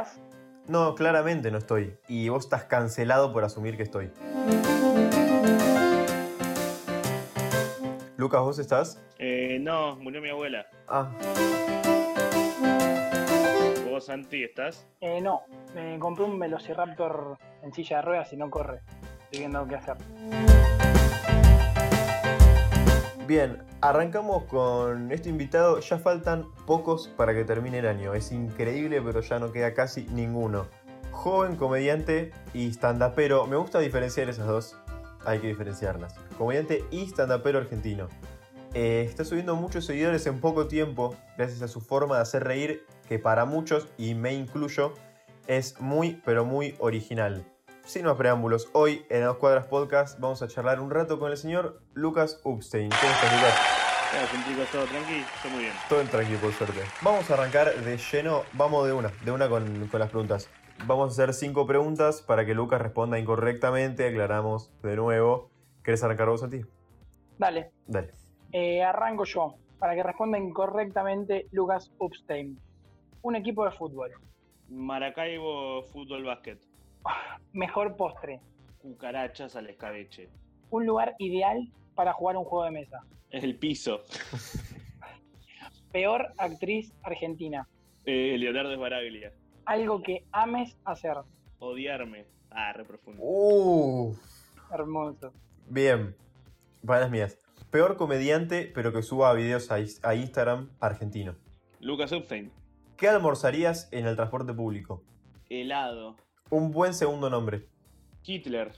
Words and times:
¿Estás? 0.00 0.20
No, 0.66 0.94
claramente 0.94 1.50
no 1.50 1.58
estoy. 1.58 1.94
Y 2.08 2.28
vos 2.28 2.44
estás 2.44 2.64
cancelado 2.64 3.32
por 3.32 3.44
asumir 3.44 3.76
que 3.76 3.82
estoy. 3.82 4.10
Lucas, 8.16 8.40
¿vos 8.40 8.58
estás? 8.58 9.02
Eh, 9.18 9.58
no, 9.60 9.96
murió 9.96 10.22
mi 10.22 10.30
abuela. 10.30 10.66
Ah, 10.88 11.10
¿Vos, 13.90 14.06
Santi, 14.06 14.44
estás? 14.44 14.86
Eh, 15.00 15.20
no, 15.20 15.42
me 15.74 15.98
compré 15.98 16.24
un 16.24 16.38
Velociraptor 16.38 17.36
en 17.62 17.72
silla 17.72 17.96
de 17.96 18.02
ruedas 18.02 18.32
y 18.32 18.36
no 18.36 18.48
corre. 18.48 18.80
Estoy 19.24 19.40
viendo 19.40 19.66
qué 19.66 19.74
hacer. 19.76 19.96
Bien. 23.26 23.62
Arrancamos 23.80 24.44
con 24.44 25.10
este 25.12 25.28
invitado. 25.28 25.80
Ya 25.80 25.98
faltan 25.98 26.46
pocos 26.66 27.08
para 27.08 27.34
que 27.34 27.44
termine 27.44 27.78
el 27.78 27.86
año. 27.86 28.14
Es 28.14 28.32
increíble, 28.32 29.00
pero 29.02 29.20
ya 29.20 29.38
no 29.38 29.52
queda 29.52 29.74
casi 29.74 30.06
ninguno. 30.12 30.66
Joven 31.12 31.56
comediante 31.56 32.32
y 32.54 32.68
stand-upero. 32.68 33.46
Me 33.46 33.56
gusta 33.56 33.78
diferenciar 33.78 34.28
esas 34.28 34.46
dos. 34.46 34.76
Hay 35.24 35.38
que 35.38 35.48
diferenciarlas. 35.48 36.14
Comediante 36.38 36.84
y 36.90 37.02
stand-upero 37.06 37.58
argentino. 37.58 38.08
Eh, 38.72 39.04
está 39.08 39.24
subiendo 39.24 39.56
muchos 39.56 39.84
seguidores 39.84 40.26
en 40.26 40.40
poco 40.40 40.68
tiempo, 40.68 41.16
gracias 41.36 41.60
a 41.62 41.66
su 41.66 41.80
forma 41.80 42.16
de 42.16 42.22
hacer 42.22 42.44
reír, 42.44 42.86
que 43.08 43.18
para 43.18 43.44
muchos, 43.44 43.88
y 43.98 44.14
me 44.14 44.32
incluyo, 44.32 44.94
es 45.48 45.80
muy, 45.80 46.22
pero 46.24 46.44
muy 46.44 46.76
original. 46.78 47.44
Sin 47.90 48.04
más 48.06 48.14
preámbulos, 48.16 48.70
hoy 48.72 49.04
en 49.10 49.24
Dos 49.24 49.38
Cuadras 49.38 49.66
Podcast 49.66 50.20
vamos 50.20 50.40
a 50.42 50.46
charlar 50.46 50.78
un 50.78 50.92
rato 50.92 51.18
con 51.18 51.32
el 51.32 51.36
señor 51.36 51.80
Lucas 51.92 52.40
Upstein. 52.44 52.88
¿Cómo 52.88 53.12
estás, 53.12 53.32
Lucas? 53.32 53.54
Claro, 54.12 54.44
chicos, 54.48 54.68
todo 54.70 54.84
tranqui, 54.84 55.24
todo 55.42 55.52
muy 55.52 55.62
bien. 55.62 55.72
Todo 55.88 56.00
en 56.00 56.06
tranquilo, 56.06 56.38
por 56.38 56.52
suerte. 56.52 56.82
Vamos 57.02 57.28
a 57.28 57.34
arrancar 57.34 57.74
de 57.74 57.96
lleno, 57.98 58.42
vamos 58.52 58.86
de 58.86 58.92
una, 58.92 59.10
de 59.24 59.32
una 59.32 59.48
con, 59.48 59.88
con 59.88 59.98
las 59.98 60.08
preguntas. 60.08 60.48
Vamos 60.86 61.08
a 61.08 61.10
hacer 61.10 61.34
cinco 61.34 61.66
preguntas 61.66 62.22
para 62.22 62.46
que 62.46 62.54
Lucas 62.54 62.80
responda 62.80 63.18
incorrectamente, 63.18 64.06
aclaramos 64.06 64.72
de 64.82 64.94
nuevo. 64.94 65.50
¿Querés 65.82 66.04
arrancar 66.04 66.28
vos, 66.28 66.42
Santi? 66.42 66.60
Dale, 67.38 67.72
Dale. 67.88 68.14
eh, 68.52 68.84
arranco 68.84 69.24
yo. 69.24 69.56
Para 69.80 69.96
que 69.96 70.04
responda 70.04 70.38
incorrectamente 70.38 71.48
Lucas 71.50 71.90
Upstein. 71.98 72.56
Un 73.22 73.34
equipo 73.34 73.64
de 73.64 73.72
fútbol. 73.72 74.12
Maracaibo 74.68 75.82
Fútbol 75.92 76.22
Básquet. 76.22 76.69
Mejor 77.52 77.96
postre. 77.96 78.40
Cucarachas 78.78 79.56
al 79.56 79.68
escabeche. 79.68 80.28
Un 80.70 80.86
lugar 80.86 81.14
ideal 81.18 81.68
para 81.94 82.12
jugar 82.12 82.36
un 82.36 82.44
juego 82.44 82.64
de 82.64 82.70
mesa. 82.70 83.00
El 83.30 83.56
piso. 83.56 84.02
Peor 85.92 86.32
actriz 86.38 86.92
argentina. 87.02 87.68
Eh, 88.04 88.36
Leonardo 88.38 88.72
Esbaraglia. 88.72 89.32
Algo 89.66 90.02
que 90.02 90.24
ames 90.32 90.76
hacer. 90.84 91.16
Odiarme. 91.58 92.26
Ah, 92.50 92.72
re 92.72 92.84
profundo. 92.84 93.20
Uh, 93.22 94.16
Hermoso. 94.72 95.32
bien. 95.68 96.16
Para 96.86 97.00
las 97.00 97.10
mías. 97.10 97.38
Peor 97.70 97.96
comediante, 97.96 98.70
pero 98.74 98.92
que 98.92 99.02
suba 99.02 99.32
videos 99.34 99.70
a, 99.70 99.76
a 100.02 100.14
Instagram 100.14 100.70
argentino. 100.80 101.36
Lucas 101.80 102.10
Upstein. 102.12 102.50
¿Qué 102.96 103.08
almorzarías 103.08 103.88
en 103.92 104.06
el 104.06 104.16
transporte 104.16 104.52
público? 104.54 105.02
Helado. 105.48 106.16
Un 106.50 106.70
buen 106.72 106.94
segundo 106.94 107.30
nombre. 107.30 107.66
Hitler. 108.24 108.72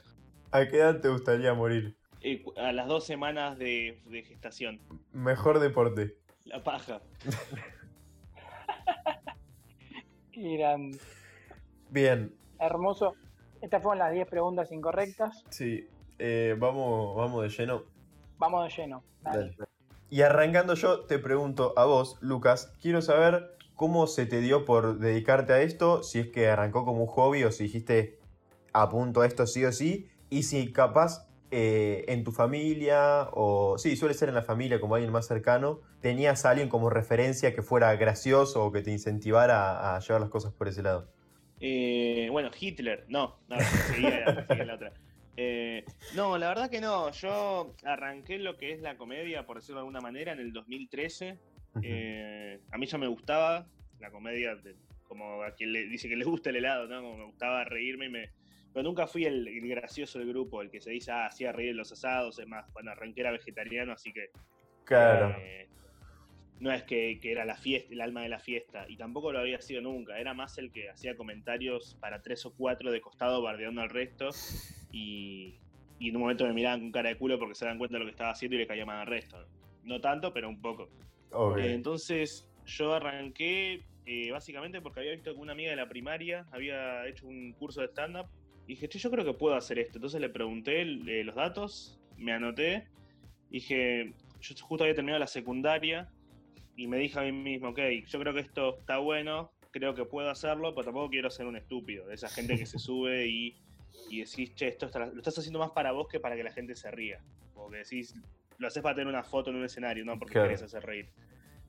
¿A 0.50 0.66
qué 0.68 0.78
edad 0.78 1.00
te 1.00 1.08
gustaría 1.08 1.54
morir? 1.54 1.96
Eh, 2.20 2.44
a 2.56 2.72
las 2.72 2.86
dos 2.86 3.04
semanas 3.04 3.58
de, 3.58 4.00
de 4.06 4.22
gestación. 4.22 4.80
Mejor 5.12 5.58
deporte. 5.58 6.16
La 6.44 6.62
paja. 6.62 7.00
Qué 10.32 10.56
grande. 10.56 10.98
Bien, 11.90 12.34
Hermoso. 12.58 13.14
Estas 13.60 13.82
fueron 13.82 13.98
las 13.98 14.12
10 14.12 14.28
preguntas 14.28 14.72
incorrectas. 14.72 15.44
sí. 15.50 15.86
eh, 16.18 16.56
vamos, 16.58 17.16
vamos 17.16 17.42
de 17.42 17.48
lleno. 17.48 17.84
Vamos 18.38 18.64
de 18.64 18.82
lleno. 18.82 19.04
Dale. 19.22 19.56
Y 20.10 20.22
arrancando 20.22 20.74
yo, 20.74 21.04
te 21.06 21.18
pregunto 21.18 21.72
a 21.76 21.84
vos, 21.84 22.18
Lucas, 22.20 22.72
quiero 22.80 23.02
saber 23.02 23.56
cómo 23.82 24.06
se 24.06 24.26
te 24.26 24.40
dio 24.40 24.64
por 24.64 25.00
dedicarte 25.00 25.52
a 25.52 25.60
esto, 25.60 26.04
si 26.04 26.20
es 26.20 26.28
que 26.28 26.46
arrancó 26.46 26.84
como 26.84 27.00
un 27.00 27.08
hobby 27.08 27.42
o 27.42 27.50
si 27.50 27.64
dijiste 27.64 28.20
apunto 28.72 29.22
a 29.22 29.26
esto 29.26 29.44
sí 29.44 29.64
o 29.64 29.72
sí, 29.72 30.08
y 30.30 30.44
si 30.44 30.72
capaz 30.72 31.26
eh, 31.50 32.04
en 32.06 32.22
tu 32.22 32.30
familia, 32.30 33.28
o 33.32 33.76
sí, 33.78 33.96
suele 33.96 34.14
ser 34.14 34.28
en 34.28 34.36
la 34.36 34.42
familia 34.42 34.78
como 34.78 34.94
alguien 34.94 35.10
más 35.10 35.26
cercano, 35.26 35.80
tenías 36.00 36.44
a 36.44 36.50
alguien 36.50 36.68
como 36.68 36.90
referencia 36.90 37.56
que 37.56 37.62
fuera 37.62 37.92
gracioso 37.96 38.64
o 38.64 38.70
que 38.70 38.82
te 38.82 38.92
incentivara 38.92 39.96
a, 39.96 39.98
llevar 39.98 40.20
las 40.20 40.30
cosas 40.30 40.52
por 40.52 40.68
ese 40.68 40.84
lado. 40.84 41.08
Eh, 41.58 42.28
bueno, 42.30 42.52
Hitler, 42.56 43.04
no, 43.08 43.40
no, 43.48 43.56
seguía, 43.88 44.46
seguía 44.46 44.64
la 44.64 44.74
otra. 44.76 44.92
Eh, 45.36 45.84
no, 46.14 46.38
la 46.38 46.46
verdad 46.46 46.70
que 46.70 46.80
no. 46.80 47.10
Yo 47.10 47.74
arranqué 47.82 48.38
lo 48.38 48.56
que 48.56 48.70
es 48.70 48.80
la 48.80 48.96
comedia, 48.96 49.44
por 49.44 49.56
decirlo 49.56 49.80
de 49.80 49.86
alguna 49.86 50.00
manera, 50.00 50.32
en 50.32 50.38
el 50.38 50.52
2013. 50.52 51.36
Eh, 51.82 52.60
a 52.70 52.78
mí 52.78 52.86
ya 52.86 52.98
me 52.98 53.06
gustaba 53.06 53.66
la 53.98 54.10
comedia, 54.10 54.56
de- 54.56 54.76
como 55.04 55.42
a 55.42 55.52
quien 55.54 55.72
le 55.72 55.86
dice 55.86 56.08
que 56.08 56.16
le 56.16 56.24
gusta 56.24 56.50
el 56.50 56.56
helado, 56.56 56.86
¿no? 56.86 57.00
Como 57.02 57.18
me 57.18 57.24
gustaba 57.26 57.64
reírme 57.64 58.06
y 58.06 58.10
me. 58.10 58.30
Pero 58.72 58.82
nunca 58.82 59.06
fui 59.06 59.24
el, 59.26 59.46
el 59.46 59.68
gracioso 59.68 60.18
del 60.18 60.28
grupo, 60.28 60.62
el 60.62 60.70
que 60.70 60.80
se 60.80 60.90
dice, 60.90 61.12
ah, 61.12 61.26
hacía 61.26 61.52
reír 61.52 61.74
los 61.74 61.92
asados. 61.92 62.38
Es 62.38 62.46
más, 62.46 62.64
cuando 62.72 62.90
arranqué 62.90 63.20
era 63.20 63.30
vegetariano, 63.30 63.92
así 63.92 64.12
que 64.12 64.30
Claro. 64.84 65.34
eh, 65.38 65.68
no 66.60 66.72
es 66.72 66.82
que, 66.84 67.18
que 67.20 67.32
era 67.32 67.44
la 67.44 67.56
fiesta, 67.56 67.92
el 67.92 68.00
alma 68.00 68.22
de 68.22 68.28
la 68.28 68.38
fiesta, 68.38 68.86
y 68.88 68.96
tampoco 68.96 69.32
lo 69.32 69.40
había 69.40 69.60
sido 69.60 69.82
nunca. 69.82 70.18
Era 70.18 70.32
más 70.32 70.56
el 70.58 70.70
que 70.72 70.88
hacía 70.88 71.16
comentarios 71.16 71.96
para 72.00 72.22
tres 72.22 72.46
o 72.46 72.54
cuatro 72.54 72.90
de 72.92 73.00
costado 73.00 73.42
bardeando 73.42 73.82
al 73.82 73.90
resto, 73.90 74.30
y, 74.92 75.58
y 75.98 76.08
en 76.08 76.16
un 76.16 76.22
momento 76.22 76.46
me 76.46 76.52
miraban 76.52 76.80
con 76.80 76.92
cara 76.92 77.08
de 77.10 77.16
culo 77.18 77.38
porque 77.38 77.54
se 77.56 77.64
dan 77.66 77.78
cuenta 77.78 77.96
de 77.96 78.00
lo 78.00 78.06
que 78.06 78.12
estaba 78.12 78.30
haciendo 78.30 78.56
y 78.56 78.60
le 78.60 78.66
caía 78.66 78.86
mal 78.86 79.00
al 79.00 79.06
resto. 79.06 79.44
No 79.82 80.00
tanto, 80.00 80.32
pero 80.32 80.48
un 80.48 80.60
poco. 80.62 80.88
Eh, 81.58 81.74
entonces 81.74 82.48
yo 82.66 82.92
arranqué 82.94 83.84
eh, 84.06 84.30
básicamente 84.30 84.80
porque 84.80 85.00
había 85.00 85.12
visto 85.12 85.32
que 85.34 85.40
una 85.40 85.52
amiga 85.52 85.70
de 85.70 85.76
la 85.76 85.88
primaria 85.88 86.46
había 86.50 87.06
hecho 87.06 87.26
un 87.26 87.52
curso 87.52 87.80
de 87.80 87.88
stand-up. 87.88 88.26
Y 88.66 88.74
dije, 88.74 88.88
che, 88.88 88.98
yo 88.98 89.10
creo 89.10 89.24
que 89.24 89.34
puedo 89.34 89.54
hacer 89.56 89.78
esto. 89.78 89.98
Entonces 89.98 90.20
le 90.20 90.28
pregunté 90.28 90.82
eh, 90.82 91.24
los 91.24 91.34
datos, 91.34 92.00
me 92.16 92.32
anoté. 92.32 92.86
Dije, 93.50 94.12
yo 94.40 94.54
justo 94.60 94.84
había 94.84 94.94
terminado 94.94 95.18
la 95.20 95.26
secundaria 95.26 96.08
y 96.76 96.86
me 96.86 96.96
dije 96.98 97.18
a 97.18 97.22
mí 97.22 97.32
mismo, 97.32 97.68
ok, 97.70 97.78
yo 98.06 98.18
creo 98.18 98.32
que 98.34 98.40
esto 98.40 98.78
está 98.78 98.98
bueno, 98.98 99.52
creo 99.70 99.94
que 99.94 100.04
puedo 100.04 100.30
hacerlo, 100.30 100.74
pero 100.74 100.86
tampoco 100.86 101.10
quiero 101.10 101.28
ser 101.30 101.46
un 101.46 101.56
estúpido. 101.56 102.06
De 102.06 102.14
esa 102.14 102.28
gente 102.28 102.56
que 102.56 102.66
se 102.66 102.78
sube 102.78 103.26
y, 103.26 103.56
y 104.10 104.20
decís, 104.20 104.54
che, 104.54 104.68
esto 104.68 104.86
está- 104.86 105.06
lo 105.06 105.18
estás 105.18 105.38
haciendo 105.38 105.58
más 105.58 105.70
para 105.72 105.92
vos 105.92 106.08
que 106.08 106.18
para 106.20 106.34
que 106.36 106.44
la 106.44 106.52
gente 106.52 106.74
se 106.74 106.90
ría. 106.90 107.20
O 107.54 107.68
que 107.68 107.78
decís, 107.78 108.14
lo 108.62 108.68
haces 108.68 108.82
para 108.82 108.94
tener 108.94 109.08
una 109.08 109.22
foto 109.22 109.50
en 109.50 109.56
un 109.56 109.64
escenario, 109.64 110.04
no 110.04 110.18
porque 110.18 110.32
Claro. 110.34 110.48
querés 110.48 110.62
hacer 110.62 110.82
reír. 110.84 111.08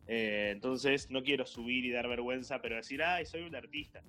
Eh, 0.07 0.51
entonces 0.53 1.09
no 1.09 1.23
quiero 1.23 1.45
subir 1.45 1.83
y 1.85 1.91
dar 1.91 2.07
vergüenza, 2.07 2.61
pero 2.61 2.75
decir, 2.75 3.03
ay, 3.03 3.25
soy 3.25 3.41
un 3.41 3.55
artista. 3.55 4.01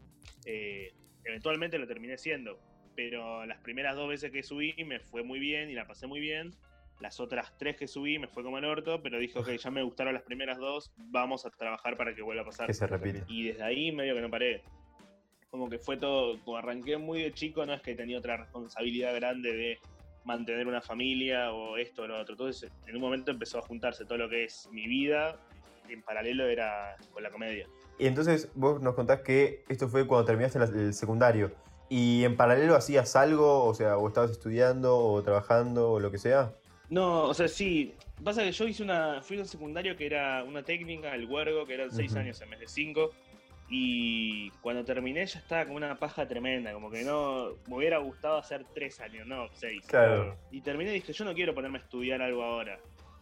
Eh, 0.44 0.92
eventualmente 1.24 1.78
lo 1.78 1.86
terminé 1.86 2.18
siendo, 2.18 2.60
pero 2.94 3.46
las 3.46 3.58
primeras 3.60 3.96
dos 3.96 4.08
veces 4.08 4.30
que 4.30 4.42
subí 4.42 4.74
me 4.84 5.00
fue 5.00 5.22
muy 5.22 5.38
bien 5.38 5.70
y 5.70 5.74
la 5.74 5.86
pasé 5.86 6.06
muy 6.06 6.20
bien. 6.20 6.52
Las 7.00 7.18
otras 7.18 7.56
tres 7.58 7.76
que 7.76 7.88
subí 7.88 8.18
me 8.18 8.28
fue 8.28 8.42
como 8.44 8.58
el 8.58 8.64
orto, 8.64 9.02
pero 9.02 9.18
dije, 9.18 9.38
ok, 9.38 9.50
ya 9.50 9.70
me 9.70 9.82
gustaron 9.82 10.14
las 10.14 10.22
primeras 10.22 10.58
dos, 10.58 10.92
vamos 10.96 11.44
a 11.44 11.50
trabajar 11.50 11.96
para 11.96 12.14
que 12.14 12.22
vuelva 12.22 12.42
a 12.42 12.46
pasar. 12.46 12.66
Que 12.66 12.74
se 12.74 12.86
repite. 12.86 13.24
Y 13.26 13.48
desde 13.48 13.62
ahí 13.62 13.90
medio 13.90 14.14
que 14.14 14.20
no 14.20 14.30
paré. 14.30 14.62
Como 15.50 15.68
que 15.68 15.78
fue 15.78 15.96
todo, 15.96 16.40
como 16.44 16.56
arranqué 16.56 16.96
muy 16.96 17.22
de 17.22 17.32
chico, 17.32 17.64
no 17.66 17.74
es 17.74 17.82
que 17.82 17.94
tenía 17.94 18.18
otra 18.18 18.36
responsabilidad 18.36 19.14
grande 19.14 19.52
de 19.52 19.78
mantener 20.24 20.66
una 20.66 20.80
familia 20.80 21.52
o 21.52 21.76
esto 21.76 22.02
o 22.02 22.06
lo 22.06 22.18
otro. 22.20 22.34
Entonces, 22.34 22.70
en 22.86 22.96
un 22.96 23.02
momento 23.02 23.30
empezó 23.30 23.58
a 23.58 23.62
juntarse 23.62 24.04
todo 24.04 24.18
lo 24.18 24.28
que 24.28 24.44
es 24.44 24.68
mi 24.72 24.86
vida, 24.86 25.36
en 25.88 26.02
paralelo 26.02 26.46
era 26.46 26.96
con 27.12 27.22
la 27.22 27.30
comedia. 27.30 27.66
Y 27.98 28.06
entonces 28.06 28.50
vos 28.54 28.80
nos 28.80 28.94
contás 28.94 29.20
que 29.20 29.64
esto 29.68 29.88
fue 29.88 30.06
cuando 30.06 30.24
terminaste 30.24 30.58
el 30.58 30.94
secundario. 30.94 31.52
¿Y 31.88 32.24
en 32.24 32.36
paralelo 32.36 32.74
hacías 32.74 33.14
algo? 33.14 33.64
O 33.64 33.74
sea, 33.74 33.98
o 33.98 34.08
estabas 34.08 34.30
estudiando 34.30 34.96
o 34.96 35.22
trabajando 35.22 35.92
o 35.92 36.00
lo 36.00 36.10
que 36.10 36.18
sea. 36.18 36.52
No, 36.88 37.24
o 37.24 37.34
sea, 37.34 37.48
sí. 37.48 37.94
Pasa 38.22 38.42
que 38.42 38.52
yo 38.52 38.66
hice 38.66 38.82
una. 38.82 39.20
Fui 39.22 39.36
a 39.36 39.40
un 39.40 39.46
secundario 39.46 39.96
que 39.96 40.06
era 40.06 40.44
una 40.44 40.62
técnica, 40.62 41.14
el 41.14 41.26
huergo, 41.26 41.66
que 41.66 41.74
eran 41.74 41.90
seis 41.90 42.14
años 42.16 42.40
en 42.40 42.50
vez 42.50 42.60
de 42.60 42.68
cinco. 42.68 43.10
Y 43.68 44.50
cuando 44.60 44.84
terminé 44.84 45.24
ya 45.24 45.38
estaba 45.38 45.64
como 45.64 45.76
una 45.76 45.98
paja 45.98 46.26
tremenda, 46.28 46.72
como 46.72 46.90
que 46.90 47.02
no. 47.02 47.56
Me 47.66 47.76
hubiera 47.76 47.98
gustado 47.98 48.36
hacer 48.36 48.64
tres 48.74 49.00
años, 49.00 49.26
no, 49.26 49.48
seis. 49.54 49.82
Claro. 49.86 50.36
Y 50.50 50.60
terminé 50.60 50.90
y 50.90 50.94
dije, 50.94 51.12
yo 51.12 51.24
no 51.24 51.34
quiero 51.34 51.54
ponerme 51.54 51.78
a 51.78 51.82
estudiar 51.82 52.20
algo 52.20 52.42
ahora. 52.42 52.78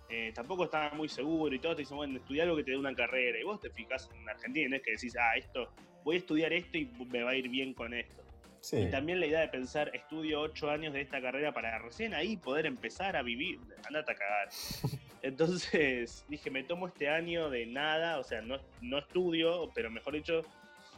Eh, 0.08 0.32
tampoco 0.34 0.64
estaba 0.64 0.90
muy 0.90 1.08
seguro 1.08 1.54
y 1.54 1.58
todo 1.58 1.74
te 1.74 1.82
dicen, 1.82 1.96
bueno, 1.96 2.18
estudia 2.18 2.42
algo 2.42 2.56
que 2.56 2.64
te 2.64 2.72
dé 2.72 2.76
una 2.76 2.94
carrera. 2.94 3.38
Y 3.38 3.44
vos 3.44 3.60
te 3.60 3.70
fijas 3.70 4.10
en 4.14 4.28
Argentina, 4.28 4.68
no 4.68 4.76
es 4.76 4.82
que 4.82 4.90
decís, 4.92 5.16
ah, 5.16 5.36
esto, 5.36 5.72
voy 6.04 6.16
a 6.16 6.18
estudiar 6.18 6.52
esto 6.52 6.76
y 6.76 6.90
me 7.10 7.22
va 7.22 7.30
a 7.30 7.36
ir 7.36 7.48
bien 7.48 7.72
con 7.72 7.94
esto. 7.94 8.22
Sí. 8.60 8.76
Y 8.76 8.90
también 8.90 9.20
la 9.20 9.26
idea 9.26 9.40
de 9.40 9.48
pensar, 9.48 9.90
estudio 9.94 10.40
ocho 10.40 10.70
años 10.70 10.92
de 10.92 11.00
esta 11.00 11.20
carrera 11.20 11.52
para 11.52 11.78
recién 11.78 12.14
ahí 12.14 12.36
poder 12.36 12.66
empezar 12.66 13.16
a 13.16 13.22
vivir. 13.22 13.58
Andate 13.86 14.12
a 14.12 14.14
cagar. 14.14 14.48
Entonces 15.22 16.24
dije, 16.28 16.50
me 16.50 16.64
tomo 16.64 16.88
este 16.88 17.08
año 17.08 17.48
de 17.50 17.66
nada, 17.66 18.18
o 18.18 18.24
sea, 18.24 18.42
no, 18.42 18.58
no 18.80 18.98
estudio, 18.98 19.70
pero 19.74 19.90
mejor 19.90 20.14
dicho, 20.14 20.42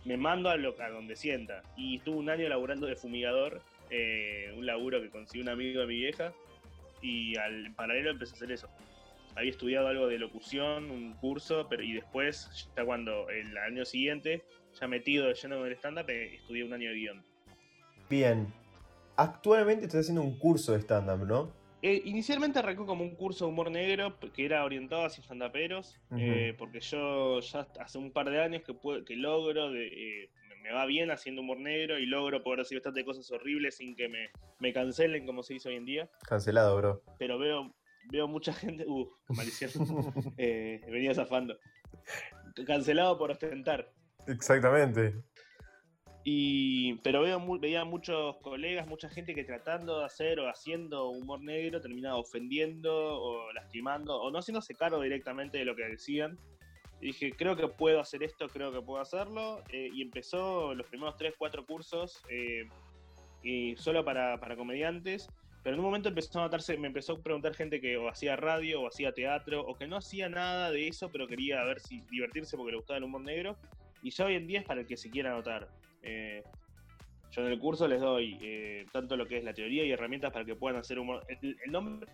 me 0.05 0.17
mando 0.17 0.51
a, 0.51 0.57
lo, 0.57 0.75
a 0.81 0.89
donde 0.89 1.17
sienta. 1.17 1.63
Y 1.77 1.99
estuve 1.99 2.17
un 2.17 2.31
año 2.31 2.49
laburando 2.49 2.87
de 2.87 2.97
fumigador, 2.97 3.63
eh, 3.91 4.53
un 4.57 4.67
laburo 4.67 5.01
que 5.01 5.11
consiguió 5.11 5.43
un 5.43 5.51
amigo 5.51 5.81
de 5.83 5.87
mi 5.87 5.97
vieja, 5.97 6.33
y 7.03 7.37
al 7.37 7.75
paralelo 7.75 8.11
empecé 8.11 8.33
a 8.33 8.37
hacer 8.37 8.53
eso. 8.53 8.69
Había 9.37 9.51
estudiado 9.51 9.89
algo 9.89 10.07
de 10.07 10.19
locución, 10.19 10.91
un 10.91 11.15
curso, 11.15 11.67
pero 11.69 11.83
y 11.83 11.93
después, 11.93 12.71
ya 12.77 12.85
cuando 12.85 13.29
el 13.31 13.57
año 13.59 13.85
siguiente, 13.85 14.45
ya 14.81 14.87
metido 14.87 15.27
de 15.27 15.35
lleno 15.35 15.67
en 15.67 15.73
stand-up, 15.73 16.09
eh, 16.09 16.37
estudié 16.37 16.65
un 16.65 16.73
año 16.73 16.91
de 16.91 16.95
guion. 16.95 17.25
Bien. 18.09 18.53
Actualmente 19.17 19.87
estás 19.87 20.03
haciendo 20.03 20.23
un 20.23 20.39
curso 20.39 20.73
de 20.73 20.81
stand-up, 20.81 21.27
¿no? 21.27 21.64
Eh, 21.87 22.01
inicialmente 22.07 22.59
arrancó 22.61 22.87
como 22.87 23.05
un 23.05 23.15
curso 23.15 23.45
de 23.45 23.51
humor 23.51 23.71
negro 23.71 24.19
que 24.35 24.47
era 24.47 24.65
orientado 24.65 25.05
hacia 25.05 25.23
stand-uperos, 25.23 26.01
Ujú. 26.09 26.19
eh, 26.19 26.55
porque 26.57 26.81
yo 26.81 27.41
ya 27.41 27.69
hace 27.79 27.99
un 27.99 28.11
par 28.11 28.31
de 28.31 28.41
años 28.41 28.63
que, 28.63 28.73
puedo- 28.73 29.05
que 29.05 29.17
logro, 29.17 29.71
de, 29.71 29.89
eh, 29.89 30.31
me- 30.49 30.57
me 30.63 30.73
va 30.73 30.87
bien 30.87 31.11
haciendo 31.11 31.43
humor 31.43 31.61
negro 31.61 31.99
y 31.99 32.07
logro 32.07 32.43
poder 32.43 32.61
decir 32.61 32.79
bastante 32.79 33.05
cosas 33.05 33.31
horribles 33.31 33.77
sin 33.77 33.95
que 33.97 34.09
me, 34.09 34.31
me 34.61 34.73
cancelen 34.73 35.27
como 35.27 35.43
se 35.43 35.53
dice 35.53 35.69
hoy 35.69 35.75
en 35.77 35.85
día, 35.85 36.11
Cancelado, 36.27 36.75
bro. 36.79 37.03
pero 37.19 37.39
veo, 37.39 37.77
veo 38.11 38.29
mucha 38.29 38.55
gente, 38.55 38.87
uh, 38.89 39.07
maldición, 39.29 39.71
eh, 40.39 40.81
venía 40.91 41.13
zafando, 41.15 41.59
cancelado 42.67 43.19
por 43.19 43.31
ostentar. 43.31 43.93
Exactamente. 44.27 45.17
Y, 46.27 46.95
pero 47.03 47.21
veo 47.21 47.59
veía 47.59 47.85
muchos 47.85 48.37
colegas, 48.39 48.87
mucha 48.87 49.11
gente 49.11 49.35
que 49.35 49.45
tratando 49.45 49.99
de 49.99 50.07
hacer 50.07 50.41
o 50.41 50.49
haciendo 50.49 51.11
humor 51.11 51.43
negro 51.43 51.83
terminaba 51.83 52.17
ofendiendo 52.17 52.91
o 52.95 53.53
lastimando 53.53 54.17
o 54.17 54.31
no 54.31 54.39
haciéndose 54.39 54.75
cargo 54.75 55.03
directamente 55.03 55.59
de 55.59 55.67
lo 55.67 55.77
que 55.77 55.85
decían. 55.85 56.39
Y 57.03 57.09
dije, 57.09 57.33
creo 57.33 57.57
que 57.57 57.69
puedo 57.69 58.01
hacer 58.01 58.23
esto, 58.23 58.49
creo 58.49 58.73
que 58.73 58.81
puedo 58.81 59.03
hacerlo. 59.03 59.63
eh, 59.69 59.91
y 59.93 60.01
empezó 60.01 60.75
los 60.75 60.87
primeros 60.87 61.19
3, 61.19 61.35
4 61.37 61.67
cursos 61.67 62.23
eh, 62.31 62.67
y 63.43 63.77
solo 63.77 64.03
para, 64.03 64.41
para 64.41 64.57
comediantes. 64.57 65.29
Pero 65.63 65.75
en 65.75 65.81
un 65.81 65.87
momento 65.87 66.09
empezó 66.09 66.41
a 66.41 66.43
notarse, 66.45 66.77
me 66.79 66.89
empezó 66.89 67.15
a 67.15 67.23
preguntar 67.23 67.55
gente 67.55 67.81
que 67.81 67.99
o 67.99 68.09
hacía 68.09 68.37
radio 68.37 68.81
o 68.81 68.89
hacía 68.89 69.13
teatro 69.13 69.61
o 69.61 69.75
que 69.75 69.87
no 69.87 69.97
hacía 69.97 70.31
nada 70.31 70.71
de 70.71 70.89
eso, 70.89 71.11
pero 71.11 71.27
quería 71.27 71.63
ver 71.65 71.81
si 71.81 72.01
divertirse 72.11 72.57
porque 72.57 72.73
le 72.73 72.79
gustaba 72.79 72.97
el 72.99 73.05
humor 73.05 73.23
negro. 73.23 73.57
Y 74.03 74.11
ya 74.11 74.27
hoy 74.27 74.37
en 74.37 74.47
día 74.47 74.61
es 74.61 74.67
para 74.67 74.81
el 74.81 74.87
que 74.87 74.97
se 74.97 75.11
quiera 75.11 75.31
anotar. 75.31 75.69
Eh, 76.05 76.43
yo 77.33 77.45
en 77.45 77.51
el 77.51 77.59
curso 77.59 77.89
les 77.89 78.01
doy 78.01 78.39
eh, 78.43 78.87
tanto 78.93 79.17
lo 79.17 79.27
que 79.27 79.39
es 79.39 79.45
la 79.45 79.53
teoría 79.53 79.85
y 79.85 79.91
herramientas 79.91 80.33
para 80.33 80.45
que 80.45 80.55
puedan 80.55 80.79
hacer 80.79 81.01
humor. 81.01 81.25
El, 81.29 81.57
el 81.65 81.73
nombre 81.73 82.07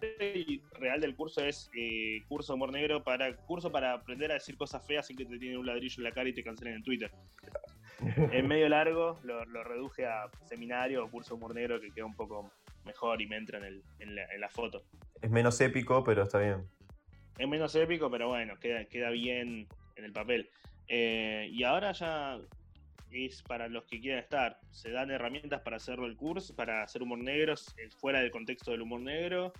real 0.78 1.00
del 1.00 1.14
curso 1.14 1.44
es 1.44 1.70
eh, 1.76 2.22
curso 2.26 2.54
humor 2.54 2.72
negro 2.72 3.02
para 3.04 3.36
curso 3.36 3.70
para 3.70 3.92
aprender 3.92 4.30
a 4.30 4.34
decir 4.34 4.56
cosas 4.56 4.86
feas 4.86 5.06
sin 5.06 5.18
que 5.18 5.26
te 5.26 5.38
tienen 5.38 5.58
un 5.58 5.66
ladrillo 5.66 5.94
en 5.98 6.04
la 6.04 6.12
cara 6.12 6.28
y 6.28 6.32
te 6.32 6.42
cancelen 6.42 6.74
en 6.76 6.82
Twitter. 6.82 7.10
Es 8.32 8.42
medio 8.44 8.66
largo, 8.70 9.20
lo, 9.24 9.44
lo 9.44 9.62
reduje 9.62 10.06
a 10.06 10.30
seminario 10.46 11.04
o 11.04 11.10
curso 11.10 11.34
humor 11.34 11.54
negro 11.54 11.78
que 11.80 11.90
queda 11.92 12.06
un 12.06 12.16
poco 12.16 12.50
mejor 12.86 13.20
y 13.20 13.26
me 13.26 13.36
entra 13.36 13.58
en, 13.58 13.64
el- 13.64 13.82
en 13.98 14.14
la, 14.14 14.24
en 14.32 14.40
la 14.40 14.48
foto. 14.48 14.84
Es 15.20 15.30
menos 15.30 15.60
épico, 15.60 16.02
pero 16.02 16.22
está 16.22 16.38
bien. 16.38 16.66
Es 17.38 17.46
menos 17.46 17.74
épico, 17.74 18.10
pero 18.10 18.28
bueno, 18.28 18.58
queda, 18.58 18.86
queda 18.86 19.10
bien 19.10 19.66
en 19.96 20.04
el 20.04 20.12
papel. 20.12 20.48
Eh, 20.88 21.48
y 21.52 21.62
ahora 21.62 21.92
ya 21.92 22.38
es 23.12 23.42
para 23.42 23.68
los 23.68 23.84
que 23.84 24.00
quieran 24.00 24.20
estar. 24.20 24.58
Se 24.70 24.90
dan 24.90 25.10
herramientas 25.10 25.60
para 25.62 25.76
hacerlo 25.76 26.06
el 26.06 26.16
curso, 26.16 26.54
para 26.54 26.82
hacer 26.82 27.02
humor 27.02 27.18
negro 27.18 27.54
eh, 27.76 27.88
fuera 27.98 28.20
del 28.20 28.30
contexto 28.30 28.70
del 28.70 28.82
humor 28.82 29.00
negro, 29.00 29.52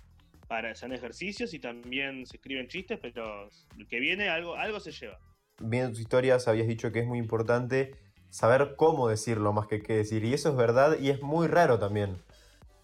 para 0.47 0.71
hacer 0.71 0.91
ejercicios 0.93 1.53
y 1.53 1.59
también 1.59 2.25
se 2.25 2.37
escriben 2.37 2.67
chistes, 2.67 2.99
pero 3.01 3.49
el 3.77 3.87
que 3.87 3.99
viene 3.99 4.29
algo, 4.29 4.55
algo 4.55 4.79
se 4.79 4.91
lleva. 4.91 5.19
Viendo 5.59 5.91
tus 5.91 6.01
historias 6.01 6.47
habías 6.47 6.67
dicho 6.67 6.91
que 6.91 6.99
es 6.99 7.07
muy 7.07 7.19
importante 7.19 7.95
saber 8.29 8.75
cómo 8.75 9.07
decirlo 9.07 9.53
más 9.53 9.67
que 9.67 9.81
qué 9.81 9.93
decir. 9.95 10.23
Y 10.25 10.33
eso 10.33 10.49
es 10.49 10.55
verdad 10.55 10.97
y 10.99 11.09
es 11.09 11.21
muy 11.21 11.47
raro 11.47 11.79
también. 11.79 12.21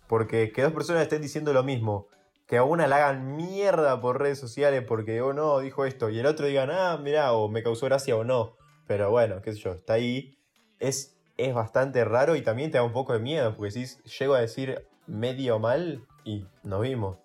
Porque 0.08 0.52
que 0.52 0.62
dos 0.62 0.74
personas 0.74 1.02
estén 1.02 1.22
diciendo 1.22 1.52
lo 1.54 1.64
mismo, 1.64 2.08
que 2.48 2.58
a 2.58 2.64
una 2.64 2.88
la 2.88 2.98
hagan 2.98 3.36
mierda 3.36 4.00
por 4.00 4.22
redes 4.22 4.40
sociales 4.40 4.84
porque, 4.88 5.22
oh 5.22 5.34
no, 5.34 5.60
dijo 5.60 5.86
esto, 5.86 6.10
y 6.10 6.20
el 6.20 6.26
otro 6.26 6.46
digan, 6.46 6.70
ah, 6.72 6.98
mirá, 6.98 7.34
o 7.34 7.50
me 7.50 7.62
causó 7.62 7.88
gracia 7.88 8.16
o 8.16 8.24
no. 8.24 8.56
Pero 8.88 9.12
bueno, 9.12 9.42
qué 9.42 9.52
sé 9.54 9.60
yo, 9.60 9.74
está 9.74 9.94
ahí. 9.94 10.38
Es, 10.80 11.18
es 11.38 11.54
bastante 11.54 12.04
raro 12.06 12.36
y 12.36 12.42
también 12.42 12.72
te 12.72 12.78
da 12.78 12.84
un 12.84 12.94
poco 12.94 13.14
de 13.14 13.20
miedo, 13.20 13.56
porque 13.56 13.72
si 13.72 13.86
llego 14.20 14.34
a 14.36 14.42
decir 14.42 14.82
medio 15.08 15.60
mal 15.60 16.06
y 16.24 16.46
nos 16.64 16.82
vimos. 16.82 17.18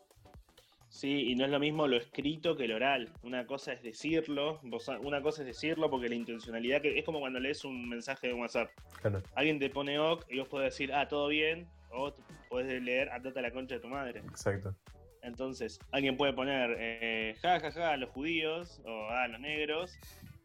Sí, 0.88 1.30
y 1.30 1.34
no 1.36 1.46
es 1.46 1.50
lo 1.50 1.58
mismo 1.58 1.86
lo 1.88 1.96
escrito 1.96 2.54
que 2.54 2.66
el 2.66 2.72
oral. 2.72 3.08
Una 3.22 3.46
cosa 3.46 3.72
es 3.72 3.82
decirlo, 3.82 4.60
vos- 4.62 4.88
una 5.02 5.22
cosa 5.22 5.40
es 5.40 5.46
decirlo 5.46 5.88
porque 5.90 6.08
la 6.10 6.14
intencionalidad 6.16 6.82
que 6.82 6.98
es 6.98 7.04
como 7.04 7.18
cuando 7.18 7.40
lees 7.40 7.64
un 7.64 7.88
mensaje 7.88 8.28
de 8.28 8.34
WhatsApp. 8.34 8.70
Claro, 9.00 9.22
alguien 9.34 9.58
te 9.58 9.70
pone 9.70 9.98
ok 9.98 10.26
y 10.28 10.38
vos 10.38 10.48
podés 10.48 10.72
decir, 10.74 10.92
ah, 10.92 11.08
todo 11.08 11.28
bien, 11.28 11.66
o 11.90 12.12
podés 12.50 12.82
leer, 12.82 13.08
andate 13.08 13.38
a 13.38 13.42
la 13.42 13.50
concha 13.50 13.76
de 13.76 13.80
tu 13.80 13.88
madre. 13.88 14.20
exacto. 14.20 14.74
Entonces, 15.22 15.78
alguien 15.92 16.16
puede 16.16 16.32
poner, 16.32 16.76
eh, 16.78 17.36
ja, 17.40 17.58
ja, 17.60 17.70
ja, 17.70 17.96
los 17.96 18.10
judíos, 18.10 18.82
o 18.84 19.06
ah, 19.08 19.28
los 19.28 19.40
negros, 19.40 19.96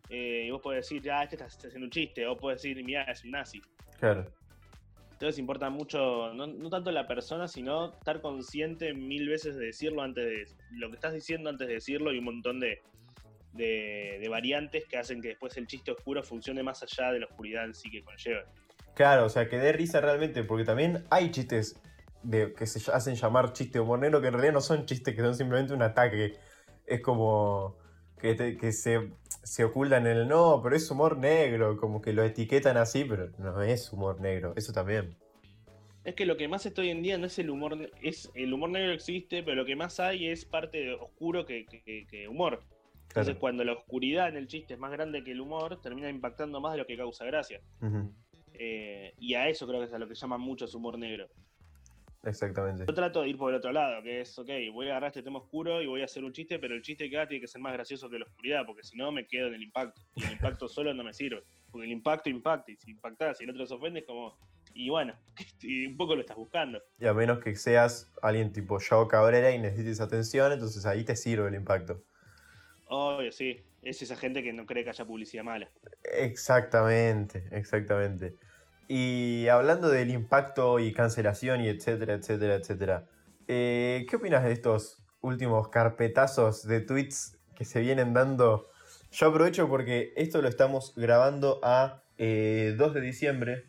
eh, 0.10 0.46
y 0.48 0.52
vos 0.52 0.62
podés 0.62 0.90
decir, 0.90 1.10
ah, 1.12 1.24
este 1.24 1.36
está 1.36 1.48
está 1.48 1.68
haciendo 1.68 1.86
un 1.86 1.92
chiste, 1.92 2.26
o 2.28 2.38
podés 2.38 2.62
decir, 2.62 2.84
mira, 2.84 3.04
es 3.04 3.24
un 3.24 3.32
nazi. 3.32 3.62
Claro. 4.00 4.26
Entonces 5.14 5.40
importa 5.40 5.70
mucho, 5.70 6.34
no, 6.34 6.46
no 6.46 6.70
tanto 6.70 6.92
la 6.92 7.08
persona, 7.08 7.48
sino 7.48 7.94
estar 7.94 8.22
consciente 8.22 8.94
mil 8.94 9.28
veces 9.28 9.56
de 9.56 9.66
decirlo 9.66 10.04
antes 10.04 10.26
de 10.26 10.46
lo 10.72 10.90
que 10.90 10.96
estás 10.96 11.14
diciendo 11.14 11.50
antes 11.50 11.68
de 11.68 11.74
decirlo 11.74 12.14
y 12.14 12.20
un 12.20 12.26
montón 12.26 12.60
de, 12.60 12.82
de, 13.54 14.20
de 14.22 14.30
variantes 14.30 14.86
que 14.86 14.98
hacen 14.98 15.20
que 15.22 15.30
después 15.30 15.58
el 15.58 15.66
chiste 15.66 15.92
oscuro 15.92 16.22
funcione 16.22 16.62
más 16.62 16.84
allá 16.84 17.12
de 17.12 17.22
la 17.22 17.26
oscuridad 17.26 17.66
en 17.66 17.74
sí 17.74 17.90
que 17.90 18.04
conlleva. 18.04 18.44
Claro, 18.94 19.26
o 19.26 19.30
sea, 19.30 19.48
que 19.48 19.58
dé 19.58 19.74
risa 19.74 20.02
realmente, 20.02 20.44
porque 20.44 20.64
también 20.64 21.06
hay 21.10 21.32
chistes 21.32 21.82
de, 22.24 22.54
que 22.54 22.66
se 22.66 22.92
hacen 22.92 23.16
llamar 23.16 23.54
chiste 23.54 23.80
negro 23.80 24.22
que 24.22 24.28
en 24.28 24.34
realidad 24.34 24.54
no 24.54 24.62
son 24.62 24.86
chistes, 24.86 25.16
que 25.16 25.22
son 25.22 25.36
simplemente 25.36 25.74
un 25.74 25.82
ataque. 25.82 26.34
Es 26.86 27.02
como 27.02 27.78
que, 28.20 28.34
te- 28.36 28.58
que 28.58 28.72
se, 28.72 29.12
se 29.44 29.64
ocultan 29.64 30.08
en 30.08 30.18
el 30.18 30.28
no, 30.28 30.60
pero 30.64 30.76
es 30.76 30.90
humor 30.92 31.18
negro, 31.18 31.78
como 31.78 32.02
que 32.02 32.14
lo 32.14 32.24
etiquetan 32.24 32.78
así, 32.78 33.04
pero 33.06 33.30
no 33.38 33.62
es 33.62 33.92
humor 33.94 34.20
negro, 34.22 34.54
eso 34.56 34.74
también. 34.74 35.16
Es 36.04 36.16
que 36.16 36.26
lo 36.26 36.38
que 36.38 36.48
más 36.48 36.66
está 36.66 36.82
hoy 36.82 36.90
en 36.90 37.04
día 37.04 37.18
no 37.18 37.28
es 37.28 37.38
el 37.38 37.50
humor, 37.50 37.92
es 38.02 38.32
el 38.34 38.54
humor 38.54 38.70
negro 38.70 38.94
existe, 38.94 39.44
pero 39.44 39.56
lo 39.56 39.66
que 39.66 39.76
más 39.76 40.00
hay 40.00 40.28
es 40.28 40.46
parte 40.46 40.78
de 40.78 40.94
oscuro 40.94 41.46
que, 41.46 41.66
que- 41.66 42.06
que 42.10 42.28
humor. 42.28 42.62
Entonces 43.10 43.34
Claro. 43.34 43.40
cuando 43.40 43.64
la 43.64 43.74
oscuridad 43.74 44.30
en 44.30 44.38
el 44.38 44.48
chiste 44.48 44.74
es 44.76 44.80
más 44.80 44.92
grande 44.92 45.24
que 45.24 45.32
el 45.32 45.42
humor, 45.42 45.82
termina 45.82 46.10
impactando 46.10 46.60
más 46.62 46.74
de 46.74 46.78
lo 46.80 46.86
que 46.86 46.96
causa 46.98 47.26
gracia. 47.26 47.62
Eh, 48.54 49.14
y 49.20 49.34
a 49.36 49.48
eso 49.50 49.68
creo 49.68 49.80
que 49.80 49.86
es 49.88 49.94
a 49.94 50.00
lo 50.00 50.08
que 50.08 50.16
llaman 50.16 50.42
mucho 50.42 50.68
su 50.68 50.78
humor 50.78 50.98
negro. 50.98 51.28
Exactamente. 52.28 52.84
Yo 52.86 52.94
trato 52.94 53.22
de 53.22 53.30
ir 53.30 53.38
por 53.38 53.52
el 53.52 53.58
otro 53.58 53.72
lado, 53.72 54.04
que 54.04 54.22
es, 54.22 54.38
ok, 54.38 54.50
voy 54.74 54.88
a 54.88 54.92
agarrar 54.92 55.10
este 55.10 55.24
tema 55.24 55.40
oscuro 55.40 55.82
y 55.82 55.88
voy 55.88 56.02
a 56.02 56.06
hacer 56.06 56.24
un 56.26 56.34
chiste, 56.34 56.60
pero 56.60 56.76
el 56.76 56.82
chiste 56.82 57.10
que 57.10 57.18
haga 57.18 57.28
tiene 57.28 57.42
que 57.42 57.48
ser 57.48 57.62
más 57.62 57.74
gracioso 57.74 58.10
que 58.10 58.20
la 58.20 58.26
oscuridad, 58.26 58.66
porque 58.66 58.84
si 58.84 58.98
no 58.98 59.12
me 59.12 59.26
quedo 59.26 59.48
en 59.48 59.56
el 59.56 59.64
impacto. 59.64 60.02
Y 60.16 60.26
el 60.26 60.34
impacto 60.34 60.68
solo 60.68 60.94
no 60.94 61.04
me 61.04 61.14
sirve. 61.14 61.44
Porque 61.72 61.86
el 61.86 61.94
impacto 61.94 62.30
impacta, 62.30 62.72
y 62.72 62.76
si 62.76 62.92
impactás 62.92 63.40
y 63.40 63.46
el 63.46 63.52
otro 63.52 63.66
se 63.66 63.74
ofende 63.74 64.02
es 64.02 64.06
como... 64.06 64.38
Y 64.74 64.90
bueno, 64.90 65.16
y 65.62 65.88
un 65.88 65.96
poco 65.96 66.16
lo 66.16 66.22
estás 66.22 66.38
buscando. 66.38 66.82
Y 67.00 67.06
a 67.06 67.14
menos 67.14 67.40
que 67.40 67.56
seas 67.56 68.12
alguien 68.22 68.52
tipo 68.52 68.78
Yao 68.80 69.08
Cabrera 69.08 69.52
y 69.52 69.60
necesites 69.60 70.02
atención, 70.02 70.52
entonces 70.52 70.86
ahí 70.86 71.06
te 71.06 71.16
sirve 71.16 71.48
el 71.48 71.56
impacto. 71.56 72.04
Obvio, 72.88 73.32
sí. 73.32 73.64
Es 73.82 74.02
esa 74.02 74.18
gente 74.18 74.44
que 74.44 74.52
no 74.52 74.66
cree 74.66 74.84
que 74.84 74.90
haya 74.90 75.06
publicidad 75.06 75.46
mala. 75.46 75.70
Exactamente, 76.04 77.48
exactamente. 77.52 78.36
Y 78.88 79.48
hablando 79.50 79.90
del 79.90 80.10
impacto 80.12 80.80
y 80.80 80.94
cancelación 80.94 81.62
y 81.62 81.68
etcétera, 81.68 82.14
etcétera, 82.14 82.56
etcétera. 82.56 83.06
eh, 83.48 84.06
¿Qué 84.10 84.16
opinas 84.16 84.44
de 84.44 84.52
estos 84.52 85.04
últimos 85.22 85.70
carpetazos 85.70 86.68
de 86.68 86.82
tweets 86.82 87.38
que 87.56 87.66
se 87.66 87.82
vienen 87.82 88.14
dando? 88.14 88.70
Yo 89.12 89.28
aprovecho 89.28 89.68
porque 89.68 90.14
esto 90.16 90.42
lo 90.42 90.48
estamos 90.48 90.94
grabando 90.96 91.60
a 91.64 92.04
eh, 92.18 92.76
2 92.78 92.94
de 92.94 93.02
diciembre. 93.02 93.66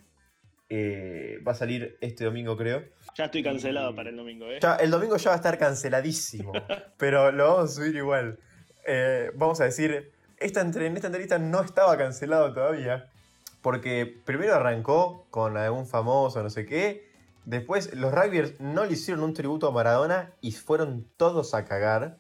Eh, 0.70 1.38
va 1.46 1.52
a 1.52 1.54
salir 1.54 1.96
este 2.00 2.24
domingo, 2.24 2.56
creo. 2.56 2.84
Ya 3.16 3.24
estoy 3.26 3.42
cancelado 3.42 3.94
para 3.94 4.10
el 4.10 4.16
domingo, 4.16 4.46
¿eh? 4.46 4.58
Ya, 4.60 4.76
el 4.76 4.90
domingo 4.90 5.16
ya 5.16 5.30
va 5.30 5.34
a 5.34 5.38
estar 5.38 5.58
canceladísimo, 5.58 6.52
pero 6.98 7.32
lo 7.32 7.48
vamos 7.48 7.70
a 7.70 7.74
subir 7.74 7.96
igual. 7.96 8.38
Eh, 8.86 9.30
vamos 9.34 9.60
a 9.60 9.64
decir, 9.64 10.12
esta 10.36 10.60
en 10.60 10.96
esta 10.96 11.06
entrevista 11.06 11.38
no 11.38 11.62
estaba 11.62 11.96
cancelado 11.96 12.52
todavía, 12.52 13.10
porque 13.62 14.20
primero 14.24 14.54
arrancó 14.54 15.26
con 15.30 15.56
algún 15.56 15.86
famoso, 15.86 16.42
no 16.42 16.50
sé 16.50 16.66
qué. 16.66 17.08
Después 17.44 17.94
los 17.94 18.12
rugbyers 18.12 18.60
no 18.60 18.84
le 18.84 18.92
hicieron 18.92 19.24
un 19.24 19.34
tributo 19.34 19.68
a 19.68 19.70
Maradona 19.72 20.32
y 20.40 20.52
fueron 20.52 21.06
todos 21.16 21.54
a 21.54 21.64
cagar. 21.64 22.18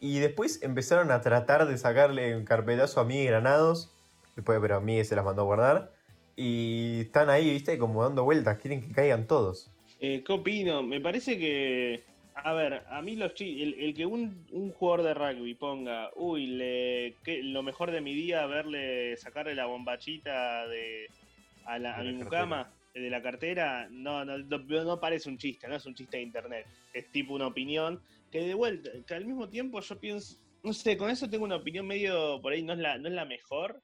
Y 0.00 0.18
después 0.18 0.60
empezaron 0.62 1.12
a 1.12 1.20
tratar 1.20 1.66
de 1.66 1.78
sacarle 1.78 2.36
un 2.36 2.44
carpetazo 2.44 3.00
a 3.00 3.04
Miguel 3.04 3.28
Granados. 3.28 3.92
Después, 4.34 4.58
pero 4.60 4.76
a 4.76 4.80
Miguel 4.80 5.04
se 5.04 5.14
las 5.14 5.24
mandó 5.24 5.42
a 5.42 5.44
guardar. 5.44 5.92
Y 6.34 7.02
están 7.02 7.30
ahí, 7.30 7.50
viste, 7.50 7.78
como 7.78 8.02
dando 8.02 8.24
vueltas, 8.24 8.58
quieren 8.58 8.80
que 8.80 8.92
caigan 8.92 9.26
todos. 9.26 9.70
Eh, 10.00 10.24
¿Qué 10.26 10.32
opino? 10.32 10.82
Me 10.82 11.00
parece 11.00 11.38
que 11.38 12.04
A 12.34 12.52
ver, 12.54 12.82
a 12.88 13.02
mí 13.02 13.16
los 13.16 13.32
el, 13.40 13.74
el 13.74 13.94
que 13.94 14.06
un, 14.06 14.46
un 14.50 14.70
jugador 14.70 15.04
de 15.04 15.14
rugby 15.14 15.54
ponga, 15.54 16.10
uy, 16.16 16.46
le, 16.46 17.16
que, 17.22 17.42
lo 17.42 17.62
mejor 17.62 17.90
de 17.90 18.00
mi 18.00 18.14
día 18.14 18.46
verle 18.46 19.16
sacarle 19.16 19.54
la 19.54 19.66
bombachita 19.66 20.66
de 20.66 21.08
a, 21.64 21.78
la, 21.78 21.94
a 21.94 22.02
la 22.02 22.10
mi 22.10 22.16
mucama 22.18 22.72
eh, 22.94 23.00
de 23.00 23.10
la 23.10 23.22
cartera, 23.22 23.88
no, 23.90 24.24
no, 24.24 24.38
no, 24.38 25.00
parece 25.00 25.28
un 25.28 25.38
chiste, 25.38 25.68
no 25.68 25.76
es 25.76 25.86
un 25.86 25.94
chiste 25.94 26.16
de 26.16 26.22
internet. 26.22 26.66
Es 26.92 27.10
tipo 27.10 27.34
una 27.34 27.46
opinión 27.46 28.00
que 28.30 28.40
de 28.40 28.54
vuelta, 28.54 28.90
que 29.06 29.14
al 29.14 29.26
mismo 29.26 29.48
tiempo 29.48 29.80
yo 29.80 29.98
pienso, 30.00 30.36
no 30.62 30.72
sé, 30.72 30.96
con 30.96 31.10
eso 31.10 31.28
tengo 31.28 31.44
una 31.44 31.56
opinión 31.56 31.86
medio 31.86 32.40
por 32.40 32.52
ahí, 32.52 32.62
no 32.62 32.72
es 32.72 32.78
la, 32.78 32.98
no 32.98 33.08
es 33.08 33.14
la 33.14 33.24
mejor, 33.24 33.82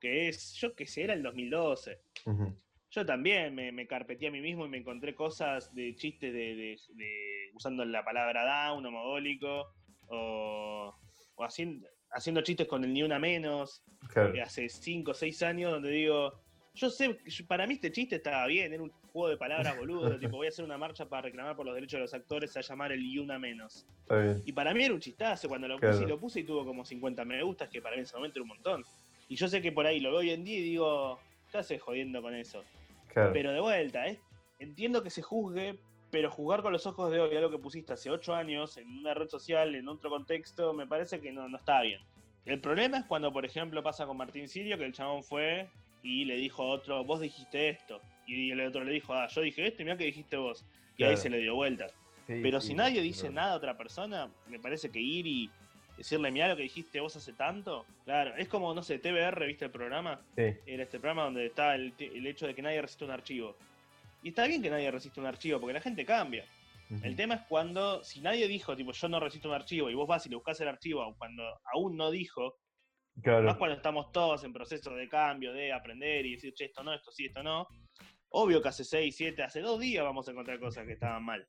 que 0.00 0.28
es, 0.28 0.54
yo 0.54 0.74
que 0.74 0.86
sé, 0.86 1.04
era 1.04 1.14
el 1.14 1.22
2012. 1.22 2.00
Ujú. 2.26 2.56
Yo 2.94 3.04
también 3.04 3.52
me, 3.56 3.72
me 3.72 3.88
carpeteé 3.88 4.28
a 4.28 4.30
mí 4.30 4.40
mismo 4.40 4.66
y 4.66 4.68
me 4.68 4.78
encontré 4.78 5.16
cosas 5.16 5.74
de 5.74 5.96
chistes 5.96 6.32
de, 6.32 6.54
de- 6.54 6.80
de- 6.94 7.50
usando 7.52 7.84
la 7.84 8.04
palabra 8.04 8.44
down, 8.44 8.86
homogólico, 8.86 9.66
o, 10.06 10.94
o 11.34 11.44
haciendo, 11.44 11.88
haciendo 12.12 12.42
chistes 12.42 12.68
con 12.68 12.84
el 12.84 12.92
ni 12.92 13.02
una 13.02 13.18
menos, 13.18 13.82
Claro. 14.10 14.32
hace 14.40 14.68
5 14.68 15.10
o 15.10 15.14
6 15.14 15.42
años, 15.42 15.72
donde 15.72 15.90
digo, 15.90 16.40
yo 16.74 16.88
sé, 16.88 17.18
para 17.48 17.66
mí 17.66 17.74
este 17.74 17.90
chiste 17.90 18.14
estaba 18.16 18.46
bien, 18.46 18.72
era 18.72 18.80
un 18.82 18.90
juego 19.10 19.28
de 19.28 19.38
palabras 19.38 19.74
boludo, 19.74 20.16
tipo 20.20 20.36
voy 20.36 20.46
a 20.46 20.50
hacer 20.50 20.64
una 20.64 20.78
marcha 20.78 21.08
para 21.08 21.22
reclamar 21.22 21.56
por 21.56 21.66
los 21.66 21.74
derechos 21.74 21.98
de 21.98 22.02
los 22.02 22.14
actores 22.14 22.56
a 22.56 22.60
llamar 22.60 22.92
el 22.92 23.02
y 23.04 23.18
una 23.18 23.40
menos. 23.40 23.88
Y 24.44 24.52
para 24.52 24.72
mí 24.72 24.84
era 24.84 24.94
un 24.94 25.00
chistazo 25.00 25.48
cuando 25.48 25.66
lo 25.66 25.80
Claro. 25.80 25.94
puse 25.94 26.04
y 26.04 26.08
lo 26.08 26.20
puse 26.20 26.40
y 26.40 26.44
tuvo 26.44 26.64
como 26.64 26.84
50 26.84 27.24
me 27.24 27.42
gustas, 27.42 27.68
que 27.70 27.82
para 27.82 27.96
mí 27.96 28.00
en 28.00 28.04
ese 28.04 28.14
momento 28.16 28.38
era 28.38 28.42
un 28.44 28.48
montón. 28.50 28.84
Y 29.26 29.34
yo 29.34 29.48
sé 29.48 29.60
que 29.60 29.72
por 29.72 29.84
ahí 29.84 29.98
lo 29.98 30.10
veo 30.10 30.20
hoy 30.20 30.30
en 30.30 30.44
día 30.44 30.58
y 30.58 30.62
digo, 30.62 31.18
¿qué 31.50 31.58
haces 31.58 31.82
jodiendo 31.82 32.22
con 32.22 32.34
eso? 32.36 32.62
Claro. 33.14 33.32
Pero 33.32 33.52
de 33.52 33.60
vuelta, 33.60 34.06
¿eh? 34.08 34.20
entiendo 34.58 35.02
que 35.02 35.10
se 35.10 35.22
juzgue, 35.22 35.78
pero 36.10 36.30
juzgar 36.30 36.62
con 36.62 36.72
los 36.72 36.86
ojos 36.86 37.10
de 37.10 37.20
hoy 37.20 37.36
algo 37.36 37.50
que 37.50 37.58
pusiste 37.58 37.92
hace 37.92 38.10
8 38.10 38.34
años 38.34 38.76
en 38.76 38.88
una 38.98 39.14
red 39.14 39.28
social, 39.28 39.74
en 39.74 39.88
otro 39.88 40.10
contexto, 40.10 40.72
me 40.74 40.86
parece 40.86 41.20
que 41.20 41.32
no, 41.32 41.48
no 41.48 41.56
está 41.56 41.80
bien. 41.82 42.00
El 42.44 42.60
problema 42.60 42.98
es 42.98 43.04
cuando, 43.06 43.32
por 43.32 43.44
ejemplo, 43.44 43.82
pasa 43.82 44.06
con 44.06 44.16
Martín 44.16 44.48
Sirio, 44.48 44.76
que 44.76 44.84
el 44.84 44.92
chabón 44.92 45.22
fue 45.24 45.68
y 46.02 46.24
le 46.26 46.36
dijo 46.36 46.62
a 46.62 46.66
otro, 46.66 47.02
vos 47.04 47.20
dijiste 47.20 47.70
esto. 47.70 48.00
Y 48.26 48.50
el 48.50 48.60
otro 48.60 48.84
le 48.84 48.92
dijo, 48.92 49.14
ah, 49.14 49.26
yo 49.28 49.40
dije 49.40 49.66
esto 49.66 49.82
y 49.82 49.84
mira 49.86 49.96
que 49.96 50.04
dijiste 50.04 50.36
vos. 50.36 50.64
Y 50.96 51.04
ahí 51.04 51.16
se 51.16 51.30
le 51.30 51.38
dio 51.38 51.54
vuelta. 51.54 51.88
Sí, 52.26 52.40
Pero 52.42 52.60
sí, 52.60 52.68
si 52.68 52.74
nadie 52.74 52.94
pero- 52.96 53.02
dice 53.04 53.30
nada 53.30 53.52
a 53.54 53.56
otra 53.56 53.76
persona, 53.76 54.30
me 54.48 54.58
parece 54.58 54.90
que 54.90 55.00
ir 55.00 55.26
y 55.26 55.50
decirle, 55.96 56.30
mira 56.30 56.48
lo 56.48 56.56
que 56.56 56.62
dijiste 56.62 57.00
vos 57.00 57.14
hace 57.16 57.32
tanto. 57.32 57.86
Claro, 58.04 58.34
es 58.36 58.48
como, 58.48 58.74
no 58.74 58.82
sé, 58.82 58.98
TBR, 58.98 59.46
¿viste 59.46 59.66
el 59.66 59.70
programa? 59.70 60.20
Sí. 60.36 60.54
Era 60.66 60.82
este 60.82 60.98
programa 60.98 61.24
donde 61.24 61.46
está 61.46 61.74
el, 61.74 61.94
hecho 61.98 62.46
de 62.46 62.54
que 62.54 62.62
nadie 62.62 62.82
resiste 62.82 63.04
un 63.04 63.10
archivo. 63.10 63.56
Y 64.22 64.30
está 64.30 64.46
bien 64.46 64.62
que 64.62 64.70
nadie 64.70 64.90
resiste 64.90 65.20
un 65.20 65.26
archivo, 65.26 65.60
porque 65.60 65.74
la 65.74 65.80
gente 65.80 66.04
cambia. 66.04 66.44
El 67.02 67.16
tema 67.16 67.34
es 67.34 67.40
cuando, 67.48 68.04
si 68.04 68.20
nadie 68.20 68.46
dijo, 68.46 68.76
tipo, 68.76 68.92
yo 68.92 69.08
no 69.08 69.18
resisto 69.18 69.48
un 69.48 69.54
archivo, 69.54 69.90
y 69.90 69.94
vos 69.94 70.06
vas 70.06 70.26
y 70.26 70.28
le 70.28 70.36
buscas 70.36 70.60
el 70.60 70.68
archivo, 70.68 71.14
cuando 71.18 71.42
aún 71.72 71.96
no 71.96 72.10
dijo, 72.10 72.58
más 73.16 73.22
Claro. 73.22 73.58
cuando 73.58 73.76
estamos 73.76 74.12
todos 74.12 74.44
en 74.44 74.52
proceso 74.52 74.94
de 74.94 75.08
cambio, 75.08 75.52
de 75.52 75.72
aprender 75.72 76.26
y 76.26 76.32
decir, 76.32 76.52
che, 76.52 76.66
esto 76.66 76.82
no, 76.82 76.92
esto 76.92 77.10
sí, 77.10 77.26
esto 77.26 77.42
no. 77.42 77.66
Obvio 78.30 78.60
que 78.60 78.68
hace 78.68 78.84
6, 78.84 79.14
7, 79.14 79.42
hace 79.42 79.60
dos 79.60 79.78
días 79.78 80.04
vamos 80.04 80.26
a 80.26 80.32
encontrar 80.32 80.58
cosas 80.58 80.86
que 80.86 80.92
estaban 80.94 81.24
mal. 81.24 81.46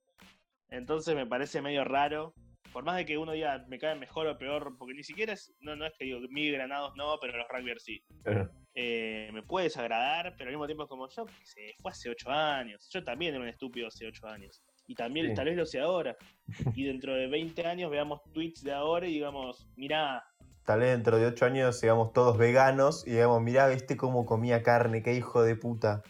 Entonces 0.70 1.16
me 1.16 1.26
parece 1.26 1.62
medio 1.62 1.84
raro. 1.84 2.34
Por 2.76 2.84
más 2.84 2.98
de 2.98 3.06
que 3.06 3.18
uno 3.18 3.32
diga 3.32 3.64
me 3.70 3.80
cae 3.80 3.96
mejor 3.96 4.28
o 4.28 4.38
peor, 4.38 4.76
porque 4.78 4.94
ni 4.94 5.02
siquiera 5.02 5.32
es, 5.32 5.54
no, 5.62 5.78
no 5.78 5.86
es 5.86 5.94
que 5.98 6.04
digo, 6.04 6.20
mi 6.30 6.52
granados 6.52 6.92
no, 6.98 7.18
pero 7.22 7.38
los 7.38 7.48
rugbyers 7.48 7.82
sí. 7.82 8.04
Claro. 8.22 8.52
Eh, 8.74 9.30
me 9.32 9.44
puede 9.44 9.68
desagradar, 9.68 10.36
pero 10.38 10.50
al 10.50 10.56
mismo 10.56 10.66
tiempo 10.66 10.84
es 10.84 10.90
como 10.90 11.08
yo, 11.08 11.26
que 11.26 11.46
sé, 11.46 11.74
fue 11.82 11.92
hace 11.92 12.10
8 12.10 12.30
años. 12.30 12.90
Yo 12.92 13.02
también 13.02 13.34
era 13.34 13.42
un 13.42 13.48
estúpido 13.48 13.88
hace 13.88 14.06
8 14.06 14.28
años. 14.28 14.62
Y 14.88 14.94
también 14.96 15.28
Sí. 15.30 15.34
tal 15.36 15.46
vez 15.46 15.56
lo 15.56 15.66
sé 15.66 15.80
ahora. 15.80 16.18
Y 16.78 16.84
dentro 16.84 17.16
de 17.16 17.28
20 17.28 17.66
años 17.66 17.90
veamos 17.90 18.20
tweets 18.34 18.62
de 18.62 18.74
ahora 18.74 19.08
y 19.08 19.14
digamos, 19.14 19.70
mirá, 19.78 20.22
Tal 20.66 20.82
vez 20.82 20.90
dentro 20.92 21.18
de 21.18 21.28
8 21.28 21.46
años 21.46 21.80
seamos 21.80 22.12
todos 22.12 22.38
veganos 22.38 23.08
y 23.08 23.12
digamos, 23.12 23.42
mirá, 23.42 23.70
viste 23.70 23.96
cómo 23.96 24.26
comía 24.26 24.64
carne, 24.64 25.02
qué 25.02 25.14
hijo 25.14 25.44
de 25.44 25.56
puta. 25.56 26.04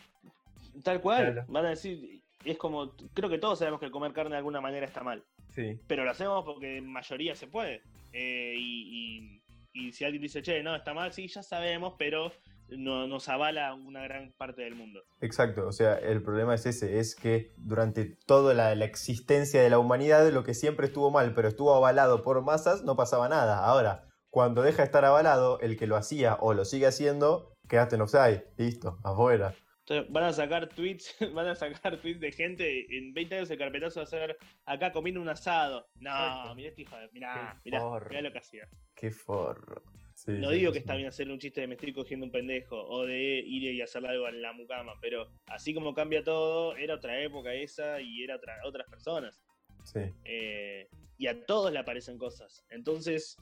Tal 0.84 1.00
cual, 1.00 1.34
Claro. 1.34 1.46
van 1.48 1.66
a 1.68 1.70
decir, 1.70 2.15
es 2.46 2.58
como, 2.58 2.96
creo 3.14 3.30
que 3.30 3.38
todos 3.38 3.60
sabemos 3.60 3.80
que 3.80 3.92
comer 3.92 4.14
carne 4.14 4.32
de 4.32 4.38
alguna 4.38 4.62
manera 4.62 4.86
está 4.86 5.04
mal, 5.04 5.24
Sí. 5.50 5.80
pero 5.88 6.04
lo 6.04 6.12
hacemos 6.12 6.44
porque 6.46 6.78
en 6.78 6.88
mayoría 6.92 7.36
se 7.36 7.48
puede. 7.48 7.82
Eh, 8.14 8.56
y, 8.58 9.42
y- 9.74 9.88
y 9.88 9.92
si 9.92 10.06
alguien 10.06 10.22
dice, 10.22 10.42
che, 10.42 10.64
no, 10.64 10.74
está 10.76 10.94
mal, 10.94 11.12
sí, 11.12 11.28
ya 11.28 11.44
sabemos, 11.44 11.96
pero 12.00 12.32
no, 12.70 13.08
nos 13.08 13.28
avala 13.28 13.74
una 13.74 14.02
gran 14.04 14.32
parte 14.38 14.62
del 14.62 14.74
mundo. 14.76 15.02
Exacto, 15.22 15.68
o 15.68 15.72
sea, 15.74 15.96
el 15.96 16.24
problema 16.24 16.56
es 16.56 16.66
ese, 16.66 17.00
es 17.00 17.14
que 17.16 17.52
durante 17.58 18.06
toda 18.26 18.54
la, 18.54 18.74
la 18.74 18.86
existencia 18.86 19.62
de 19.62 19.70
la 19.70 19.78
humanidad 19.78 20.28
lo 20.32 20.44
que 20.44 20.54
siempre 20.54 20.88
estuvo 20.88 21.12
mal, 21.12 21.34
pero 21.34 21.48
estuvo 21.50 21.74
avalado 21.76 22.24
por 22.24 22.42
masas, 22.42 22.84
no 22.84 22.96
pasaba 22.96 23.28
nada. 23.28 23.66
Ahora, 23.66 24.06
cuando 24.30 24.62
deja 24.62 24.78
de 24.78 24.86
estar 24.86 25.04
avalado, 25.06 25.60
el 25.60 25.78
que 25.78 25.88
lo 25.88 25.96
hacía 25.98 26.36
o 26.40 26.54
lo 26.54 26.64
sigue 26.66 26.88
haciendo, 26.88 27.54
quedaste 27.70 27.96
en 27.96 28.02
offside, 28.02 28.46
listo, 28.58 28.98
afuera. 29.04 29.54
Entonces 29.88 30.12
van 30.12 30.24
a 30.24 30.34
sacar 30.34 30.68
tweets, 30.70 31.16
van 31.34 31.48
a 31.48 31.56
sacar 31.56 32.02
tweets 32.02 32.20
de 32.20 32.32
gente, 32.32 32.98
en 32.98 33.14
20 33.14 33.36
años 33.36 33.52
el 33.52 33.58
carpetazo 33.60 34.00
va 34.00 34.04
a 34.04 34.08
ser 34.08 34.38
acá 34.66 34.92
comiendo 34.92 35.22
un 35.22 35.30
asado. 35.30 35.88
No, 36.00 36.56
mirá 36.56 36.70
este 36.70 36.82
hijo 36.82 36.98
de, 36.98 37.08
mirá, 37.12 37.60
Qué 37.64 37.70
mirá, 37.70 37.80
forro. 37.82 38.10
mirá 38.10 38.22
lo 38.24 38.32
que 38.32 38.40
hacía. 38.40 38.68
Qué 38.96 39.12
forro. 39.12 39.84
Sí, 40.16 40.32
No 40.32 40.50
digo 40.50 40.72
sí, 40.72 40.74
que 40.74 40.80
sí. 40.80 40.80
está 40.80 40.96
bien 40.96 41.08
hacer 41.10 41.30
un 41.30 41.38
chiste 41.38 41.62
de 41.62 41.68
me 41.68 41.76
estoy 41.76 41.94
cogiendo 41.94 42.26
un 42.26 42.32
pendejo 42.32 42.82
o 42.84 43.06
de 43.06 43.40
ir 43.46 43.64
y 43.76 43.82
hacerle 43.82 44.10
algo 44.10 44.28
en 44.28 44.42
la 44.42 44.54
mucama, 44.54 44.94
pero 45.02 45.30
así 45.48 45.74
como 45.74 45.94
cambia 45.94 46.24
todo, 46.24 46.76
era 46.78 46.96
otra 46.96 47.22
época 47.22 47.54
esa 47.54 48.02
y 48.02 48.24
era 48.24 48.38
otra, 48.38 48.56
otras 48.66 48.90
personas. 48.90 49.40
Sí, 49.84 50.00
Eh, 50.24 50.88
y 51.20 51.28
a 51.28 51.46
todos 51.46 51.72
le 51.72 51.78
aparecen 51.80 52.18
cosas. 52.18 52.66
Entonces, 52.70 53.38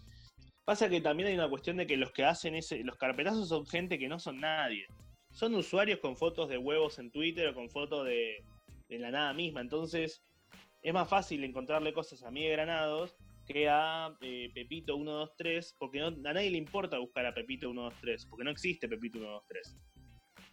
pasa 0.66 0.90
que 0.90 1.00
también 1.00 1.30
hay 1.30 1.36
una 1.36 1.50
cuestión 1.50 1.78
de 1.78 1.88
que 1.88 1.96
los 1.96 2.12
que 2.12 2.26
hacen 2.26 2.56
ese, 2.56 2.84
los 2.84 2.98
carpetazos 2.98 3.48
son 3.48 3.66
gente 3.66 3.98
que 3.98 4.10
no 4.10 4.20
son 4.20 4.42
nadie. 4.42 4.86
Son 5.34 5.54
usuarios 5.56 6.00
con 6.00 6.16
fotos 6.16 6.48
de 6.48 6.58
huevos 6.58 7.00
en 7.00 7.12
Twitter 7.12 7.48
o 7.50 7.54
con 7.54 7.70
fotos 7.70 8.06
de, 8.06 8.44
la 8.90 9.10
nada 9.10 9.34
misma. 9.34 9.62
Entonces, 9.62 10.24
es 10.82 10.94
más 10.94 11.10
fácil 11.10 11.44
encontrarle 11.44 11.94
cosas 11.94 12.24
a 12.24 12.30
Miguel 12.32 12.52
Granados 12.52 13.16
que 13.48 13.68
a 13.68 14.16
eh, 14.22 14.52
Pepito 14.54 14.96
123, 14.96 15.76
porque 15.80 16.00
no- 16.00 16.08
a 16.08 16.34
nadie 16.34 16.52
le 16.52 16.58
importa 16.58 17.00
buscar 17.00 17.26
a 17.26 17.34
Pepito 17.34 17.68
123, 17.72 18.28
porque 18.28 18.44
no 18.46 18.52
existe 18.52 18.88
Pepito 18.88 19.18
123. 19.18 19.76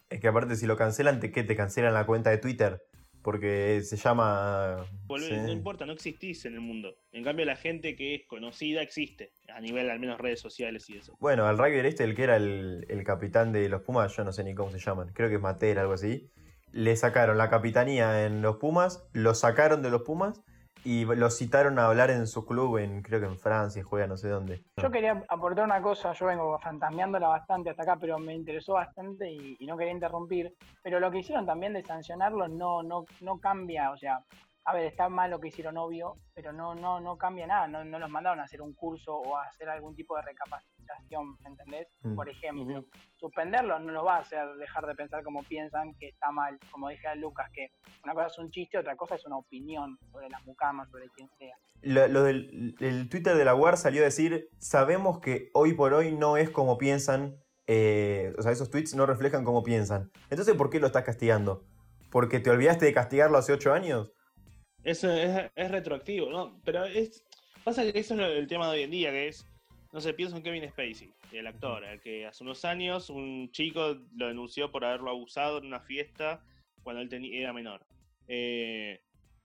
Es 0.09 0.19
que 0.19 0.27
aparte 0.27 0.55
si 0.55 0.65
lo 0.65 0.75
cancelan, 0.75 1.19
¿te 1.19 1.31
qué? 1.31 1.43
Te 1.43 1.55
cancelan 1.55 1.93
la 1.93 2.05
cuenta 2.05 2.31
de 2.31 2.39
Twitter. 2.39 2.81
Porque 3.21 3.81
se 3.81 3.97
llama... 3.97 4.85
Sí. 5.19 5.31
No 5.31 5.51
importa, 5.51 5.85
no 5.85 5.93
existís 5.93 6.45
en 6.45 6.53
el 6.53 6.61
mundo. 6.61 6.95
En 7.11 7.23
cambio, 7.23 7.45
la 7.45 7.55
gente 7.55 7.95
que 7.95 8.15
es 8.15 8.25
conocida 8.27 8.81
existe, 8.81 9.31
a 9.53 9.59
nivel 9.59 9.89
al 9.89 9.99
menos 9.99 10.19
redes 10.19 10.39
sociales 10.39 10.89
y 10.89 10.97
eso. 10.97 11.15
Bueno, 11.19 11.45
al 11.45 11.57
rugby 11.57 11.79
este, 11.79 12.03
el 12.03 12.15
que 12.15 12.23
era 12.23 12.37
el, 12.37 12.85
el 12.89 13.03
capitán 13.03 13.51
de 13.51 13.69
los 13.69 13.81
Pumas, 13.81 14.15
yo 14.15 14.23
no 14.23 14.31
sé 14.31 14.43
ni 14.43 14.55
cómo 14.55 14.71
se 14.71 14.79
llaman, 14.79 15.11
creo 15.13 15.29
que 15.29 15.35
es 15.35 15.41
Matera, 15.41 15.81
algo 15.81 15.93
así. 15.93 16.29
Le 16.71 16.95
sacaron 16.95 17.37
la 17.37 17.49
capitanía 17.49 18.25
en 18.25 18.41
los 18.41 18.57
Pumas, 18.57 19.03
lo 19.13 19.35
sacaron 19.35 19.81
de 19.81 19.91
los 19.91 20.01
Pumas 20.01 20.41
y 20.83 21.05
lo 21.05 21.29
citaron 21.29 21.79
a 21.79 21.85
hablar 21.85 22.09
en 22.11 22.27
su 22.27 22.45
club, 22.45 22.77
en 22.77 23.01
creo 23.01 23.19
que 23.19 23.27
en 23.27 23.37
Francia, 23.37 23.83
juega 23.83 24.07
no 24.07 24.17
sé 24.17 24.29
dónde. 24.29 24.63
Yo 24.77 24.91
quería 24.91 25.23
aportar 25.27 25.65
una 25.65 25.81
cosa, 25.81 26.13
yo 26.13 26.25
vengo 26.25 26.57
fantasmeándola 26.59 27.27
bastante 27.27 27.69
hasta 27.69 27.83
acá, 27.83 27.97
pero 27.99 28.17
me 28.19 28.33
interesó 28.33 28.73
bastante 28.73 29.31
y, 29.31 29.57
y 29.59 29.65
no 29.65 29.77
quería 29.77 29.93
interrumpir. 29.93 30.53
Pero 30.83 30.99
lo 30.99 31.11
que 31.11 31.19
hicieron 31.19 31.45
también 31.45 31.73
de 31.73 31.83
sancionarlo 31.83 32.47
no, 32.47 32.83
no, 32.83 33.05
no 33.21 33.39
cambia, 33.39 33.91
o 33.91 33.97
sea, 33.97 34.23
a 34.63 34.73
ver, 34.73 34.85
está 34.85 35.09
mal 35.09 35.31
lo 35.31 35.39
que 35.39 35.47
hicieron, 35.47 35.77
obvio, 35.77 36.17
pero 36.33 36.53
no, 36.53 36.75
no, 36.75 36.99
no 36.99 37.17
cambia 37.17 37.47
nada, 37.47 37.67
no, 37.67 37.83
no 37.83 37.97
los 37.97 38.09
mandaron 38.09 38.39
a 38.39 38.43
hacer 38.43 38.61
un 38.61 38.73
curso 38.73 39.15
o 39.15 39.35
a 39.35 39.45
hacer 39.45 39.67
algún 39.69 39.95
tipo 39.95 40.15
de 40.15 40.21
recapacitación, 40.21 41.37
¿me 41.41 41.49
entendés? 41.49 41.87
Mm. 42.03 42.15
Por 42.15 42.29
ejemplo, 42.29 42.85
suspenderlo 43.15 43.79
no 43.79 43.91
los 43.91 44.05
va 44.05 44.17
a 44.17 44.19
hacer 44.19 44.45
dejar 44.57 44.85
de 44.85 44.93
pensar 44.93 45.23
como 45.23 45.41
piensan 45.43 45.95
que 45.95 46.09
está 46.09 46.31
mal, 46.31 46.59
como 46.69 46.89
dije 46.89 47.07
a 47.07 47.15
Lucas, 47.15 47.49
que 47.53 47.71
una 48.03 48.13
cosa 48.13 48.27
es 48.27 48.37
un 48.37 48.51
chiste, 48.51 48.77
otra 48.77 48.95
cosa 48.95 49.15
es 49.15 49.25
una 49.25 49.37
opinión 49.37 49.97
sobre 50.11 50.29
las 50.29 50.45
mucamas, 50.45 50.89
sobre 50.91 51.09
quien 51.09 51.27
sea. 51.39 51.55
Lo, 51.81 52.07
lo 52.07 52.23
del 52.23 52.75
el 52.79 53.09
Twitter 53.09 53.35
de 53.35 53.45
la 53.45 53.55
UAR 53.55 53.77
salió 53.77 54.01
a 54.01 54.05
decir, 54.05 54.49
sabemos 54.59 55.19
que 55.19 55.49
hoy 55.53 55.73
por 55.73 55.93
hoy 55.93 56.11
no 56.11 56.37
es 56.37 56.51
como 56.51 56.77
piensan, 56.77 57.35
eh, 57.65 58.33
o 58.37 58.41
sea, 58.43 58.51
esos 58.51 58.69
tweets 58.69 58.93
no 58.93 59.07
reflejan 59.07 59.43
cómo 59.43 59.63
piensan. 59.63 60.11
Entonces, 60.29 60.55
¿por 60.55 60.69
qué 60.69 60.79
lo 60.79 60.87
estás 60.87 61.03
castigando? 61.03 61.65
¿Porque 62.11 62.39
te 62.39 62.51
olvidaste 62.51 62.85
de 62.85 62.93
castigarlo 62.93 63.39
hace 63.39 63.53
ocho 63.53 63.73
años? 63.73 64.13
Es, 64.83 65.03
es 65.03 65.71
retroactivo, 65.71 66.29
¿no? 66.29 66.59
Pero 66.63 66.85
es. 66.85 67.23
Pasa 67.63 67.83
que 67.83 67.99
eso 67.99 68.15
es 68.15 68.37
el 68.37 68.47
tema 68.47 68.67
de 68.71 68.77
hoy 68.77 68.83
en 68.83 68.91
día, 68.91 69.11
que 69.11 69.27
es. 69.27 69.45
No 69.93 69.99
sé, 69.99 70.13
pienso 70.13 70.37
en 70.37 70.43
Kevin 70.43 70.67
Spacey, 70.69 71.11
el 71.33 71.47
actor, 71.47 71.83
el 71.83 71.99
que 71.99 72.25
hace 72.25 72.43
unos 72.43 72.63
años 72.63 73.09
un 73.09 73.51
chico 73.51 73.97
lo 74.15 74.27
denunció 74.27 74.71
por 74.71 74.85
haberlo 74.85 75.09
abusado 75.09 75.57
en 75.57 75.65
una 75.65 75.81
fiesta 75.81 76.41
cuando 76.81 77.01
él 77.01 77.29
era 77.33 77.51
menor. 77.51 77.85
Eh, 78.27 79.01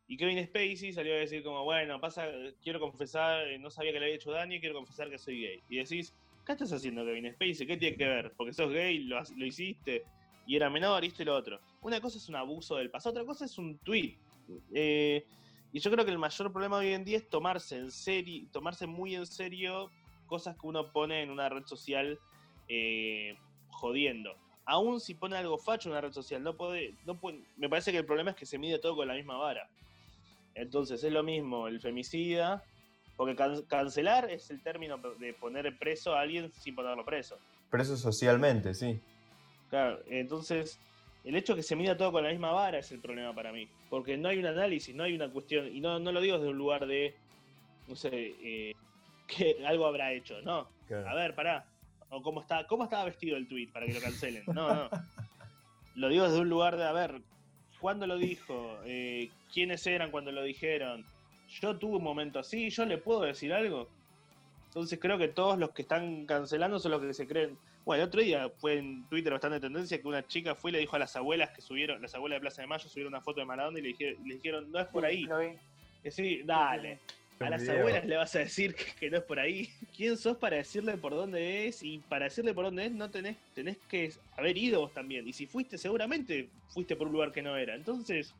y 0.07 0.16
Kevin 0.16 0.45
Spacey 0.47 0.93
salió 0.93 1.14
a 1.14 1.19
decir 1.19 1.43
como, 1.43 1.64
bueno, 1.64 2.00
pasa, 2.00 2.28
quiero 2.62 2.78
confesar, 2.78 3.49
eh, 3.49 3.59
no 3.59 3.71
sabía 3.71 3.93
que 3.93 3.99
le 3.99 4.07
había 4.07 4.16
hecho 4.16 4.31
daño 4.31 4.55
y 4.55 4.61
quiero 4.61 4.76
confesar 4.76 5.11
que 5.11 5.19
soy 5.19 5.40
gay. 5.40 5.61
Y 5.69 5.78
decís, 5.78 6.14
¿qué 6.47 6.52
estás 6.52 6.73
haciendo 6.73 7.05
Kevin 7.05 7.33
Spacey? 7.33 7.66
¿Qué 7.66 7.76
tiene 7.76 7.97
que 7.97 8.07
ver? 8.07 8.33
Porque 8.37 8.52
sos 8.52 8.71
gay, 8.73 9.00
lo, 9.00 9.21
lo 9.37 9.47
hiciste 9.47 10.05
y 10.47 10.55
era 10.55 10.71
menor, 10.71 11.02
y 11.02 11.09
esto 11.09 11.23
y 11.23 11.26
lo 11.26 11.35
otro. 11.35 11.61
Una 11.83 12.00
cosa 12.00 12.19
es 12.19 12.28
un 12.28 12.37
abuso 12.37 12.76
del 12.76 12.90
pasado, 12.90 13.14
otra 13.14 13.26
cosa 13.26 13.45
es 13.45 13.59
un 13.59 13.78
tweet. 13.78 14.16
Eh, 14.73 15.25
Y 15.73 15.81
yo 15.81 15.91
creo 15.91 16.05
que 16.07 16.11
el 16.11 16.19
mayor 16.19 16.50
problema 16.53 16.79
hoy 16.79 16.95
en 16.95 17.05
día 17.05 17.19
es 17.19 17.29
tomarse 17.29 17.76
en 17.76 17.91
serio, 17.91 18.49
tomarse 18.50 18.87
muy 18.87 19.15
en 19.15 19.26
serio 19.26 19.91
cosas 20.26 20.57
que 20.57 20.67
uno 20.67 20.91
pone 20.91 21.23
en 21.23 21.31
una 21.31 21.49
red 21.49 21.65
social 21.67 22.19
eh, 22.69 23.37
jodiendo. 23.69 24.35
Aún 24.65 25.00
si 25.00 25.15
pone 25.15 25.37
algo 25.37 25.59
facho 25.59 25.88
en 25.88 25.93
una 25.93 26.00
red 26.00 26.12
social, 26.12 26.43
no 26.43 26.57
puede, 26.57 26.95
no 27.05 27.21
puede, 27.21 27.43
me 27.57 27.69
parece 27.69 27.93
que 27.93 27.99
el 27.99 28.07
problema 28.07 28.31
es 28.31 28.37
que 28.37 28.47
se 28.47 28.59
mide 28.59 28.79
todo 28.79 28.97
con 28.97 29.07
la 29.07 29.15
misma 29.15 29.37
vara. 29.37 29.69
Entonces 30.55 31.05
es 31.05 31.12
lo 31.12 31.23
mismo 31.23 31.69
el 31.69 31.81
femicida, 31.81 32.65
porque 33.17 33.37
cancelar 33.69 34.31
es 34.31 34.50
el 34.50 34.62
término 34.62 34.97
de 34.97 35.35
poner 35.35 35.79
preso 35.79 36.15
a 36.15 36.21
alguien 36.21 36.50
sin 36.53 36.75
ponerlo 36.75 37.05
preso. 37.05 37.37
Preso 37.71 37.97
socialmente, 37.97 38.73
sí. 38.73 38.99
Claro, 39.69 40.00
entonces 40.09 40.81
el 41.26 41.35
hecho 41.35 41.54
de 41.54 41.56
que 41.56 41.62
se 41.64 41.75
mida 41.75 41.97
todo 41.97 42.12
con 42.12 42.23
la 42.23 42.30
misma 42.30 42.52
vara 42.52 42.78
es 42.78 42.92
el 42.92 43.00
problema 43.00 43.35
para 43.35 43.52
mí. 43.52 43.68
Porque 43.90 44.16
no 44.16 44.28
hay 44.28 44.38
un 44.38 44.47
análisis, 44.47 44.95
no 44.95 45.02
hay 45.02 45.12
una 45.12 45.28
cuestión, 45.28 45.66
y 45.75 45.80
no, 45.80 45.99
no 45.99 46.12
lo 46.12 46.21
digo 46.21 46.38
desde 46.38 46.50
un 46.50 46.56
lugar 46.56 46.87
de, 46.87 47.16
no 47.88 47.97
sé, 47.97 48.11
eh, 48.12 48.73
que 49.26 49.56
algo 49.66 49.87
habrá 49.87 50.12
hecho, 50.12 50.40
no. 50.42 50.68
A 51.06 51.14
ver, 51.14 51.35
pará. 51.35 51.66
O 52.11 52.23
cómo, 52.23 52.40
está, 52.40 52.64
cómo 52.68 52.85
estaba 52.85 53.06
vestido 53.06 53.37
el 53.37 53.49
tweet 53.49 53.68
para 53.73 53.87
que 53.87 53.95
lo 53.95 54.00
cancelen. 54.00 54.45
No, 54.47 54.73
no. 54.73 54.88
lo 55.97 56.09
digo 56.09 56.25
desde 56.25 56.38
un 56.38 56.49
lugar 56.49 56.76
de, 56.76 56.85
a 56.85 56.92
ver, 56.92 57.21
¿cuándo 57.80 58.06
lo 58.06 58.16
dijo? 58.16 58.78
Eh, 58.85 59.28
¿Quiénes 59.52 59.85
eran 59.88 60.12
cuando 60.12 60.30
lo 60.30 60.45
dijeron? 60.45 61.04
Yo 61.61 61.76
tuve 61.76 61.97
un 61.97 62.04
momento 62.04 62.38
así, 62.38 62.71
¿yo 62.71 62.85
le 62.85 62.99
puedo 62.99 63.23
decir 63.23 63.52
algo? 63.52 63.88
Entonces 64.66 65.00
creo 65.00 65.18
que 65.18 65.26
todos 65.26 65.59
los 65.59 65.71
que 65.71 65.83
están 65.83 66.25
cancelando 66.26 66.78
son 66.78 66.92
los 66.92 67.00
que 67.00 67.12
se 67.14 67.26
creen. 67.26 67.59
Bueno, 67.87 68.02
el 68.02 68.09
otro 68.09 68.21
día 68.21 68.49
fue 68.49 68.78
en 68.78 69.05
Twitter 69.05 69.33
bastante 69.33 69.61
tendencia 69.61 70.02
que 70.02 70.09
una 70.09 70.26
chica 70.26 70.57
fue 70.57 70.73
y 70.73 70.73
le 70.73 70.78
dijo 70.81 70.97
a 70.97 70.99
las 70.99 71.14
abuelas 71.14 71.50
que 71.50 71.62
subieron, 71.62 72.02
las 72.02 72.12
abuelas 72.16 72.38
de 72.38 72.40
Plaza 72.40 72.62
de 72.62 72.66
Mayo 72.66 72.88
subieron 72.88 73.14
una 73.14 73.23
foto 73.23 73.38
de 73.38 73.47
Maradona 73.47 73.78
y 73.78 73.83
le 73.83 74.16
dijeron, 74.25 74.73
no 74.73 74.81
es 74.81 74.88
por 74.88 75.07
ahí. 75.07 75.25
Que 76.02 76.11
sí, 76.11 76.43
dale. 76.45 76.99
A 77.38 77.49
las 77.49 77.69
abuelas 77.69 78.05
le 78.05 78.16
vas 78.16 78.35
a 78.35 78.40
decir 78.40 78.75
que, 78.75 79.09
no 79.09 79.19
es 79.19 79.23
por 79.23 79.38
ahí. 79.38 79.71
¿Quién 79.97 80.16
sos 80.16 80.37
para 80.37 80.57
decirle 80.57 80.97
por 80.97 81.14
dónde 81.14 81.69
es? 81.69 81.81
Y 81.85 81.99
para 81.99 82.25
decirle 82.25 82.52
por 82.55 82.64
dónde 82.64 82.87
es, 82.87 82.90
no 82.90 83.09
tenés, 83.09 83.37
tenés 83.55 83.76
que 83.88 84.12
haber 84.37 84.59
ido 84.59 84.81
vos 84.81 84.93
también. 84.93 85.28
Y 85.28 85.33
si 85.33 85.47
fuiste, 85.47 85.78
seguramente 85.78 86.49
fuiste 86.71 86.97
por 86.97 87.07
un 87.07 87.12
lugar 87.12 87.31
que 87.31 87.43
no 87.43 87.57
era. 87.57 87.76
Entonces, 87.76 88.35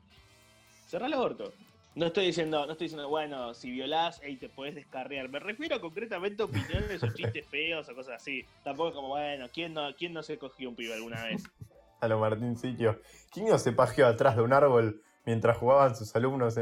cerrá 0.89 1.07
el 1.07 1.13
aborto. 1.13 1.53
No 1.97 2.09
estoy 2.09 2.27
diciendo, 2.27 2.67
no 2.67 2.73
estoy 2.73 2.89
diciendo, 2.89 3.09
bueno, 3.09 3.55
si 3.55 3.71
violás, 3.71 4.21
ahí 4.21 4.37
te 4.37 4.51
puedes 4.51 4.75
descarriar. 4.75 5.31
Me 5.31 5.39
refiero 5.39 5.81
concretamente 5.81 6.43
a 6.43 6.45
opiniones 6.45 7.03
o 7.03 7.09
chistes 7.09 7.47
feos 7.49 7.89
o 7.89 7.95
cosas 7.95 8.17
así. 8.17 8.45
Tampoco 8.63 8.97
como, 8.97 9.09
bueno, 9.09 9.47
¿quién 9.51 9.73
no, 9.73 9.95
quién 9.97 10.13
no 10.13 10.23
se 10.23 10.39
cogió 10.39 10.69
un 10.69 10.77
pibe 10.77 10.93
alguna 10.93 11.25
vez? 11.25 11.43
A 12.03 12.09
lo 12.09 12.19
Martín 12.19 12.59
Sitio. 12.59 13.01
¿Quién 13.33 13.47
no 13.47 13.57
se 13.57 13.73
pajeó 13.73 14.07
atrás 14.07 14.37
de 14.37 14.43
un 14.43 14.53
árbol 14.53 15.03
mientras 15.25 15.57
jugaban 15.57 15.97
sus 15.97 16.15
alumnos? 16.15 16.57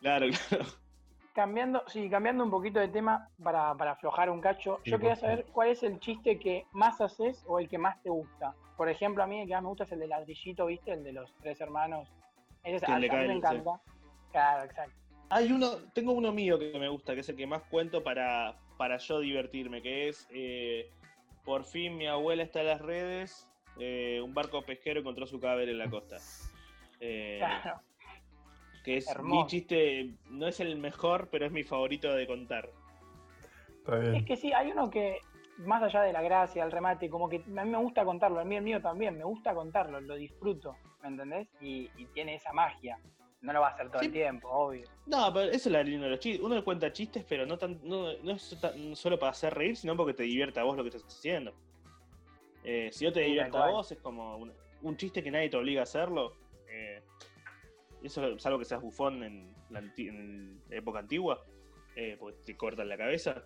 Claro, 0.00 0.26
claro. 0.48 0.64
Cambiando, 1.34 1.82
sí, 1.88 2.08
cambiando 2.08 2.44
un 2.44 2.50
poquito 2.52 2.78
de 2.78 2.86
tema 2.86 3.28
para, 3.42 3.72
aflojar 3.72 4.30
un 4.30 4.40
cacho, 4.40 4.78
yo 4.84 5.00
quería 5.00 5.16
saber 5.16 5.46
cuál 5.50 5.70
es 5.70 5.82
el 5.82 5.98
chiste 5.98 6.38
que 6.38 6.64
más 6.70 7.00
haces 7.00 7.42
o 7.48 7.58
el 7.58 7.68
que 7.68 7.78
más 7.78 8.00
te 8.04 8.10
gusta. 8.10 8.54
Por 8.76 8.88
ejemplo, 8.88 9.24
a 9.24 9.26
mí 9.26 9.40
el 9.40 9.48
que 9.48 9.54
más 9.54 9.64
me 9.64 9.68
gusta 9.70 9.82
es 9.82 9.90
el 9.90 9.98
de 9.98 10.06
ladrillito, 10.06 10.66
¿viste? 10.66 10.92
El 10.92 11.02
de 11.02 11.12
los 11.12 11.34
tres 11.42 11.60
hermanos. 11.60 12.08
Ese 12.62 12.86
a, 12.86 13.00
mí 13.00 13.08
me 13.08 13.32
encanta. 13.32 13.80
Claro, 14.34 14.64
exacto. 14.64 14.94
Hay 15.30 15.50
uno, 15.50 15.76
tengo 15.94 16.12
uno 16.12 16.32
mío 16.32 16.58
que 16.58 16.78
me 16.78 16.88
gusta, 16.88 17.14
que 17.14 17.20
es 17.20 17.28
el 17.28 17.36
que 17.36 17.46
más 17.46 17.62
cuento 17.62 18.02
para, 18.02 18.56
para 18.76 18.98
yo 18.98 19.20
divertirme, 19.20 19.80
que 19.80 20.08
es 20.08 20.28
eh, 20.30 20.90
por 21.44 21.64
fin 21.64 21.96
mi 21.96 22.06
abuela 22.06 22.42
está 22.42 22.60
en 22.60 22.66
las 22.66 22.80
redes, 22.80 23.48
eh, 23.78 24.20
un 24.22 24.34
barco 24.34 24.62
pesquero 24.62 25.00
encontró 25.00 25.26
su 25.26 25.40
cadáver 25.40 25.70
en 25.70 25.78
la 25.78 25.88
costa. 25.88 26.18
Eh, 27.00 27.38
claro 27.38 27.80
que 28.84 28.98
es 28.98 29.18
mi 29.22 29.46
chiste, 29.46 30.14
no 30.28 30.46
es 30.46 30.60
el 30.60 30.76
mejor, 30.76 31.28
pero 31.30 31.46
es 31.46 31.52
mi 31.52 31.64
favorito 31.64 32.14
de 32.14 32.26
contar. 32.26 32.68
Es 34.12 34.24
que 34.24 34.36
sí, 34.36 34.52
hay 34.52 34.70
uno 34.70 34.90
que, 34.90 35.20
más 35.58 35.82
allá 35.82 36.02
de 36.02 36.12
la 36.12 36.22
gracia, 36.22 36.62
el 36.62 36.70
remate, 36.70 37.08
como 37.08 37.28
que 37.28 37.36
a 37.36 37.64
mí 37.64 37.70
me 37.70 37.78
gusta 37.78 38.04
contarlo, 38.04 38.40
a 38.40 38.44
mí 38.44 38.56
el 38.56 38.62
mío 38.62 38.80
también, 38.82 39.16
me 39.16 39.24
gusta 39.24 39.54
contarlo, 39.54 40.00
lo 40.00 40.14
disfruto, 40.16 40.76
¿me 41.02 41.08
entendés? 41.08 41.48
Y, 41.60 41.88
tiene 42.12 42.34
esa 42.34 42.52
magia. 42.52 42.98
No 43.44 43.52
lo 43.52 43.60
va 43.60 43.68
a 43.68 43.70
hacer 43.72 43.90
todo 43.90 44.00
el 44.00 44.10
tiempo, 44.10 44.48
obvio. 44.48 44.88
No, 45.04 45.30
pero 45.32 45.50
eso 45.50 45.68
es 45.68 45.72
la 45.72 45.82
línea 45.82 46.04
de 46.04 46.10
los 46.12 46.18
chistes. 46.18 46.42
Uno 46.42 46.64
cuenta 46.64 46.90
chistes, 46.90 47.26
pero 47.28 47.44
no, 47.44 47.58
tan, 47.58 47.78
no, 47.84 48.10
es 48.10 48.56
solo 48.94 49.18
para 49.18 49.32
hacer 49.32 49.52
reír, 49.52 49.76
sino 49.76 49.94
porque 49.96 50.14
te 50.14 50.22
divierta 50.22 50.62
a 50.62 50.64
vos 50.64 50.76
lo 50.76 50.82
que 50.82 50.88
estás 50.88 51.04
haciendo. 51.04 51.52
Eh, 52.64 52.88
si 52.90 53.04
yo 53.04 53.12
te 53.12 53.20
divierto 53.20 53.62
a 53.62 53.70
vos, 53.70 53.92
es 53.92 53.98
como 53.98 54.38
un, 54.82 54.96
chiste 54.96 55.22
que 55.22 55.30
nadie 55.30 55.50
te 55.50 55.58
obliga 55.58 55.80
a 55.80 55.82
hacerlo. 55.82 56.32
Eh, 56.66 57.02
eso 58.02 58.26
es 58.26 58.46
algo 58.46 58.58
que 58.58 58.64
seas 58.64 58.80
bufón 58.80 59.22
en 59.22 59.54
la, 59.68 59.82
época 60.70 61.00
antigua, 61.00 61.44
eh, 61.96 62.16
porque 62.18 62.38
te 62.46 62.56
cortan 62.56 62.88
la 62.88 62.96
cabeza. 62.96 63.44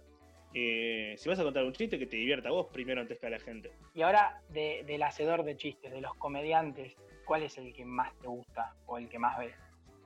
Eh, 0.55 1.15
si 1.19 1.29
vas 1.29 1.41
a 1.41 1.43
contar 1.43 1.65
un 1.65 1.73
chiste, 1.73 1.99
que 1.99 2.07
te 2.07 2.17
divierta 2.17 2.49
a 2.51 2.53
vos 2.53 2.69
primero 2.69 3.01
antes 3.01 3.19
que 3.19 3.27
a 3.27 3.31
la 3.31 3.41
gente. 3.41 3.73
Y 3.95 4.03
ahora, 4.03 4.41
del 4.49 5.03
hacedor 5.03 5.43
de 5.43 5.57
chistes, 5.57 5.91
de 5.91 6.01
los 6.01 6.15
comediantes, 6.15 6.97
¿cuál 7.25 7.43
es 7.43 7.59
el 7.59 7.73
que 7.75 7.85
más 7.85 8.17
te 8.19 8.29
gusta 8.29 8.75
o 8.87 8.97
el 8.97 9.09
que 9.09 9.19
más 9.19 9.39
ves? 9.39 9.55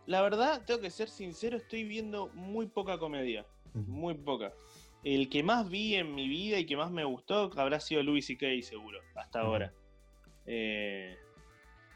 La 0.06 0.22
verdad, 0.22 0.62
tengo 0.66 0.80
que 0.80 0.90
ser 0.90 1.08
sincero, 1.08 1.56
estoy 1.56 1.84
viendo 1.84 2.28
muy 2.34 2.66
poca 2.66 2.98
comedia. 2.98 3.46
Muy 3.74 4.14
poca. 4.14 4.52
El 5.04 5.28
que 5.28 5.42
más 5.42 5.68
vi 5.68 5.94
en 5.94 6.14
mi 6.14 6.28
vida 6.28 6.58
y 6.58 6.66
que 6.66 6.76
más 6.76 6.90
me 6.90 7.04
gustó 7.04 7.50
habrá 7.56 7.80
sido 7.80 8.02
Louis 8.02 8.26
C.K. 8.26 8.46
seguro, 8.62 9.00
hasta 9.14 9.40
ahora. 9.40 9.72
Eh, 10.46 11.16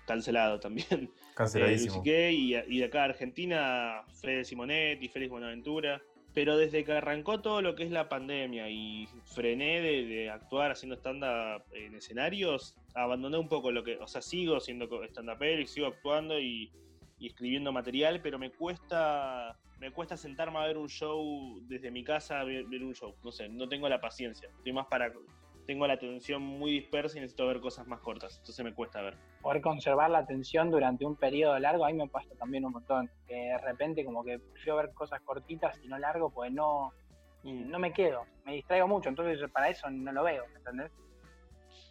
cancelado 0.06 0.58
también. 0.58 1.10
Canceladísimo. 1.34 2.02
Eh, 2.04 2.32
y, 2.32 2.54
y, 2.54 2.78
de 2.78 2.84
acá 2.84 3.04
Argentina, 3.04 4.02
Fede 4.20 4.44
Simonetti, 4.44 5.08
Félix 5.08 5.30
Buenaventura. 5.30 6.00
Pero 6.32 6.56
desde 6.58 6.84
que 6.84 6.92
arrancó 6.92 7.40
todo 7.40 7.62
lo 7.62 7.74
que 7.74 7.84
es 7.84 7.90
la 7.90 8.10
pandemia 8.10 8.68
y 8.68 9.08
frené 9.24 9.80
de, 9.80 10.28
actuar 10.28 10.70
haciendo 10.70 10.96
stand-up 10.96 11.64
en 11.72 11.94
escenarios, 11.94 12.76
abandoné 12.94 13.38
un 13.38 13.48
poco 13.48 13.70
lo 13.70 13.82
que. 13.82 13.96
O 13.96 14.06
sea, 14.06 14.20
sigo 14.20 14.60
siendo 14.60 14.86
stand-up 15.04 15.42
y 15.42 15.66
sigo 15.66 15.86
actuando 15.86 16.38
y, 16.38 16.70
escribiendo 17.20 17.72
material, 17.72 18.20
pero 18.22 18.38
me 18.38 18.50
cuesta. 18.50 19.58
Me 19.78 19.90
cuesta 19.90 20.16
sentarme 20.16 20.58
a 20.58 20.66
ver 20.66 20.78
un 20.78 20.88
show 20.88 21.60
desde 21.62 21.90
mi 21.90 22.02
casa, 22.02 22.44
ver 22.44 22.82
un 22.82 22.94
show. 22.94 23.14
No 23.22 23.30
sé, 23.30 23.48
no 23.48 23.68
tengo 23.68 23.88
la 23.88 24.00
paciencia. 24.00 24.48
Estoy 24.48 24.72
más 24.72 24.86
para 24.86 25.12
tengo 25.66 25.86
la 25.86 25.94
atención 25.94 26.42
muy 26.42 26.70
dispersa 26.70 27.18
y 27.18 27.20
necesito 27.20 27.46
ver 27.46 27.60
cosas 27.60 27.86
más 27.86 28.00
cortas, 28.00 28.38
entonces 28.38 28.64
me 28.64 28.72
cuesta 28.72 29.02
ver. 29.02 29.16
Poder 29.42 29.60
conservar 29.60 30.10
la 30.10 30.18
atención 30.18 30.70
durante 30.70 31.04
un 31.04 31.16
periodo 31.16 31.58
largo, 31.58 31.84
a 31.84 31.88
mí 31.88 31.94
me 31.94 32.08
pasa 32.08 32.34
también 32.38 32.64
un 32.64 32.72
montón, 32.72 33.10
que 33.26 33.34
de 33.34 33.58
repente 33.58 34.04
como 34.04 34.24
que 34.24 34.38
prefiero 34.38 34.76
ver 34.76 34.92
cosas 34.94 35.20
cortitas 35.22 35.78
y 35.82 35.88
no 35.88 35.98
largo, 35.98 36.30
pues 36.30 36.52
no, 36.52 36.92
mm. 37.42 37.68
no 37.68 37.78
me 37.78 37.92
quedo, 37.92 38.24
me 38.44 38.54
distraigo 38.54 38.86
mucho, 38.88 39.08
entonces 39.08 39.50
para 39.50 39.68
eso 39.68 39.90
no 39.90 40.12
lo 40.12 40.22
veo, 40.22 40.44
¿entendés? 40.54 40.92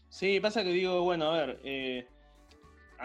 Sí, 0.08 0.40
pasa 0.40 0.64
que 0.64 0.70
digo, 0.70 1.02
bueno, 1.02 1.26
a 1.26 1.38
ver, 1.38 1.60
eh, 1.64 2.08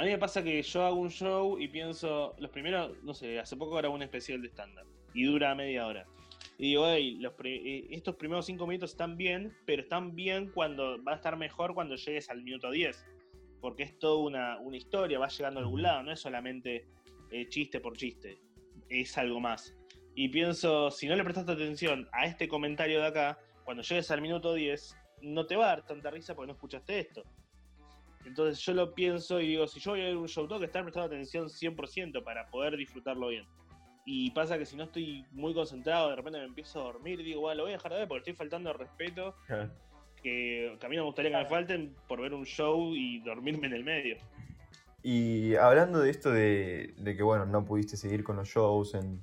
a 0.01 0.03
mí 0.03 0.09
me 0.09 0.19
pasa 0.19 0.43
que 0.43 0.63
yo 0.63 0.83
hago 0.87 0.97
un 0.97 1.11
show 1.11 1.59
y 1.59 1.69
pienso, 1.69 2.35
los 2.39 2.51
primeros, 2.51 2.97
no 3.03 3.13
sé, 3.13 3.39
hace 3.39 3.55
poco 3.55 3.75
grabé 3.75 3.95
un 3.95 4.03
especial 4.03 4.41
de 4.41 4.49
estándar 4.49 4.87
y 5.13 5.25
dura 5.25 5.55
media 5.55 5.87
hora. 5.87 6.07
Y 6.57 6.69
digo, 6.69 6.89
eh, 6.89 7.87
estos 7.91 8.17
primeros 8.17 8.47
cinco 8.47 8.67
minutos 8.67 8.93
están 8.93 9.19
bien, 9.19 9.55
pero 9.67 9.83
están 9.83 10.17
bien 10.17 10.53
cuando 10.53 11.05
va 11.05 11.13
a 11.13 11.17
estar 11.17 11.37
mejor 11.37 11.75
cuando 11.75 11.97
llegues 11.97 12.31
al 12.31 12.43
minuto 12.43 12.71
10. 12.71 13.05
Porque 13.61 13.83
es 13.83 13.99
toda 13.99 14.25
una, 14.25 14.59
una 14.61 14.79
historia, 14.79 15.19
va 15.19 15.29
llegando 15.29 15.61
a 15.61 15.65
algún 15.65 15.83
lado, 15.83 16.03
no 16.03 16.13
es 16.13 16.21
solamente 16.21 16.87
eh, 17.31 17.47
chiste 17.51 17.79
por 17.79 17.95
chiste, 17.95 18.41
es 18.89 19.19
algo 19.19 19.39
más. 19.39 19.77
Y 20.15 20.31
pienso, 20.31 20.91
si 20.91 21.09
no 21.09 21.15
le 21.15 21.25
prestaste 21.25 21.53
atención 21.53 22.09
a 22.13 22.25
este 22.25 22.49
comentario 22.49 23.01
de 23.01 23.07
acá, 23.07 23.39
cuando 23.65 23.83
llegues 23.83 24.11
al 24.11 24.23
minuto 24.23 24.55
10, 24.55 24.97
no 25.21 25.45
te 25.45 25.57
va 25.57 25.67
a 25.67 25.69
dar 25.77 25.85
tanta 25.85 26.11
risa 26.11 26.35
porque 26.35 26.47
no 26.47 26.55
escuchaste 26.55 27.01
esto. 27.01 27.23
Entonces 28.25 28.65
yo 28.65 28.75
lo 28.75 28.95
pienso 28.95 29.41
y 29.41 29.49
digo, 29.49 29.67
si 29.67 29.81
yo 29.81 29.93
voy 29.93 30.03
a 30.03 30.05
ver 30.05 30.17
un 30.17 30.29
show, 30.29 30.47
tengo 30.47 30.61
que 30.61 30.67
estar 30.67 30.83
prestando 30.83 31.07
atención 31.07 31.49
100% 31.49 32.23
para 32.23 32.47
poder 32.51 32.77
disfrutarlo 32.77 33.29
bien. 33.29 33.47
Y 34.05 34.31
pasa 34.33 34.59
que 34.59 34.67
si 34.67 34.77
no 34.77 34.85
estoy 34.85 35.25
muy 35.33 35.55
concentrado, 35.55 36.11
de 36.11 36.17
repente 36.17 36.39
me 36.39 36.45
empiezo 36.45 36.81
a 36.81 36.85
dormir 36.85 37.21
y 37.21 37.25
digo, 37.25 37.43
bueno, 37.43 37.59
lo 37.59 37.63
voy 37.65 37.73
a 37.73 37.77
dejar 37.77 37.93
de 37.93 37.99
ver 37.99 38.09
porque 38.09 38.31
estoy 38.31 38.35
faltando 38.35 38.71
al 38.71 38.79
respeto. 38.79 39.35
Que, 40.23 40.77
a 40.83 40.89
mí 40.89 40.97
me 40.97 41.03
gustaría 41.03 41.31
que 41.31 41.37
me 41.37 41.47
falten 41.47 41.95
por 42.09 42.21
ver 42.21 42.35
un 42.35 42.45
show 42.45 42.95
y 42.95 43.21
dormirme 43.21 43.69
en 43.69 43.75
el 43.75 43.85
medio. 43.85 44.17
Y 45.03 45.55
hablando 45.55 46.01
de 46.01 46.11
esto 46.11 46.31
de, 46.31 46.95
que, 47.05 47.23
bueno, 47.23 47.47
no 47.47 47.65
pudiste 47.65 47.97
seguir 47.97 48.23
con 48.23 48.37
los 48.37 48.49
shows 48.49 48.95
en, 48.95 49.23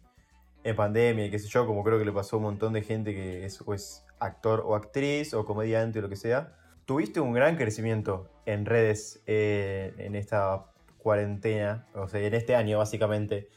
pandemia 0.76 1.26
y 1.26 1.32
qué 1.32 1.40
sé 1.40 1.48
yo, 1.48 1.66
como 1.66 1.82
creo 1.82 1.98
que 1.98 2.04
le 2.04 2.12
pasó 2.12 2.36
a 2.36 2.40
un 2.40 2.44
montón 2.44 2.74
de 2.74 2.82
gente 2.82 3.14
que 3.14 3.46
es 3.46 4.06
actor 4.20 4.64
o 4.66 4.76
actriz 4.76 5.34
o 5.34 5.46
comediante 5.46 6.00
o 6.00 6.02
lo 6.02 6.10
que 6.10 6.18
sea, 6.18 6.58
tuviste 6.88 7.20
un 7.20 7.34
gran 7.34 7.58
crecimiento 7.58 8.32
en 8.46 8.66
redes 8.66 9.22
eh, 9.28 9.94
en 10.00 10.16
esta 10.16 10.72
cuarentena, 10.98 11.86
o 11.94 12.08
sea, 12.08 12.22
en 12.22 12.34
este 12.34 12.56
año 12.56 12.80
básicamente 12.80 13.50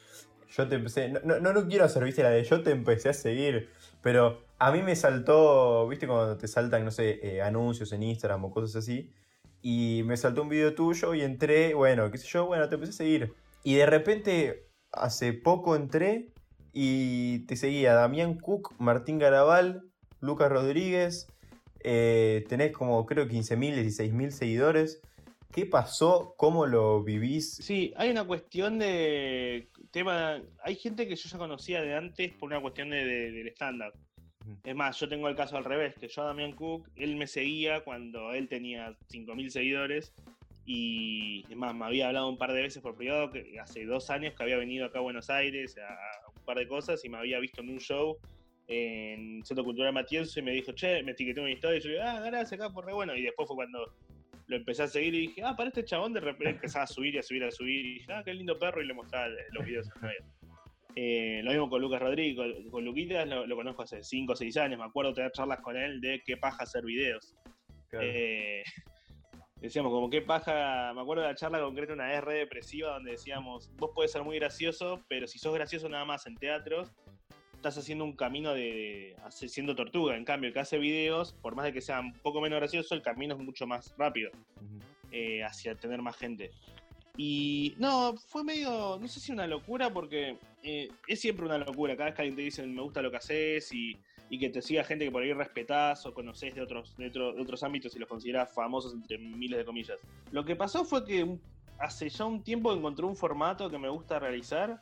yo 0.51 0.69
te 0.69 0.75
empecé, 0.75 1.09
no, 1.09 1.39
no, 1.39 1.53
no 1.53 1.69
quiero 1.69 1.85
hacer, 1.85 2.05
viste, 2.05 2.25
la 2.25 2.31
de 2.31 2.43
yo 2.43 2.63
te 2.63 2.73
empecé 2.73 3.09
a 3.09 3.15
seguir, 3.15 3.71
pero 4.03 4.43
a 4.59 4.73
mí 4.73 4.83
me 4.83 4.97
saltó, 4.97 5.87
viste, 5.89 6.09
cuando 6.09 6.37
te 6.37 6.49
saltan, 6.49 6.85
no 6.85 6.91
sé, 6.91 7.21
eh, 7.23 7.41
anuncios 7.41 7.93
en 7.93 8.03
Instagram 8.03 8.45
o 8.45 8.51
cosas 8.51 8.75
así, 8.75 9.13
y 9.63 10.03
me 10.07 10.17
saltó 10.17 10.43
un 10.43 10.49
video 10.49 10.75
tuyo 10.75 11.15
y 11.15 11.23
entré, 11.23 11.75
bueno, 11.75 12.11
qué 12.11 12.19
sé 12.19 12.27
yo, 12.27 12.47
bueno, 12.47 12.69
te 12.69 12.75
empecé 12.75 12.91
a 12.91 12.97
seguir. 12.97 13.35
Y 13.63 13.75
de 13.75 13.87
repente, 13.87 14.67
hace 14.91 15.33
poco 15.35 15.77
entré 15.77 16.33
y 16.73 17.47
te 17.47 17.57
seguía 17.57 17.95
Damián 17.95 18.35
Cook, 18.39 18.75
Martín 18.79 19.19
Garabal, 19.19 19.85
Lucas 20.21 20.51
Rodríguez. 20.51 21.29
Eh, 21.83 22.45
tenés 22.49 22.73
como 22.73 23.05
creo 23.07 23.27
15.000, 23.27 23.75
16.000 23.75 24.31
seguidores. 24.31 25.01
¿Qué 25.53 25.67
pasó? 25.67 26.35
¿Cómo 26.37 26.67
lo 26.67 27.03
vivís? 27.03 27.57
Sí, 27.57 27.93
hay 27.97 28.11
una 28.11 28.25
cuestión 28.25 28.79
de 28.79 29.69
tema. 29.91 30.41
Hay 30.63 30.77
gente 30.77 31.09
que 31.09 31.17
yo 31.17 31.29
ya 31.29 31.39
conocía 31.39 31.83
de 31.83 31.97
antes 31.97 32.33
por 32.35 32.49
una 32.51 32.61
cuestión 32.61 32.91
de, 32.91 33.05
de- 33.05 33.31
del. 33.33 33.53
Ujú. 34.43 34.57
Es 34.63 34.75
más, 34.77 34.99
yo 35.01 35.09
tengo 35.09 35.29
el 35.29 35.35
caso 35.35 35.57
al 35.57 35.65
revés, 35.65 35.95
que 35.99 36.07
yo 36.09 36.23
a 36.23 36.27
Damián 36.27 36.53
Cook, 36.53 36.89
él 36.97 37.17
me 37.17 37.27
seguía 37.27 37.81
cuando 37.83 38.33
él 38.33 38.49
tenía 38.49 38.97
5.000 39.13 39.51
seguidores 39.51 40.13
y 40.65 41.45
es 41.51 41.57
más, 41.57 41.75
me 41.75 41.85
había 41.85 42.07
hablado 42.09 42.29
un 42.29 42.39
par 42.39 42.53
de 42.53 42.63
veces 42.63 42.81
por 42.81 42.95
privado, 42.95 43.31
que 43.31 43.59
hace 43.59 43.85
dos 43.87 44.09
años 44.11 44.35
que 44.37 44.43
había 44.45 44.57
venido 44.57 44.87
acá 44.87 44.99
a 44.99 45.03
Buenos 45.03 45.29
Aires 45.31 45.77
a, 45.79 45.89
a 45.93 46.29
un 46.29 46.45
par 46.45 46.59
de 46.59 46.69
cosas 46.69 47.05
y 47.05 47.09
me 47.09 47.19
había 47.19 47.39
visto 47.41 47.61
en 47.61 47.71
un 47.71 47.81
show 47.81 48.19
en 48.73 49.45
Centro 49.45 49.65
Cultural 49.65 49.93
Matienzo 49.93 50.39
y 50.39 50.43
me 50.45 50.53
dijo, 50.53 50.71
che, 50.73 51.03
me 51.03 51.11
etiquetó 51.11 51.41
una 51.41 51.51
historia 51.51 51.79
y 51.79 51.81
yo 51.81 51.89
le 51.89 51.95
digo, 51.97 52.07
ah, 52.07 52.21
gracias 52.21 52.53
acá 52.53 52.73
por 52.73 52.87
re 52.87 52.93
bueno 52.93 53.17
y 53.17 53.23
después 53.23 53.49
fue 53.49 53.57
cuando 53.57 53.95
lo 54.47 54.57
empecé 54.57 54.85
a 54.85 54.87
seguir 54.87 55.13
y 55.17 55.21
dije, 55.23 55.43
ah, 55.45 55.57
para 55.57 55.71
este 55.71 55.85
chabón 55.85 56.13
de 56.13 56.21
repente 56.21 56.51
empezaba 56.51 56.85
a 56.85 56.87
subir 56.87 57.17
y 57.17 57.19
a 57.19 57.23
subir 57.23 57.43
y 57.43 57.47
a 57.47 57.51
subir 57.51 57.85
y 57.85 57.95
dije, 57.95 58.13
ah, 58.13 58.23
qué 58.25 58.33
lindo 58.33 58.57
perro 58.57 58.81
y 58.81 58.87
le 58.87 58.95
mostraba 58.95 59.29
los 59.51 59.67
videos 59.67 59.89
a. 59.91 60.11
Eh, 60.97 61.41
lo 61.45 61.51
mismo 61.51 61.69
con 61.69 61.81
Lucas 61.81 62.01
Rodríguez, 62.01 62.37
con, 62.37 62.71
con 62.71 62.85
Luquitas 62.85 63.27
lo, 63.27 63.47
lo 63.47 63.57
conozco 63.57 63.83
hace 63.83 64.03
5 64.03 64.33
o 64.33 64.37
6 64.37 64.57
años, 64.57 64.79
me 64.79 64.85
acuerdo 64.85 65.15
tener 65.15 65.33
charlas 65.33 65.61
con 65.61 65.77
él 65.77 66.01
de 66.01 66.23
qué 66.25 66.37
paja 66.37 66.63
hacer 66.63 66.85
videos. 66.85 67.37
Eh, 68.01 68.63
decíamos 69.61 69.93
como 69.93 70.11
qué 70.11 70.23
paja, 70.23 70.93
me 70.95 71.01
acuerdo 71.01 71.23
de 71.23 71.29
la 71.29 71.35
charla 71.35 71.61
concreta, 71.61 71.93
una 71.93 72.13
R 72.13 72.33
depresiva 72.33 72.93
donde 72.95 73.13
decíamos, 73.13 73.71
vos 73.77 73.91
podés 73.95 74.13
ser 74.13 74.23
muy 74.23 74.39
gracioso, 74.39 75.05
pero 75.09 75.27
si 75.27 75.39
sos 75.39 75.55
gracioso 75.55 75.89
nada 75.89 76.05
más 76.05 76.27
en 76.27 76.37
teatros, 76.37 76.93
estás 77.61 77.77
haciendo 77.77 78.05
un 78.05 78.15
camino 78.17 78.55
de, 78.55 79.15
hace- 79.23 79.49
siendo 79.49 79.77
tortuga. 79.77 80.17
En 80.17 80.25
cambio, 80.25 80.49
el 80.49 80.55
que 80.55 80.61
hace 80.61 80.79
videos, 80.79 81.35
por 81.43 81.55
más 81.55 81.67
de 81.67 81.73
que 81.75 81.83
sea 81.83 82.01
un 82.01 82.15
poco 82.15 82.41
menos 82.41 82.59
gracioso, 82.59 82.95
el 82.95 83.03
camino 83.03 83.35
es 83.35 83.41
mucho 83.41 83.67
más 83.67 83.95
rápido 83.99 84.31
eh, 85.13 85.45
hacia 85.45 85.75
tener 85.75 86.01
más 86.01 86.17
gente. 86.17 86.51
Y 87.17 87.75
no, 87.79 88.15
fue 88.17 88.43
medio, 88.45 88.99
no 88.99 89.07
sé 89.09 89.21
si 89.21 89.31
una 89.31 89.47
locura, 89.47 89.93
porque 89.93 90.39
eh, 90.63 90.89
es 91.07 91.21
siempre 91.21 91.45
una 91.45 91.59
locura. 91.59 91.95
Cada 91.97 92.07
vez 92.11 92.15
que 92.17 92.23
alguien 92.23 92.37
te 92.37 92.43
dice 92.43 92.67
me 92.67 92.81
gusta 92.81 93.03
lo 93.03 93.11
que 93.11 93.19
haces 93.19 93.71
y, 93.75 93.95
y 94.31 94.39
que 94.39 94.49
te 94.49 94.63
siga 94.63 94.83
gente 94.85 95.05
que 95.05 95.11
por 95.11 95.23
ahí 95.23 95.33
respetás 95.35 96.07
o 96.07 96.15
conocés 96.15 96.55
de 96.55 96.63
otros, 96.63 96.97
de, 96.97 97.09
otro- 97.09 97.35
de 97.35 97.43
otros 97.43 97.63
ámbitos 97.63 97.95
y 97.95 97.99
los 97.99 98.09
considerás 98.09 98.55
famosos 98.55 98.95
entre 98.95 99.19
miles 99.19 99.59
de 99.59 99.65
comillas. 99.67 99.99
Lo 100.33 100.45
que 100.47 100.57
pasó 100.57 100.83
fue 100.85 101.05
que 101.05 101.37
hace 101.79 102.09
ya 102.09 102.25
un 102.25 102.43
tiempo 102.43 102.73
encontré 102.73 103.05
un 103.05 103.17
formato 103.17 103.69
que 103.69 103.79
me 103.79 103.91
gusta 103.91 104.19
realizar 104.19 104.81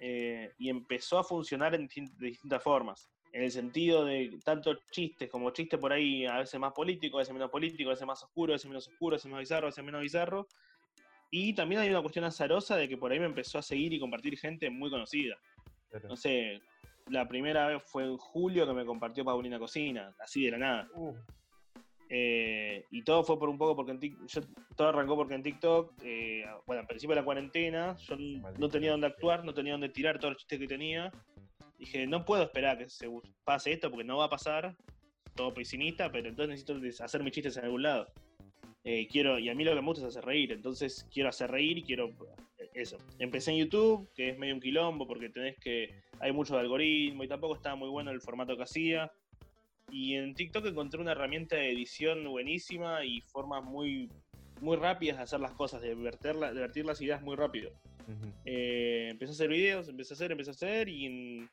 eh, 0.00 0.54
y 0.58 0.70
empezó 0.70 1.18
a 1.18 1.24
funcionar 1.24 1.74
en 1.74 1.86
de 1.86 2.26
distintas 2.26 2.62
formas. 2.62 3.10
En 3.32 3.44
el 3.44 3.50
sentido 3.50 4.04
de 4.04 4.40
tanto 4.42 4.74
chistes 4.90 5.30
como 5.30 5.50
chistes 5.50 5.78
por 5.78 5.92
ahí, 5.92 6.26
a 6.26 6.38
veces 6.38 6.58
más 6.58 6.72
político, 6.72 7.18
a 7.18 7.20
veces 7.20 7.34
menos 7.34 7.50
político, 7.50 7.90
a 7.90 7.92
veces 7.92 8.06
más 8.06 8.22
oscuro, 8.24 8.52
a 8.52 8.54
veces 8.54 8.68
menos 8.68 8.88
oscuro, 8.88 9.14
a 9.14 9.18
veces 9.18 9.30
más 9.30 9.40
bizarro, 9.40 9.66
a 9.66 9.70
veces 9.70 9.84
menos 9.84 10.00
bizarro. 10.00 10.48
Y 11.30 11.54
también 11.54 11.82
hay 11.82 11.90
una 11.90 12.00
cuestión 12.00 12.24
azarosa 12.24 12.76
de 12.76 12.88
que 12.88 12.96
por 12.96 13.12
ahí 13.12 13.20
me 13.20 13.26
empezó 13.26 13.58
a 13.58 13.62
seguir 13.62 13.92
y 13.92 14.00
compartir 14.00 14.36
gente 14.36 14.68
muy 14.70 14.90
conocida. 14.90 15.36
No 16.08 16.16
sé, 16.16 16.60
la 17.06 17.28
primera 17.28 17.68
vez 17.68 17.82
fue 17.84 18.04
en 18.04 18.16
julio 18.16 18.66
que 18.66 18.72
me 18.72 18.86
compartió 18.86 19.24
Paulina 19.24 19.58
Cocina, 19.58 20.14
así 20.18 20.44
de 20.44 20.52
la 20.52 20.58
nada. 20.58 20.88
Uh, 20.94 21.14
Eh, 22.12 22.86
y 22.90 23.02
todo 23.02 23.22
fue 23.22 23.38
por 23.38 23.48
un 23.48 23.56
poco 23.56 23.76
porque 23.76 23.92
en 23.92 24.00
Tik- 24.00 24.26
yo, 24.26 24.40
todo 24.76 24.88
arrancó 24.88 25.14
porque 25.14 25.34
en 25.34 25.44
TikTok, 25.44 25.94
eh, 26.02 26.44
bueno, 26.66 26.80
al 26.80 26.86
principio 26.88 27.14
de 27.14 27.20
la 27.20 27.24
cuarentena, 27.24 27.96
yo 27.98 28.16
no 28.58 28.68
tenía 28.68 28.90
dónde 28.90 29.06
actuar, 29.06 29.44
no 29.44 29.54
tenía 29.54 29.72
dónde 29.72 29.90
tirar 29.90 30.18
todos 30.18 30.32
los 30.32 30.38
chistes 30.40 30.58
que 30.58 30.66
tenía. 30.66 31.12
Dije, 31.78 32.08
no 32.08 32.24
puedo 32.24 32.42
esperar 32.42 32.78
que 32.78 32.90
se 32.90 33.08
pase 33.44 33.72
esto 33.72 33.90
porque 33.90 34.04
no 34.04 34.18
va 34.18 34.24
a 34.24 34.28
pasar, 34.28 34.76
todo 35.36 35.54
pesimista, 35.54 36.10
pero 36.10 36.28
entonces 36.28 36.66
necesito 36.66 37.04
hacer 37.04 37.22
mis 37.22 37.32
chistes 37.32 37.56
en 37.56 37.64
algún 37.66 37.82
lado. 37.84 38.08
Eh, 38.82 39.06
quiero, 39.08 39.38
y 39.38 39.48
a 39.48 39.54
mí 39.54 39.62
lo 39.62 39.74
que 39.74 39.80
me 39.80 39.86
gusta 39.86 40.02
es 40.02 40.16
hacer 40.16 40.24
reír, 40.24 40.50
entonces 40.52 41.06
quiero 41.12 41.28
hacer 41.28 41.50
reír 41.50 41.78
y 41.78 41.82
quiero 41.82 42.10
eso. 42.74 42.98
Empecé 43.18 43.52
en 43.52 43.58
YouTube, 43.58 44.10
que 44.14 44.30
es 44.30 44.38
medio 44.38 44.54
un 44.54 44.60
quilombo 44.60 45.06
porque 45.06 45.28
tenés 45.28 45.56
que, 45.58 46.02
hay 46.18 46.32
mucho 46.32 46.54
de 46.54 46.60
algoritmo 46.60 47.22
y 47.22 47.28
tampoco 47.28 47.54
estaba 47.54 47.76
muy 47.76 47.88
bueno 47.88 48.10
el 48.10 48.20
formato 48.20 48.56
que 48.56 48.64
hacía. 48.64 49.12
Y 49.90 50.14
en 50.14 50.34
TikTok 50.34 50.66
encontré 50.66 51.00
una 51.00 51.12
herramienta 51.12 51.56
de 51.56 51.70
edición 51.72 52.24
buenísima 52.28 53.04
y 53.04 53.20
formas 53.22 53.64
muy, 53.64 54.08
muy 54.60 54.76
rápidas 54.76 55.16
de 55.18 55.22
hacer 55.24 55.40
las 55.40 55.52
cosas, 55.52 55.80
de 55.82 55.94
verter, 55.94 56.36
la- 56.36 56.52
de 56.52 56.60
vertir 56.60 56.84
las 56.84 57.00
ideas 57.00 57.22
muy 57.22 57.36
rápido. 57.36 57.70
Eh, 58.44 59.08
empecé 59.10 59.30
a 59.32 59.34
hacer 59.34 59.48
videos, 59.48 59.88
empecé 59.88 60.14
a 60.14 60.16
hacer, 60.16 60.32
empecé 60.32 60.50
a 60.50 60.52
hacer 60.52 60.88
y 60.88 61.06
en- 61.06 61.50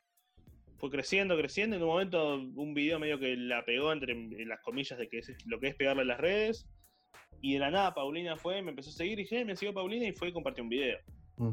fue 0.78 0.90
creciendo, 0.90 1.36
creciendo. 1.36 1.76
En 1.76 1.82
un 1.82 1.88
momento 1.88 2.36
un 2.36 2.74
video 2.74 2.98
medio 2.98 3.18
que 3.18 3.36
la 3.36 3.64
pegó 3.64 3.92
entre 3.92 4.12
en 4.12 4.48
las 4.48 4.60
comillas 4.60 4.98
de 4.98 5.08
que 5.08 5.18
es 5.18 5.32
lo 5.46 5.58
que 5.60 5.68
es 5.68 5.74
pegarle 5.76 6.02
a 6.02 6.06
las 6.06 6.20
redes. 6.20 6.68
Y 7.40 7.54
de 7.54 7.58
la 7.60 7.70
nada 7.70 7.94
Paulina 7.94 8.36
fue, 8.36 8.62
me 8.62 8.70
empezó 8.70 8.90
a 8.90 8.92
seguir 8.92 9.18
y 9.18 9.22
dije, 9.22 9.40
"Eh, 9.40 9.44
me 9.44 9.54
siguió 9.56 9.72
Paulina 9.74 10.06
y 10.06 10.12
fue 10.12 10.28
y 10.28 10.32
compartió 10.32 10.62
un 10.64 10.70
video. 10.70 10.98
Mm. 11.36 11.52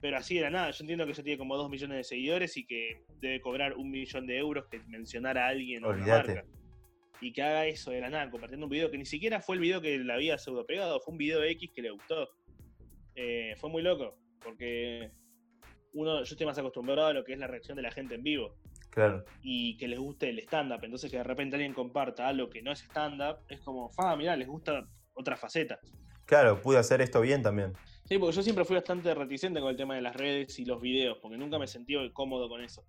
Pero 0.00 0.16
así 0.18 0.36
de 0.36 0.42
la 0.42 0.50
nada, 0.50 0.70
yo 0.70 0.82
entiendo 0.82 1.04
que 1.06 1.12
ella 1.12 1.22
tiene 1.22 1.38
como 1.38 1.56
2 1.56 1.70
millones 1.70 1.96
de 1.96 2.04
seguidores 2.04 2.56
y 2.56 2.66
que 2.66 3.04
debe 3.20 3.40
cobrar 3.40 3.74
un 3.74 3.90
millón 3.90 4.26
de 4.26 4.38
euros 4.38 4.66
que 4.70 4.80
mencionar 4.88 5.38
a 5.38 5.48
alguien 5.48 5.84
o 5.84 5.90
a 5.90 5.94
una 5.94 6.06
marca. 6.06 6.44
Y 7.20 7.32
que 7.32 7.42
haga 7.42 7.66
eso 7.66 7.90
de 7.90 8.00
la 8.00 8.10
nada, 8.10 8.30
compartiendo 8.30 8.66
un 8.66 8.70
video 8.70 8.90
que 8.90 8.98
ni 8.98 9.06
siquiera 9.06 9.40
fue 9.40 9.56
el 9.56 9.62
video 9.62 9.80
que 9.80 9.98
le 9.98 10.12
había 10.12 10.36
pseudo 10.36 10.66
pegado, 10.66 11.00
fue 11.00 11.12
un 11.12 11.18
video 11.18 11.42
X 11.42 11.70
que 11.74 11.82
le 11.82 11.90
gustó. 11.90 12.28
Eh, 13.14 13.54
fue 13.58 13.70
muy 13.70 13.82
loco, 13.82 14.18
porque 14.42 15.10
uno, 15.94 16.18
yo 16.18 16.30
estoy 16.30 16.46
más 16.46 16.58
acostumbrado 16.58 17.06
a 17.06 17.14
lo 17.14 17.24
que 17.24 17.32
es 17.32 17.38
la 17.38 17.46
reacción 17.46 17.76
de 17.76 17.82
la 17.82 17.90
gente 17.90 18.14
en 18.16 18.22
vivo 18.22 18.54
Claro. 18.90 19.24
y 19.42 19.78
que 19.78 19.88
les 19.88 19.98
guste 19.98 20.28
el 20.28 20.38
stand-up. 20.40 20.80
Entonces 20.84 21.10
que 21.10 21.16
de 21.16 21.24
repente 21.24 21.56
alguien 21.56 21.72
comparta 21.72 22.28
algo 22.28 22.50
que 22.50 22.60
no 22.60 22.72
es 22.72 22.82
stand-up, 22.82 23.38
es 23.48 23.60
como, 23.60 23.88
fa, 23.90 24.14
mirá, 24.16 24.36
les 24.36 24.46
gusta 24.46 24.86
otra 25.14 25.36
faceta. 25.36 25.78
Claro, 26.26 26.60
pude 26.60 26.76
hacer 26.78 27.00
esto 27.00 27.22
bien 27.22 27.42
también. 27.42 27.72
Sí, 28.08 28.18
porque 28.18 28.36
yo 28.36 28.42
siempre 28.42 28.64
fui 28.64 28.76
bastante 28.76 29.14
reticente 29.14 29.60
con 29.60 29.70
el 29.70 29.76
tema 29.76 29.96
de 29.96 30.02
las 30.02 30.14
redes 30.14 30.58
y 30.58 30.64
los 30.64 30.80
videos, 30.80 31.18
porque 31.20 31.36
nunca 31.36 31.58
me 31.58 31.66
sentí 31.66 31.94
cómodo 32.12 32.48
con 32.48 32.62
eso. 32.62 32.84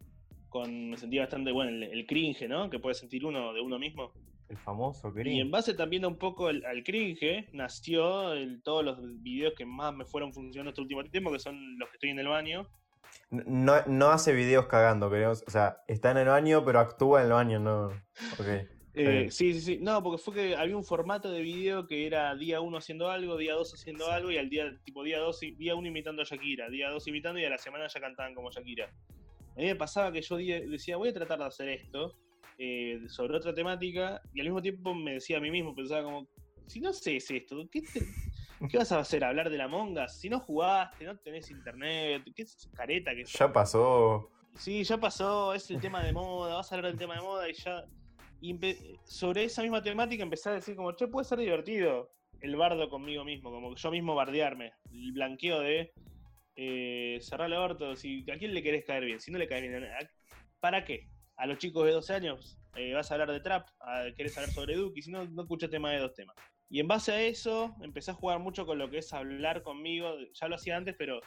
Con, 0.50 0.92
me 0.92 0.98
sentía 0.98 1.22
bastante, 1.22 1.52
bueno, 1.52 1.72
el, 1.72 1.84
el 1.84 2.06
cringe, 2.06 2.48
¿no? 2.48 2.70
Que 2.70 2.80
puede 2.80 2.96
sentir 2.96 3.26
uno 3.26 3.54
de 3.54 3.62
uno 3.62 3.80
mismo. 3.80 4.14
El 4.48 4.58
famoso 4.58 5.12
Y 5.26 5.42
en 5.42 5.52
base 5.52 5.74
también 5.74 6.06
a 6.06 6.08
un 6.08 6.18
poco 6.18 6.48
al, 6.48 6.64
al 6.66 6.84
cringe, 6.84 7.50
nació 7.52 8.32
el- 8.34 8.62
todos 8.64 8.86
los 8.86 8.98
videos 9.22 9.54
que 9.58 9.66
más 9.66 9.94
me 9.94 10.06
fueron 10.06 10.32
funcionando 10.32 10.70
este 10.70 10.82
último 10.82 11.04
tiempo, 11.04 11.32
que 11.34 11.40
son 11.40 11.78
los 11.78 11.90
que 11.90 11.96
estoy 11.98 12.12
en 12.12 12.20
el 12.20 12.28
baño. 12.28 12.68
No, 13.30 13.74
no 13.88 14.10
hace 14.10 14.34
videos 14.34 14.68
cagando, 14.68 15.10
queremos. 15.10 15.44
O 15.48 15.52
sea, 15.52 15.78
está 15.88 16.12
en 16.12 16.18
el 16.18 16.28
baño, 16.28 16.64
pero 16.64 16.80
actúa 16.80 17.20
en 17.22 17.26
el 17.28 17.34
baño, 17.34 17.60
no. 17.60 17.88
Ok. 18.40 18.77
Eh, 19.00 19.30
sí, 19.30 19.54
sí, 19.54 19.62
sí. 19.62 19.78
No, 19.80 20.02
porque 20.02 20.18
fue 20.22 20.34
que 20.34 20.56
había 20.56 20.76
un 20.76 20.84
formato 20.84 21.30
de 21.30 21.42
video 21.42 21.86
que 21.86 22.08
era 22.08 22.34
día 22.36 22.62
uno 22.62 22.78
haciendo 22.78 23.10
algo, 23.12 23.38
día 23.38 23.54
dos 23.54 23.72
haciendo 23.74 24.10
algo, 24.10 24.32
y 24.32 24.38
al 24.38 24.50
día, 24.50 24.76
tipo 24.84 25.04
día 25.04 25.20
dos, 25.20 25.40
día 25.40 25.76
uno 25.76 25.88
imitando 25.88 26.24
a 26.24 26.26
Shakira, 26.26 26.68
día 26.70 26.90
dos 26.90 27.08
imitando, 27.08 27.40
y 27.40 27.46
a 27.46 27.50
la 27.50 27.60
semana 27.60 27.88
ya 27.88 28.00
cantaban 28.00 28.34
como 28.34 28.50
Shakira. 28.50 28.86
A 28.86 29.60
mí 29.60 29.66
me 29.66 29.76
pasaba 29.76 30.12
que 30.12 30.22
yo 30.22 30.38
decía, 30.38 30.98
voy 30.98 31.10
a 31.10 31.14
tratar 31.14 31.38
de 31.38 31.46
hacer 31.46 31.70
esto 31.70 32.16
eh, 32.58 33.02
sobre 33.08 33.38
otra 33.38 33.54
temática, 33.54 34.20
y 34.34 34.40
al 34.40 34.48
mismo 34.48 34.62
tiempo 34.64 34.96
me 34.96 35.14
decía 35.14 35.38
a 35.38 35.42
mí 35.42 35.52
mismo, 35.52 35.76
pensaba 35.76 36.04
como, 36.04 36.28
si 36.66 36.80
no 36.80 36.90
haces 36.90 37.30
esto, 37.30 37.70
¿qué, 37.72 37.82
te- 37.82 38.02
qué 38.68 38.78
vas 38.80 38.92
a 38.92 39.00
hacer? 39.00 39.24
¿Hablar 39.24 39.52
de 39.52 39.58
la 39.58 39.68
monga? 39.68 40.08
Si 40.08 40.28
no 40.28 40.40
jugaste, 40.40 41.06
no 41.06 41.16
tenés 41.20 41.52
internet, 41.52 42.24
¿qué 42.36 42.42
es 42.42 42.68
careta 42.74 43.14
que? 43.14 43.26
Ya 43.26 43.54
pasó. 43.54 44.32
Sí, 44.56 44.84
ya 44.84 44.98
pasó, 44.98 45.54
es 45.54 45.70
el 45.70 45.80
tema 45.80 46.04
de 46.04 46.14
moda, 46.14 46.56
vas 46.56 46.72
a 46.72 46.76
hablar 46.76 46.92
del 46.92 47.00
tema 47.00 47.14
de 47.16 47.22
moda 47.22 47.48
y 47.48 47.54
ya. 47.54 47.86
Y 48.40 48.60
sobre 49.06 49.46
esa 49.46 49.62
misma 49.62 49.82
temática 49.82 50.24
empecé 50.24 50.50
a 50.50 50.54
decir 50.54 50.76
como, 50.76 50.92
che, 50.96 51.08
puede 51.08 51.26
ser 51.26 51.40
divertido 51.40 52.12
el 52.40 52.56
bardo 52.56 52.90
conmigo 52.90 53.24
mismo, 53.24 53.50
como 53.52 53.76
yo 53.76 53.92
mismo 53.92 54.14
bardearme, 54.16 54.74
el 54.92 55.12
blanqueo 55.12 55.60
de 55.62 55.94
eh, 56.56 57.18
cerrar 57.22 57.48
el 57.48 57.54
orto, 57.58 57.96
si 57.96 58.26
a 58.32 58.38
quién 58.38 58.54
le 58.54 58.62
querés 58.64 58.86
caer 58.86 59.06
bien, 59.06 59.20
si 59.20 59.32
no 59.32 59.38
le 59.40 59.48
caes 59.48 59.64
bien, 59.64 59.84
¿a- 59.84 60.10
¿para 60.60 60.84
qué? 60.86 61.08
A 61.36 61.46
los 61.48 61.58
chicos 61.58 61.86
de 61.86 61.92
12 61.92 62.14
años 62.14 62.60
eh, 62.76 62.94
vas 62.94 63.10
a 63.10 63.16
hablar 63.16 63.32
de 63.32 63.40
trap, 63.40 63.68
a- 63.80 64.06
querés 64.16 64.38
hablar 64.38 64.52
sobre 64.52 64.76
Duke, 64.76 65.02
si 65.02 65.12
no, 65.12 65.26
no 65.26 65.42
escuchaste 65.44 65.80
más 65.80 65.94
de 65.94 66.00
dos 66.00 66.14
temas. 66.14 66.36
Y 66.70 66.80
en 66.80 66.88
base 66.88 67.12
a 67.12 67.22
eso, 67.22 67.76
empecé 67.82 68.12
a 68.12 68.16
jugar 68.16 68.40
mucho 68.40 68.66
con 68.66 68.78
lo 68.78 68.90
que 68.90 69.00
es 69.00 69.14
hablar 69.14 69.64
conmigo, 69.64 70.16
ya 70.34 70.48
lo 70.48 70.56
hacía 70.56 70.78
antes, 70.78 70.96
pero 70.98 71.22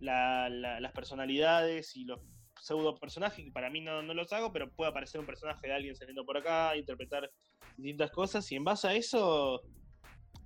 la- 0.00 0.48
las 0.48 0.92
personalidades 0.92 1.96
y 1.96 2.04
los 2.04 2.20
pseudo 2.60 2.94
personajes, 2.96 3.44
que 3.44 3.50
para 3.52 3.70
mí 3.70 3.80
no, 3.80 4.02
no 4.02 4.14
los 4.14 4.32
hago, 4.32 4.52
pero 4.52 4.70
puede 4.70 4.90
aparecer 4.90 5.20
un 5.20 5.26
personaje 5.26 5.66
de 5.68 5.74
alguien 5.74 5.94
saliendo 5.94 6.24
por 6.24 6.36
acá, 6.36 6.76
interpretar 6.76 7.30
distintas 7.76 8.10
cosas, 8.10 8.50
y 8.52 8.56
en 8.56 8.64
base 8.64 8.88
a 8.88 8.94
eso, 8.94 9.62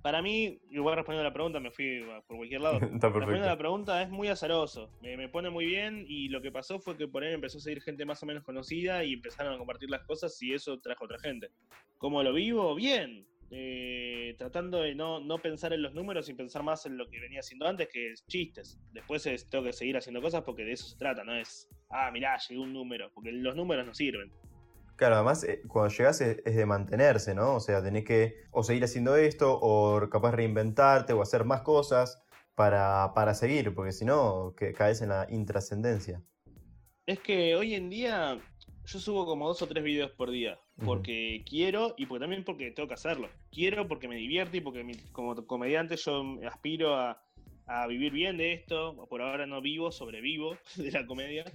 para 0.01 0.21
mí, 0.21 0.59
igual 0.69 0.95
respondiendo 0.97 1.25
a 1.25 1.29
la 1.29 1.33
pregunta, 1.33 1.59
me 1.61 1.71
fui 1.71 2.03
por 2.27 2.37
cualquier 2.37 2.61
lado. 2.61 2.75
Está 2.93 3.07
Respondiendo 3.07 3.45
a 3.45 3.51
la 3.51 3.57
pregunta, 3.57 4.01
es 4.01 4.09
muy 4.09 4.27
azaroso. 4.27 4.91
Me, 5.01 5.15
me 5.15 5.29
pone 5.29 5.49
muy 5.49 5.65
bien 5.65 6.03
y 6.07 6.27
lo 6.27 6.41
que 6.41 6.51
pasó 6.51 6.79
fue 6.79 6.97
que 6.97 7.07
por 7.07 7.23
ahí 7.23 7.33
empezó 7.33 7.57
a 7.57 7.61
seguir 7.61 7.81
gente 7.81 8.03
más 8.05 8.21
o 8.21 8.25
menos 8.25 8.43
conocida 8.43 9.03
y 9.05 9.13
empezaron 9.13 9.53
a 9.53 9.57
compartir 9.57 9.89
las 9.89 10.03
cosas 10.03 10.39
y 10.41 10.53
eso 10.53 10.77
trajo 10.81 11.03
a 11.03 11.05
otra 11.05 11.19
gente. 11.19 11.49
¿Cómo 11.97 12.21
lo 12.21 12.33
vivo? 12.33 12.75
Bien. 12.75 13.25
Eh, 13.55 14.35
tratando 14.39 14.81
de 14.81 14.95
no, 14.95 15.19
no 15.19 15.37
pensar 15.37 15.73
en 15.73 15.83
los 15.83 15.93
números 15.93 16.27
y 16.27 16.33
pensar 16.33 16.63
más 16.63 16.85
en 16.87 16.97
lo 16.97 17.07
que 17.07 17.19
venía 17.19 17.39
haciendo 17.39 17.67
antes, 17.67 17.87
que 17.87 18.11
es 18.11 18.25
chistes. 18.25 18.79
Después 18.91 19.25
es- 19.27 19.47
tengo 19.49 19.63
que 19.63 19.71
seguir 19.73 19.95
haciendo 19.95 20.21
cosas 20.21 20.41
porque 20.43 20.65
de 20.65 20.71
eso 20.73 20.87
se 20.87 20.97
trata, 20.97 21.23
no 21.23 21.35
es 21.35 21.69
ah, 21.93 22.09
mirá, 22.11 22.37
llegó 22.49 22.63
un 22.63 22.73
número, 22.73 23.11
porque 23.13 23.31
los 23.31 23.55
números 23.55 23.85
no 23.85 23.93
sirven. 23.93 24.31
Claro, 24.95 25.15
además 25.15 25.43
eh, 25.43 25.61
cuando 25.67 25.93
llegas 25.95 26.21
es, 26.21 26.37
es 26.45 26.55
de 26.55 26.65
mantenerse, 26.65 27.33
¿no? 27.33 27.55
O 27.55 27.59
sea, 27.59 27.81
tenés 27.83 28.03
que 28.05 28.35
o 28.51 28.63
seguir 28.63 28.83
haciendo 28.83 29.15
esto, 29.15 29.57
o 29.61 30.07
capaz 30.09 30.31
reinventarte, 30.33 31.13
o 31.13 31.21
hacer 31.21 31.45
más 31.45 31.61
cosas 31.61 32.23
para, 32.55 33.11
para 33.15 33.33
seguir, 33.33 33.73
porque 33.73 33.91
si 33.91 34.05
no, 34.05 34.53
que 34.55 34.73
caes 34.73 35.01
en 35.01 35.09
la 35.09 35.25
intrascendencia. 35.29 36.21
Es 37.05 37.19
que 37.19 37.55
hoy 37.55 37.73
en 37.73 37.89
día 37.89 38.39
yo 38.85 38.99
subo 38.99 39.25
como 39.25 39.47
dos 39.47 39.61
o 39.61 39.67
tres 39.67 39.83
videos 39.83 40.11
por 40.11 40.29
día, 40.29 40.59
porque 40.85 41.43
quiero 41.49 41.95
y 41.97 42.05
porque 42.05 42.21
también 42.21 42.43
porque 42.43 42.71
tengo 42.71 42.87
que 42.87 42.93
hacerlo. 42.93 43.29
Quiero 43.51 43.87
porque 43.87 44.07
me 44.07 44.15
divierte 44.15 44.57
y 44.57 44.61
porque 44.61 44.83
mi- 44.83 44.95
como 45.11 45.35
comediante 45.47 45.97
yo 45.97 46.23
aspiro 46.47 46.95
a, 46.95 47.21
a 47.65 47.87
vivir 47.87 48.11
bien 48.13 48.37
de 48.37 48.53
esto. 48.53 49.07
Por 49.09 49.21
ahora 49.21 49.45
no 49.47 49.59
vivo, 49.61 49.91
sobrevivo 49.91 50.55
de 50.75 50.91
la 50.91 51.05
comedia. 51.05 51.45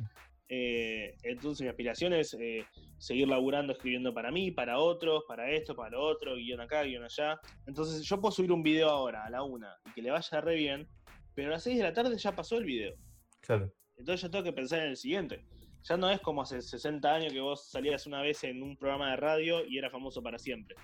Eh, 0.50 1.14
entonces 1.24 1.62
mi 1.62 1.68
aspiración 1.68 2.12
es 2.14 2.34
eh, 2.34 2.64
seguir 2.96 3.28
laburando, 3.28 3.72
escribiendo 3.72 4.14
para 4.14 4.30
mí, 4.30 4.50
para 4.50 4.78
otros, 4.78 5.24
para 5.28 5.50
esto, 5.50 5.74
para 5.74 5.90
lo 5.90 6.02
otro, 6.02 6.37
guion 6.37 6.61
acá, 6.61 6.82
guion 6.84 7.04
allá. 7.04 7.38
Entonces 7.66 8.02
yo 8.06 8.20
puedo 8.20 8.32
subir 8.32 8.52
un 8.52 8.62
video 8.62 8.88
ahora 8.88 9.24
a 9.24 9.30
la 9.30 9.42
una 9.42 9.76
y 9.87 9.92
que 9.92 10.02
le 10.02 10.11
vaya 10.11 10.40
re 10.40 10.54
bien, 10.56 10.88
pero 11.34 11.48
a 11.48 11.52
las 11.52 11.62
6 11.64 11.76
de 11.78 11.84
la 11.84 11.92
tarde 11.92 12.16
ya 12.16 12.32
pasó 12.32 12.56
el 12.56 12.64
video. 12.64 12.94
Claro. 13.40 13.70
Entonces 13.96 14.22
ya 14.22 14.30
tengo 14.30 14.44
que 14.44 14.52
pensar 14.52 14.78
en 14.80 14.88
el 14.90 14.96
siguiente. 14.96 15.44
Ya 15.84 15.96
no 15.96 16.11
es 16.11 16.20
como 16.20 16.42
hace 16.42 16.61
60 16.61 17.14
años 17.14 17.32
que 17.32 17.40
vos 17.40 17.70
salías 17.70 18.06
una 18.06 18.20
vez 18.22 18.42
en 18.44 18.62
un 18.62 18.76
programa 18.76 19.11
de 19.11 19.16
radio 19.16 19.64
y 19.66 19.78
era 19.78 19.90
famoso 19.90 20.22
para 20.22 20.38
siempre. 20.38 20.74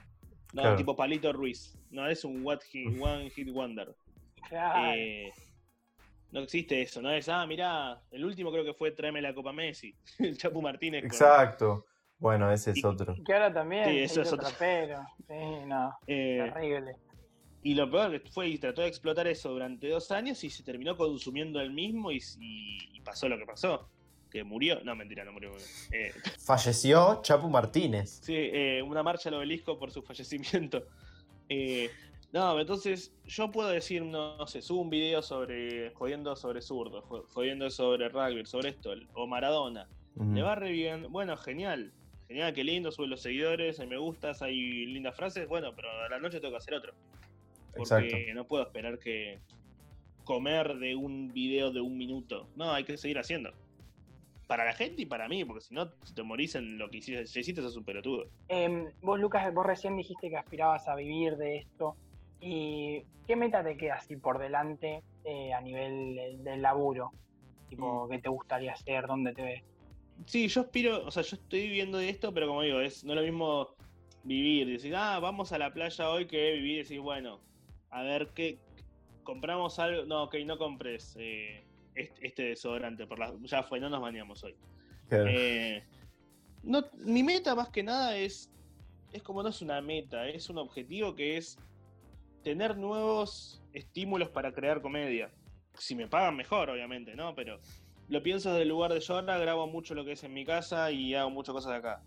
No, 0.52 0.62
Claro. 0.62 0.76
tipo 0.76 0.94
Palito 0.94 1.32
Ruiz. 1.32 1.76
No, 1.90 2.06
es 2.08 2.24
un 2.24 2.44
what 2.44 2.60
hit- 2.70 2.86
one 3.02 3.28
hit 3.30 3.50
wonder. 3.50 3.94
Claro. 4.48 4.94
Eh, 4.96 5.32
no 6.34 6.40
existe 6.40 6.82
eso, 6.82 7.00
no 7.00 7.10
es, 7.10 7.28
ah, 7.30 7.46
mirá, 7.46 8.02
el 8.10 8.24
último 8.24 8.52
creo 8.52 8.64
que 8.64 8.74
fue 8.74 8.90
Tráeme 8.90 9.22
la 9.22 9.32
Copa 9.34 9.52
Messi. 9.52 9.94
El 10.18 10.36
Chapu 10.36 10.60
Martínez. 10.60 11.00
con- 11.02 11.06
Exacto. 11.10 11.86
Bueno, 12.18 12.50
ese 12.52 12.72
es 12.72 12.76
Y- 12.78 12.84
otro. 12.86 13.16
que 13.24 13.32
ahora 13.32 13.52
también 13.52 13.84
Sí, 13.86 13.98
eso 14.00 14.20
es 14.22 14.32
otro. 14.32 14.46
trapero. 14.46 15.00
Sí, 15.26 15.64
no, 15.66 15.96
eh, 16.06 16.50
terrible. 16.52 16.96
y 17.62 17.74
lo 17.74 17.90
peor 17.90 18.20
que 18.20 18.30
fue 18.30 18.48
y 18.48 18.58
trató 18.58 18.82
de 18.82 18.88
explotar 18.88 19.26
eso 19.26 19.50
durante 19.50 19.88
dos 19.88 20.10
años 20.10 20.42
y 20.44 20.50
se 20.50 20.62
terminó 20.62 20.96
consumiendo 20.96 21.60
el 21.60 21.70
mismo 21.72 22.12
y, 22.12 22.16
y- 22.40 22.96
y 22.96 23.00
pasó 23.00 23.28
lo 23.28 23.38
que 23.38 23.46
pasó. 23.46 23.88
Que 24.30 24.42
murió. 24.44 24.82
No, 24.84 24.94
mentira, 24.96 25.24
no 25.24 25.32
murió. 25.32 25.50
murió. 25.50 25.64
Eh, 25.92 26.12
Falleció 26.44 27.20
Chapu 27.22 27.48
Martínez. 27.48 28.20
Sí, 28.22 28.34
eh, 28.36 28.82
una 28.82 29.02
marcha 29.02 29.28
al 29.28 29.36
obelisco 29.36 29.78
por 29.78 29.90
su 29.92 30.02
fallecimiento. 30.02 30.86
No, 32.34 32.58
entonces 32.58 33.14
yo 33.26 33.52
puedo 33.52 33.68
decir, 33.68 34.02
no, 34.02 34.36
no 34.36 34.46
sé, 34.48 34.60
subo 34.60 34.80
un 34.80 34.90
video 34.90 35.22
sobre 35.22 35.92
jodiendo 35.92 36.34
sobre 36.34 36.60
zurdo, 36.62 37.00
jo- 37.02 37.24
jodiendo 37.32 37.70
sobre 37.70 38.08
rugby, 38.08 38.44
sobre 38.44 38.70
esto, 38.70 38.92
o 39.14 39.28
Maradona. 39.28 39.86
Le 40.16 40.42
va 40.42 40.56
re 40.56 40.72
bien, 40.72 41.12
bueno, 41.12 41.36
genial. 41.36 41.92
Genial, 42.26 42.52
qué 42.52 42.64
lindo, 42.64 42.90
sube 42.90 43.06
los 43.06 43.20
seguidores, 43.22 43.78
hay 43.78 43.86
me 43.86 43.98
gustas, 43.98 44.42
hay 44.42 44.84
lindas 44.86 45.14
frases, 45.16 45.46
bueno, 45.46 45.76
pero 45.76 45.88
a 45.88 46.08
la 46.08 46.18
noche 46.18 46.40
tengo 46.40 46.50
que 46.54 46.56
hacer 46.58 46.74
otro. 46.74 46.92
Porque 47.76 47.82
Exacto. 47.82 48.34
no 48.34 48.44
puedo 48.48 48.64
esperar 48.64 48.98
que 48.98 49.38
comer 50.24 50.76
de 50.78 50.96
un 50.96 51.32
video 51.32 51.70
de 51.70 51.82
un 51.82 51.96
minuto. 51.96 52.48
No, 52.56 52.72
hay 52.72 52.82
que 52.82 52.96
seguir 52.96 53.20
haciendo. 53.20 53.52
Para 54.48 54.64
la 54.64 54.72
gente 54.72 55.02
y 55.02 55.06
para 55.06 55.28
mí, 55.28 55.44
porque 55.44 55.60
si 55.60 55.72
no, 55.72 55.88
si 56.02 56.14
te 56.14 56.22
morís 56.24 56.56
en 56.56 56.78
lo 56.78 56.90
que 56.90 56.96
hiciste, 56.98 57.24
ya 57.26 57.40
hiciste, 57.40 57.62
sos 57.62 57.76
un 57.76 57.84
pelotudo. 57.84 58.26
Em, 58.48 58.90
vos, 59.02 59.20
Lucas, 59.20 59.54
vos 59.54 59.64
recién 59.64 59.96
dijiste 59.96 60.30
que 60.30 60.36
aspirabas 60.36 60.88
a 60.88 60.96
vivir 60.96 61.36
de 61.36 61.58
esto. 61.58 61.94
¿Y 62.46 63.02
qué 63.26 63.36
meta 63.36 63.64
te 63.64 63.74
queda 63.78 63.94
así 63.94 64.16
por 64.16 64.38
delante 64.38 65.02
eh, 65.24 65.54
a 65.54 65.62
nivel 65.62 66.14
del, 66.14 66.44
del 66.44 66.60
laburo? 66.62 67.10
Tipo, 67.70 68.06
Mm. 68.06 68.10
¿qué 68.10 68.18
te 68.18 68.28
gustaría 68.28 68.72
hacer? 68.74 69.06
¿Dónde 69.06 69.32
te 69.32 69.42
ves? 69.42 69.62
Sí, 70.26 70.46
yo 70.48 70.60
aspiro, 70.60 71.06
o 71.06 71.10
sea, 71.10 71.22
yo 71.22 71.36
estoy 71.36 71.62
viviendo 71.62 71.96
de 71.96 72.10
esto, 72.10 72.34
pero 72.34 72.46
como 72.46 72.60
digo, 72.60 72.80
es 72.80 73.02
no 73.02 73.14
es 73.14 73.16
lo 73.16 73.22
mismo 73.22 73.68
vivir, 74.24 74.68
decir, 74.68 74.94
ah, 74.94 75.18
vamos 75.20 75.52
a 75.52 75.58
la 75.58 75.72
playa 75.72 76.10
hoy 76.10 76.26
que 76.26 76.52
vivir 76.52 76.72
y 76.72 76.78
decir, 76.78 77.00
bueno, 77.00 77.40
a 77.90 78.02
ver 78.02 78.28
qué 78.34 78.58
compramos 79.22 79.78
algo, 79.78 80.04
no, 80.04 80.24
ok, 80.24 80.36
no 80.44 80.58
compres 80.58 81.16
eh, 81.18 81.64
este, 81.94 82.26
este 82.26 82.42
desodorante, 82.42 83.06
por 83.06 83.18
la, 83.18 83.32
ya 83.42 83.62
fue, 83.62 83.80
no 83.80 83.88
nos 83.88 84.02
bañamos 84.02 84.44
hoy. 84.44 84.54
Claro. 85.08 85.24
Eh, 85.28 85.82
no, 86.62 86.84
mi 86.98 87.22
meta 87.22 87.54
más 87.54 87.70
que 87.70 87.82
nada 87.82 88.16
es, 88.16 88.52
es 89.12 89.22
como 89.22 89.42
no 89.42 89.48
es 89.48 89.62
una 89.62 89.80
meta, 89.80 90.28
es 90.28 90.50
un 90.50 90.58
objetivo 90.58 91.14
que 91.14 91.38
es 91.38 91.58
tener 92.44 92.76
nuevos 92.76 93.62
estímulos 93.72 94.28
para 94.28 94.52
crear 94.52 94.80
comedia. 94.80 95.30
Si 95.76 95.96
me 95.96 96.06
pagan 96.06 96.36
mejor, 96.36 96.70
obviamente, 96.70 97.16
¿no? 97.16 97.34
Pero 97.34 97.58
lo 98.08 98.22
pienso 98.22 98.50
desde 98.50 98.62
el 98.62 98.68
lugar 98.68 98.92
de 98.92 99.00
yo 99.00 99.14
ahora 99.14 99.38
grabo 99.38 99.66
mucho 99.66 99.94
lo 99.94 100.04
que 100.04 100.12
es 100.12 100.22
en 100.22 100.34
mi 100.34 100.44
casa 100.44 100.92
y 100.92 101.14
hago 101.14 101.30
muchas 101.30 101.54
cosas 101.54 101.72
acá. 101.72 102.02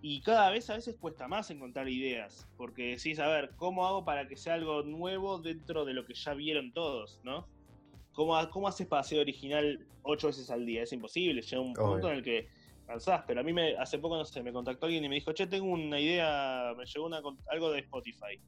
Y 0.00 0.20
cada 0.22 0.50
vez 0.50 0.68
a 0.70 0.74
veces 0.74 0.96
cuesta 0.98 1.28
más 1.28 1.50
encontrar 1.50 1.88
ideas, 1.88 2.48
porque 2.56 2.96
decís, 2.96 3.20
a 3.20 3.28
ver, 3.28 3.50
¿cómo 3.56 3.86
hago 3.86 4.04
para 4.04 4.26
que 4.26 4.36
sea 4.36 4.54
algo 4.54 4.82
nuevo 4.82 5.38
dentro 5.38 5.84
de 5.84 5.94
lo 5.94 6.04
que 6.04 6.14
ya 6.14 6.34
vieron 6.34 6.72
todos, 6.72 7.20
¿no? 7.22 7.46
¿Cómo, 8.12 8.36
cómo 8.50 8.66
haces 8.66 8.88
para 8.88 9.04
ser 9.04 9.20
original 9.20 9.86
ocho 10.02 10.26
veces 10.26 10.50
al 10.50 10.66
día? 10.66 10.82
Es 10.82 10.92
imposible, 10.92 11.40
llega 11.42 11.62
un 11.62 11.74
punto 11.74 11.92
Obvio. 11.92 12.08
en 12.08 12.16
el 12.16 12.24
que 12.24 12.48
cansás, 12.84 13.22
pero 13.28 13.40
a 13.40 13.44
mí 13.44 13.52
me, 13.52 13.76
hace 13.76 13.98
poco, 13.98 14.16
no 14.16 14.24
sé, 14.24 14.42
me 14.42 14.52
contactó 14.52 14.86
alguien 14.86 15.04
y 15.04 15.08
me 15.08 15.14
dijo, 15.14 15.32
che, 15.32 15.46
tengo 15.46 15.66
una 15.66 16.00
idea, 16.00 16.74
me 16.76 16.84
llegó 16.84 17.06
una, 17.06 17.22
algo 17.48 17.70
de 17.70 17.78
Spotify, 17.80 18.40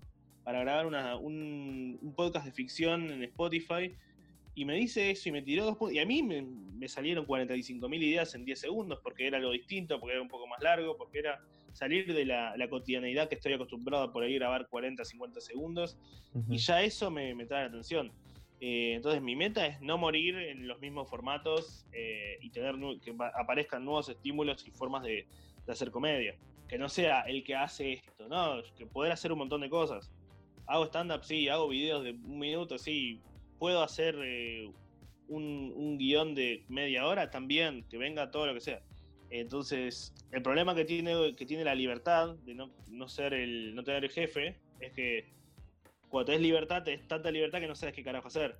para 0.45 0.61
grabar 0.61 0.87
una- 0.87 1.17
un, 1.17 1.99
un 2.01 2.15
podcast 2.15 2.45
de 2.47 2.53
ficción 2.53 3.11
en 3.11 3.23
Spotify, 3.25 3.95
y 4.55 4.65
me 4.65 4.75
dice 4.77 5.11
eso 5.11 5.29
y 5.29 5.33
me 5.33 5.43
tiró 5.43 5.65
dos 5.65 5.77
puntos, 5.77 5.95
y 5.95 5.99
a 5.99 6.07
mí 6.07 6.23
me, 6.23 6.43
me 6.43 6.87
salieron 6.89 7.27
45.000 7.27 8.03
ideas 8.03 8.35
en 8.35 8.45
10 8.45 8.61
segundos, 8.61 9.01
porque 9.03 9.27
era 9.27 9.39
algo 9.39 9.51
distinto, 9.51 9.99
porque 9.99 10.13
era 10.15 10.23
un 10.23 10.29
poco 10.29 10.47
más 10.47 10.61
largo, 10.63 10.97
porque 10.97 11.19
era 11.19 11.41
salir 11.73 12.15
de 12.15 12.25
la, 12.25 12.57
la 12.57 12.69
cotidianeidad 12.69 13.29
que 13.29 13.35
estoy 13.35 13.53
acostumbrado 13.55 14.05
a 14.05 14.13
por 14.13 14.23
ahí 14.23 14.35
grabar 14.35 14.69
40, 14.69 15.05
50 15.05 15.41
segundos, 15.41 15.97
Ujú. 16.35 16.53
y 16.55 16.59
ya 16.59 16.83
eso 16.83 17.11
me, 17.11 17.35
me 17.35 17.47
trae 17.47 17.63
la 17.63 17.69
atención. 17.69 18.13
Eh, 18.61 18.93
entonces 18.95 19.21
mi 19.21 19.35
meta 19.35 19.67
es 19.67 19.81
no 19.81 19.99
morir 19.99 20.37
en 20.37 20.69
los 20.69 20.81
mismos 20.81 21.11
formatos 21.11 21.85
eh, 21.93 22.39
y 22.41 22.51
tener 22.51 22.77
que 23.03 23.13
aparezcan 23.35 23.85
nuevos 23.85 24.09
estímulos 24.09 24.67
y 24.69 24.71
formas 24.71 25.03
de, 25.03 25.27
de 25.67 25.73
hacer 25.73 25.91
comedia. 25.91 26.37
Que 26.69 26.79
no 26.79 26.89
sea 26.89 27.23
el 27.23 27.43
que 27.43 27.57
hace 27.57 27.93
esto, 27.95 28.29
no, 28.29 28.63
que 28.79 28.87
poder 28.87 29.11
hacer 29.13 29.33
un 29.33 29.39
montón 29.39 29.61
de 29.63 29.69
cosas. 29.69 30.11
Hago 30.66 30.87
stand-up, 30.87 31.24
sí, 31.24 31.48
hago 31.48 31.68
videos 31.68 32.05
de 32.05 32.12
un 32.12 32.38
minuto, 32.38 32.79
sí. 32.79 33.20
Puedo 33.59 33.83
hacer 33.83 34.16
eh, 34.24 34.70
un, 35.29 35.72
un 35.77 35.98
guion 35.98 36.35
de 36.35 36.64
media 36.68 37.07
hora 37.07 37.31
también, 37.31 37.85
que 37.90 37.98
venga 37.98 38.31
todo 38.31 38.46
lo 38.46 38.55
que 38.55 38.61
sea. 38.61 38.81
Entonces, 39.31 40.12
el 40.33 40.42
problema 40.42 40.74
que 40.74 40.85
tiene, 40.85 41.35
que 41.35 41.46
tiene 41.46 41.64
la 41.64 41.74
libertad 41.74 42.35
de 42.44 42.55
no, 42.55 42.70
no 42.88 43.09
ser 43.09 43.35
el, 43.35 43.74
no 43.74 43.83
tener 43.83 44.05
el 44.05 44.11
jefe 44.11 44.57
es 44.81 44.92
que 44.92 45.29
cuando 46.09 46.27
tenés 46.27 46.42
libertad, 46.42 46.83
tenés 46.85 47.07
tanta 47.09 47.31
libertad 47.31 47.59
que 47.61 47.66
no 47.66 47.74
sabes 47.74 47.94
qué 47.94 48.05
carajo 48.05 48.29
hacer. 48.29 48.57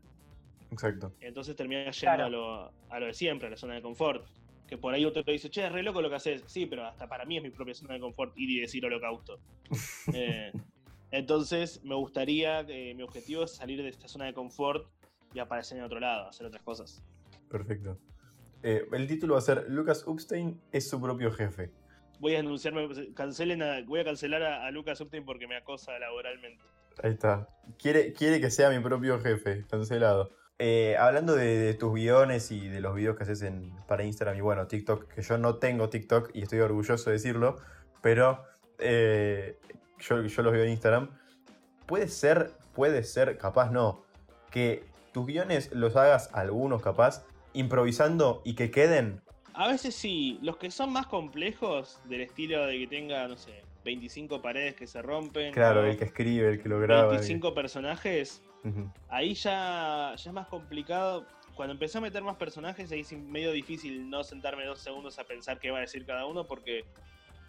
Exacto. 0.73 1.13
Entonces 1.21 1.55
terminás 1.55 2.01
yendo 2.01 2.17
Claro. 2.17 2.25
a, 2.25 2.29
lo, 2.29 2.73
a 2.91 3.01
lo 3.01 3.07
de 3.07 3.15
siempre, 3.15 3.47
a 3.47 3.51
la 3.51 3.57
zona 3.57 3.75
de 3.75 3.83
confort. 3.83 4.27
Que 4.67 4.79
por 4.79 4.95
ahí 4.95 5.05
otro 5.05 5.23
te 5.23 5.31
dice, 5.31 5.51
che, 5.51 5.65
es 5.67 5.71
re 5.71 5.83
loco 5.83 6.01
lo 6.03 6.09
que 6.09 6.17
haces. 6.17 6.43
Sí, 6.47 6.67
pero 6.67 6.87
hasta 6.87 7.07
para 7.07 7.25
mí 7.25 7.37
es 7.37 7.43
mi 7.43 7.51
propia 7.51 7.75
zona 7.75 7.95
de 7.95 8.01
confort 8.01 8.33
ir 8.37 8.51
y 8.51 8.61
decir 8.61 8.85
holocausto. 8.85 9.39
Eh, 10.15 10.51
entonces, 11.19 11.83
me 11.85 11.95
gustaría, 11.95 12.61
eh, 12.61 12.95
mi 12.95 13.03
objetivo 13.03 13.45
es 13.45 13.53
salir 13.53 13.83
de 13.83 13.89
esta 13.89 14.09
zona 14.09 14.27
de 14.27 14.35
confort 14.35 14.87
y 15.33 15.39
aparecer 15.39 15.79
en 15.79 15.85
otro 15.85 16.01
lado, 16.01 16.29
hacer 16.29 16.47
otras 16.47 16.63
cosas. 16.63 17.03
Perfecto. 17.51 17.99
Eh, 18.63 18.87
el 18.93 19.07
título 19.07 19.35
va 19.35 19.39
a 19.41 19.43
ser 19.43 19.67
Lucas 19.69 20.07
Upstein 20.07 20.61
es 20.73 20.89
su 20.89 21.01
propio 21.01 21.31
jefe. 21.33 21.71
Voy 22.21 22.37
a 22.37 22.41
anunciarme, 22.41 22.89
cancelen 23.15 23.63
a- 23.63 23.83
voy 23.83 24.01
a 24.01 24.05
cancelar 24.05 24.43
a, 24.43 24.67
a 24.67 24.71
Lucas 24.71 25.01
Upton 25.01 25.25
porque 25.25 25.47
me 25.47 25.57
acosa 25.57 25.99
laboralmente. 25.99 26.63
Ahí 27.03 27.11
está. 27.11 27.49
Quiere, 27.79 28.13
quiere 28.13 28.41
que 28.41 28.51
sea 28.51 28.71
mi 28.71 28.79
propio 28.79 29.21
jefe, 29.21 29.65
cancelado. 29.69 30.31
Eh, 30.61 30.97
hablando 30.97 31.35
de, 31.35 31.59
de 31.59 31.75
tus 31.75 31.93
guiones 31.93 32.53
y 32.53 32.69
de 32.69 32.81
los 32.81 32.95
videos 32.95 33.17
que 33.17 33.25
haces 33.25 33.43
en, 33.43 33.73
para 33.89 34.05
Instagram 34.05 34.37
y 34.37 34.41
bueno, 34.41 34.69
TikTok, 34.69 35.13
que 35.13 35.21
yo 35.23 35.37
no 35.37 35.57
tengo 35.57 35.91
TikTok 35.91 36.31
y 36.33 36.43
estoy 36.43 36.61
orgulloso 36.61 37.11
de 37.11 37.15
decirlo, 37.17 37.57
pero 38.01 38.45
eh, 38.79 39.59
yo, 40.01 40.23
yo 40.23 40.43
los 40.43 40.53
veo 40.53 40.65
en 40.65 40.71
Instagram. 40.71 41.11
Puede 41.87 42.09
ser, 42.09 42.53
puede 42.75 43.03
ser, 43.05 43.37
capaz 43.39 43.71
no, 43.71 44.03
que 44.51 44.85
tus 45.13 45.27
guiones 45.27 45.73
los 45.73 45.97
hagas 45.97 46.31
algunos 46.33 46.83
capaz, 46.83 47.25
improvisando 47.53 48.43
y 48.45 48.55
que 48.55 48.71
queden. 48.71 49.21
A 49.53 49.69
veces 49.69 49.95
sí, 49.95 50.39
los 50.43 50.57
que 50.57 50.71
son 50.71 50.93
más 50.93 51.07
complejos, 51.07 52.01
del 52.09 52.23
estilo 52.23 52.67
de 52.67 52.79
que 52.81 52.87
tenga, 52.89 53.29
no 53.29 53.37
sé, 53.37 53.63
25 53.85 54.43
paredes 54.43 54.75
que 54.75 54.87
se 54.87 55.01
rompen. 55.03 55.53
Claro, 55.53 55.85
el 55.85 55.97
que 55.97 56.05
escribe, 56.05 56.49
el 56.55 56.63
que 56.63 56.69
lo 56.69 56.81
graba. 56.81 57.03
el- 57.13 57.19
25 57.19 57.55
personajes, 57.55 58.43
ahí 59.09 59.35
ya, 59.35 60.15
ya 60.17 60.31
es 60.31 60.33
más 60.33 60.49
complicado. 60.49 61.27
Cuando 61.55 61.73
empecé 61.75 61.99
a 61.99 62.01
meter 62.01 62.23
más 62.25 62.35
personajes, 62.37 62.91
ahí 62.91 63.01
es 63.01 63.13
medio 63.13 63.53
difícil 63.53 64.11
no 64.11 64.25
sentarme 64.25 64.65
dos 64.65 64.81
segundos 64.81 65.19
a 65.21 65.25
pensar 65.25 65.61
qué 65.61 65.71
va 65.71 65.79
a 65.79 65.83
decir 65.83 66.05
cada 66.05 66.27
uno, 66.27 66.47
porque 66.49 66.85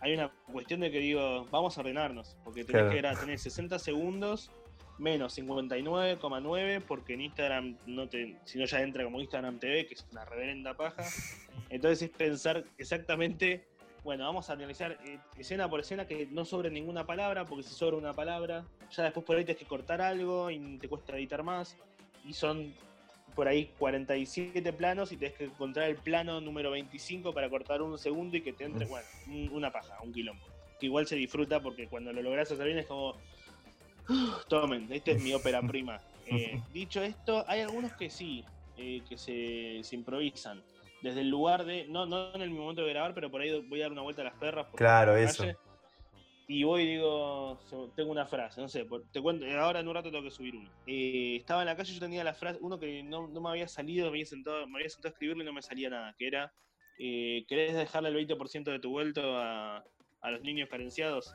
hay 0.06 0.14
una 0.14 0.30
cuestión 0.52 0.82
de 0.82 0.92
que 0.92 1.00
digo, 1.00 1.46
vamos 1.50 1.76
a 1.78 1.82
ordenarnos, 1.82 2.38
porque 2.44 2.64
tenés 2.64 2.92
Claro. 2.92 3.16
que 3.16 3.20
tener 3.22 3.40
60 3.40 3.80
segundos 3.80 4.52
menos 5.00 5.36
59,9, 5.38 6.84
porque 6.88 7.16
en 7.16 7.22
Instagram 7.22 7.76
no 7.88 8.08
te, 8.08 8.38
si 8.46 8.60
no 8.60 8.66
ya 8.66 8.82
entra 8.82 9.04
como 9.04 9.20
Instagram 9.20 9.58
TV, 9.60 9.88
que 9.88 9.96
es 9.96 10.06
una 10.12 10.24
reverenda 10.24 10.76
paja. 10.76 11.04
Entonces 11.70 12.04
es 12.04 12.10
pensar 12.16 12.64
exactamente, 12.78 13.66
bueno, 14.04 14.26
vamos 14.26 14.48
a 14.52 14.54
analizar 14.54 14.96
eh, 15.06 15.18
escena 15.40 15.68
por 15.68 15.80
escena 15.80 16.06
que 16.06 16.28
no 16.28 16.46
sobre 16.46 16.70
ninguna 16.70 17.06
palabra, 17.08 17.46
porque 17.46 17.64
si 17.64 17.74
sobra 17.74 17.98
una 17.98 18.14
palabra, 18.14 18.64
ya 18.92 19.04
después 19.04 19.26
por 19.26 19.38
ahí 19.38 19.44
tienes 19.44 19.60
que 19.60 19.68
cortar 19.68 20.02
algo 20.02 20.52
y 20.52 20.78
te 20.78 20.88
cuesta 20.88 21.18
editar 21.18 21.42
más. 21.42 21.76
Y 22.24 22.34
son 22.34 22.74
por 23.36 23.48
ahí 23.48 23.72
47 23.78 24.74
planos 24.74 25.12
y 25.12 25.18
tienes 25.18 25.38
que 25.38 25.46
encontrar 25.46 25.90
el 25.90 25.98
plano 25.98 26.40
número 26.42 26.72
25 26.72 27.34
para 27.34 27.50
cortar 27.50 27.82
un 27.82 27.98
segundo 27.98 28.38
y 28.38 28.42
que 28.42 28.54
te 28.54 28.64
entre, 28.64 28.86
bueno, 28.86 29.06
una 29.52 29.72
paja, 29.72 29.98
un 30.02 30.14
quilombo. 30.14 30.46
Que 30.80 30.88
igual 30.88 31.06
se 31.06 31.16
disfruta 31.16 31.62
porque 31.62 31.88
cuando 31.88 32.14
lo 32.14 32.22
logras 32.22 32.52
hacer 32.52 32.66
bien 32.66 32.80
es 32.80 32.86
como, 32.86 33.18
tomen, 34.48 34.88
esta 34.92 35.12
es 35.12 35.22
mi 35.22 35.34
ópera 35.34 35.62
prima. 35.62 36.00
Eh, 36.28 36.62
dicho 36.74 37.04
esto, 37.04 37.44
hay 37.48 37.62
algunos 37.62 37.94
que 37.94 38.10
sí, 38.10 38.44
eh, 38.78 39.02
que 39.08 39.18
se, 39.18 39.82
se, 39.84 39.96
improvisan. 39.96 40.64
Desde 41.02 41.22
el 41.22 41.30
lugar 41.30 41.66
de, 41.66 41.86
no, 41.88 42.06
no 42.06 42.34
en 42.34 42.42
el 42.42 42.50
momento 42.50 42.84
de 42.84 42.90
grabar, 42.90 43.14
pero 43.14 43.30
por 43.30 43.42
ahí 43.42 43.62
voy 43.68 43.82
a 43.82 43.84
dar 43.84 43.92
una 43.92 44.02
vuelta 44.02 44.22
a 44.22 44.26
las 44.26 44.34
perras. 44.36 44.68
Claro, 44.76 45.16
eso. 45.16 45.46
Y 46.48 46.64
voy 46.64 46.84
y 46.84 46.88
digo, 46.96 47.60
tengo 47.96 48.12
una 48.12 48.28
frase, 48.28 48.62
no 48.62 48.68
sé, 48.68 48.86
te 49.12 49.22
cuento, 49.22 49.46
ahora 49.60 49.80
en 49.80 49.88
un 49.88 49.96
rato 49.96 50.12
tengo 50.12 50.24
que 50.24 50.32
subir 50.32 50.56
uno. 50.56 50.70
Eh, 50.86 51.38
estaba 51.38 51.62
en 51.62 51.68
la 51.68 51.76
calle, 51.76 51.94
yo 51.94 52.00
tenía 52.00 52.24
la 52.24 52.34
frase, 52.34 52.60
uno 52.62 52.80
que 52.80 53.02
no, 53.04 53.28
no, 53.28 53.42
me 53.42 53.50
había 53.50 53.68
salido, 53.68 54.06
me 54.06 54.10
había, 54.10 54.26
sentado, 54.26 54.68
me 54.68 54.78
había 54.78 54.90
sentado 54.90 55.10
a 55.10 55.14
escribirlo 55.14 55.44
y 55.44 55.46
no 55.46 55.54
me 55.54 55.62
salía 55.62 55.90
nada, 55.90 56.14
que 56.18 56.28
era, 56.28 56.54
eh, 57.00 57.46
¿querés 57.48 57.76
dejarle 57.76 58.10
el 58.10 58.28
20% 58.28 58.64
de 58.64 58.80
tu 58.80 58.92
vuelto 58.92 59.38
a, 59.38 59.84
a 60.22 60.32
los 60.32 60.42
niños 60.42 60.70
carenciados? 60.70 61.34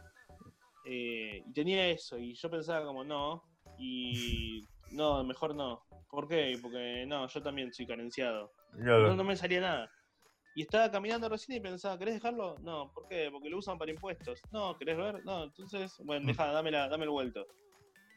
y 0.82 1.52
tenía 1.52 1.88
eso, 1.88 2.18
y 2.18 2.34
yo 2.34 2.50
pensaba 2.50 2.84
como, 2.86 3.04
no, 3.04 3.44
y 3.78 4.64
no, 4.92 5.22
mejor 5.24 5.54
no. 5.54 5.84
¿Por 6.08 6.28
qué? 6.28 6.58
Porque 6.60 7.04
no, 7.06 7.26
yo 7.28 7.42
también 7.42 7.72
soy 7.72 7.86
carenciado. 7.86 8.52
No, 8.74 9.14
no 9.14 9.24
me 9.24 9.36
salía 9.36 9.60
nada. 9.60 9.90
Y 10.54 10.62
estaba 10.62 10.90
caminando 10.90 11.28
recién 11.28 11.58
y 11.58 11.60
pensaba, 11.60 11.98
¿querés 11.98 12.14
dejarlo? 12.14 12.56
No, 12.60 12.92
¿por 12.92 13.06
qué? 13.08 13.28
Porque 13.30 13.48
lo 13.48 13.58
usan 13.58 13.78
para 13.78 13.90
impuestos. 13.90 14.40
No, 14.50 14.76
¿querés 14.76 14.96
ver? 14.96 15.24
No, 15.24 15.44
entonces, 15.44 15.96
bueno, 16.04 16.26
deja, 16.26 16.46
dame, 16.46 16.70
dame 16.70 17.04
el 17.04 17.10
vuelto. 17.10 17.46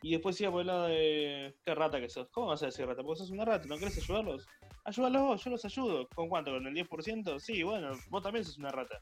Y 0.01 0.11
después 0.11 0.39
iba 0.41 0.51
por 0.51 0.61
el 0.61 0.67
lado 0.67 0.87
de, 0.87 1.55
qué 1.63 1.75
rata 1.75 1.99
que 1.99 2.09
sos. 2.09 2.27
¿Cómo 2.29 2.47
vas 2.47 2.63
a 2.63 2.65
decir 2.65 2.85
rata? 2.85 3.03
Porque 3.03 3.19
sos 3.19 3.29
una 3.29 3.45
rata, 3.45 3.67
¿no 3.67 3.77
querés 3.77 3.97
ayudarlos? 3.97 4.47
Ayúdalos 4.83 5.21
vos, 5.21 5.43
yo 5.43 5.49
los 5.51 5.63
ayudo. 5.63 6.09
¿Con 6.09 6.27
cuánto? 6.27 6.51
¿Con 6.51 6.67
el 6.67 6.73
10%? 6.73 7.39
Sí, 7.39 7.63
bueno, 7.63 7.91
vos 8.09 8.23
también 8.23 8.43
sos 8.43 8.57
una 8.57 8.69
rata. 8.69 9.01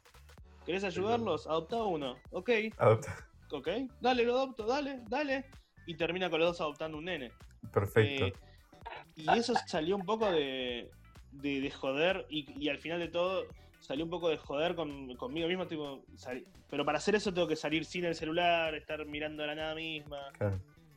¿Querés 0.65 0.83
ayudarlos? 0.83 1.47
Adopta 1.47 1.83
uno. 1.83 2.17
Ok. 2.31 2.49
Adopta. 2.77 3.27
Ok, 3.51 3.67
dale, 3.99 4.23
lo 4.23 4.33
adopto, 4.35 4.65
dale, 4.65 5.01
dale. 5.09 5.45
Y 5.85 5.95
termina 5.95 6.29
con 6.29 6.39
los 6.39 6.49
dos 6.49 6.61
adoptando 6.61 6.97
un 6.97 7.05
nene. 7.05 7.31
Perfecto. 7.73 8.27
Eh, 8.27 8.33
y 9.15 9.29
eso 9.29 9.53
salió 9.67 9.95
un 9.95 10.05
poco 10.05 10.31
de, 10.31 10.89
de, 11.31 11.71
joder 11.71 12.25
y, 12.29 12.69
al 12.69 12.77
final 12.77 12.99
de 12.99 13.07
todo 13.07 13.45
salió 13.79 14.05
un 14.05 14.11
poco 14.11 14.29
de 14.29 14.37
joder 14.37 14.75
conmigo 14.75 15.47
mismo. 15.47 15.67
Tipo, 15.67 16.03
pero 16.69 16.85
para 16.85 16.97
hacer 16.97 17.15
eso 17.15 17.33
tengo 17.33 17.47
que 17.47 17.55
salir 17.55 17.85
sin 17.85 18.05
el 18.05 18.15
celular, 18.15 18.75
estar 18.75 19.05
mirando 19.05 19.43
a 19.43 19.47
la 19.47 19.55
nada 19.55 19.75
misma. 19.75 20.31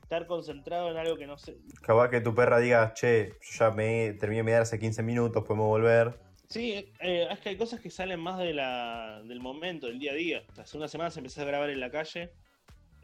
Estar 0.03 0.27
concentrado 0.27 0.91
en 0.91 0.99
algo 0.99 1.17
que 1.17 1.27
no 1.27 1.39
sé. 1.39 1.57
Capaz 1.81 2.11
que 2.11 2.21
tu 2.21 2.35
perra 2.35 2.59
diga, 2.59 2.93
che, 2.93 3.35
ya 3.59 3.71
me 3.71 4.13
terminé 4.15 4.39
de 4.39 4.43
mirar 4.45 4.63
hace 4.63 4.79
15 4.79 5.03
minutos, 5.03 5.45
podemos 5.45 5.69
volver. 5.69 6.19
Sí, 6.47 6.93
eh, 7.01 7.27
es 7.31 7.39
que 7.41 7.49
hay 7.49 7.57
cosas 7.57 7.81
que 7.81 7.91
salen 7.91 8.21
más 8.21 8.39
de 8.39 8.53
la, 8.53 9.23
del 9.25 9.41
momento, 9.41 9.87
del 9.87 9.99
día 9.99 10.13
a 10.13 10.15
día. 10.15 10.43
Hace 10.59 10.77
unas 10.77 10.91
semanas 10.91 11.17
empecé 11.17 11.41
a 11.41 11.45
grabar 11.45 11.71
en 11.71 11.81
la 11.81 11.91
calle 11.91 12.31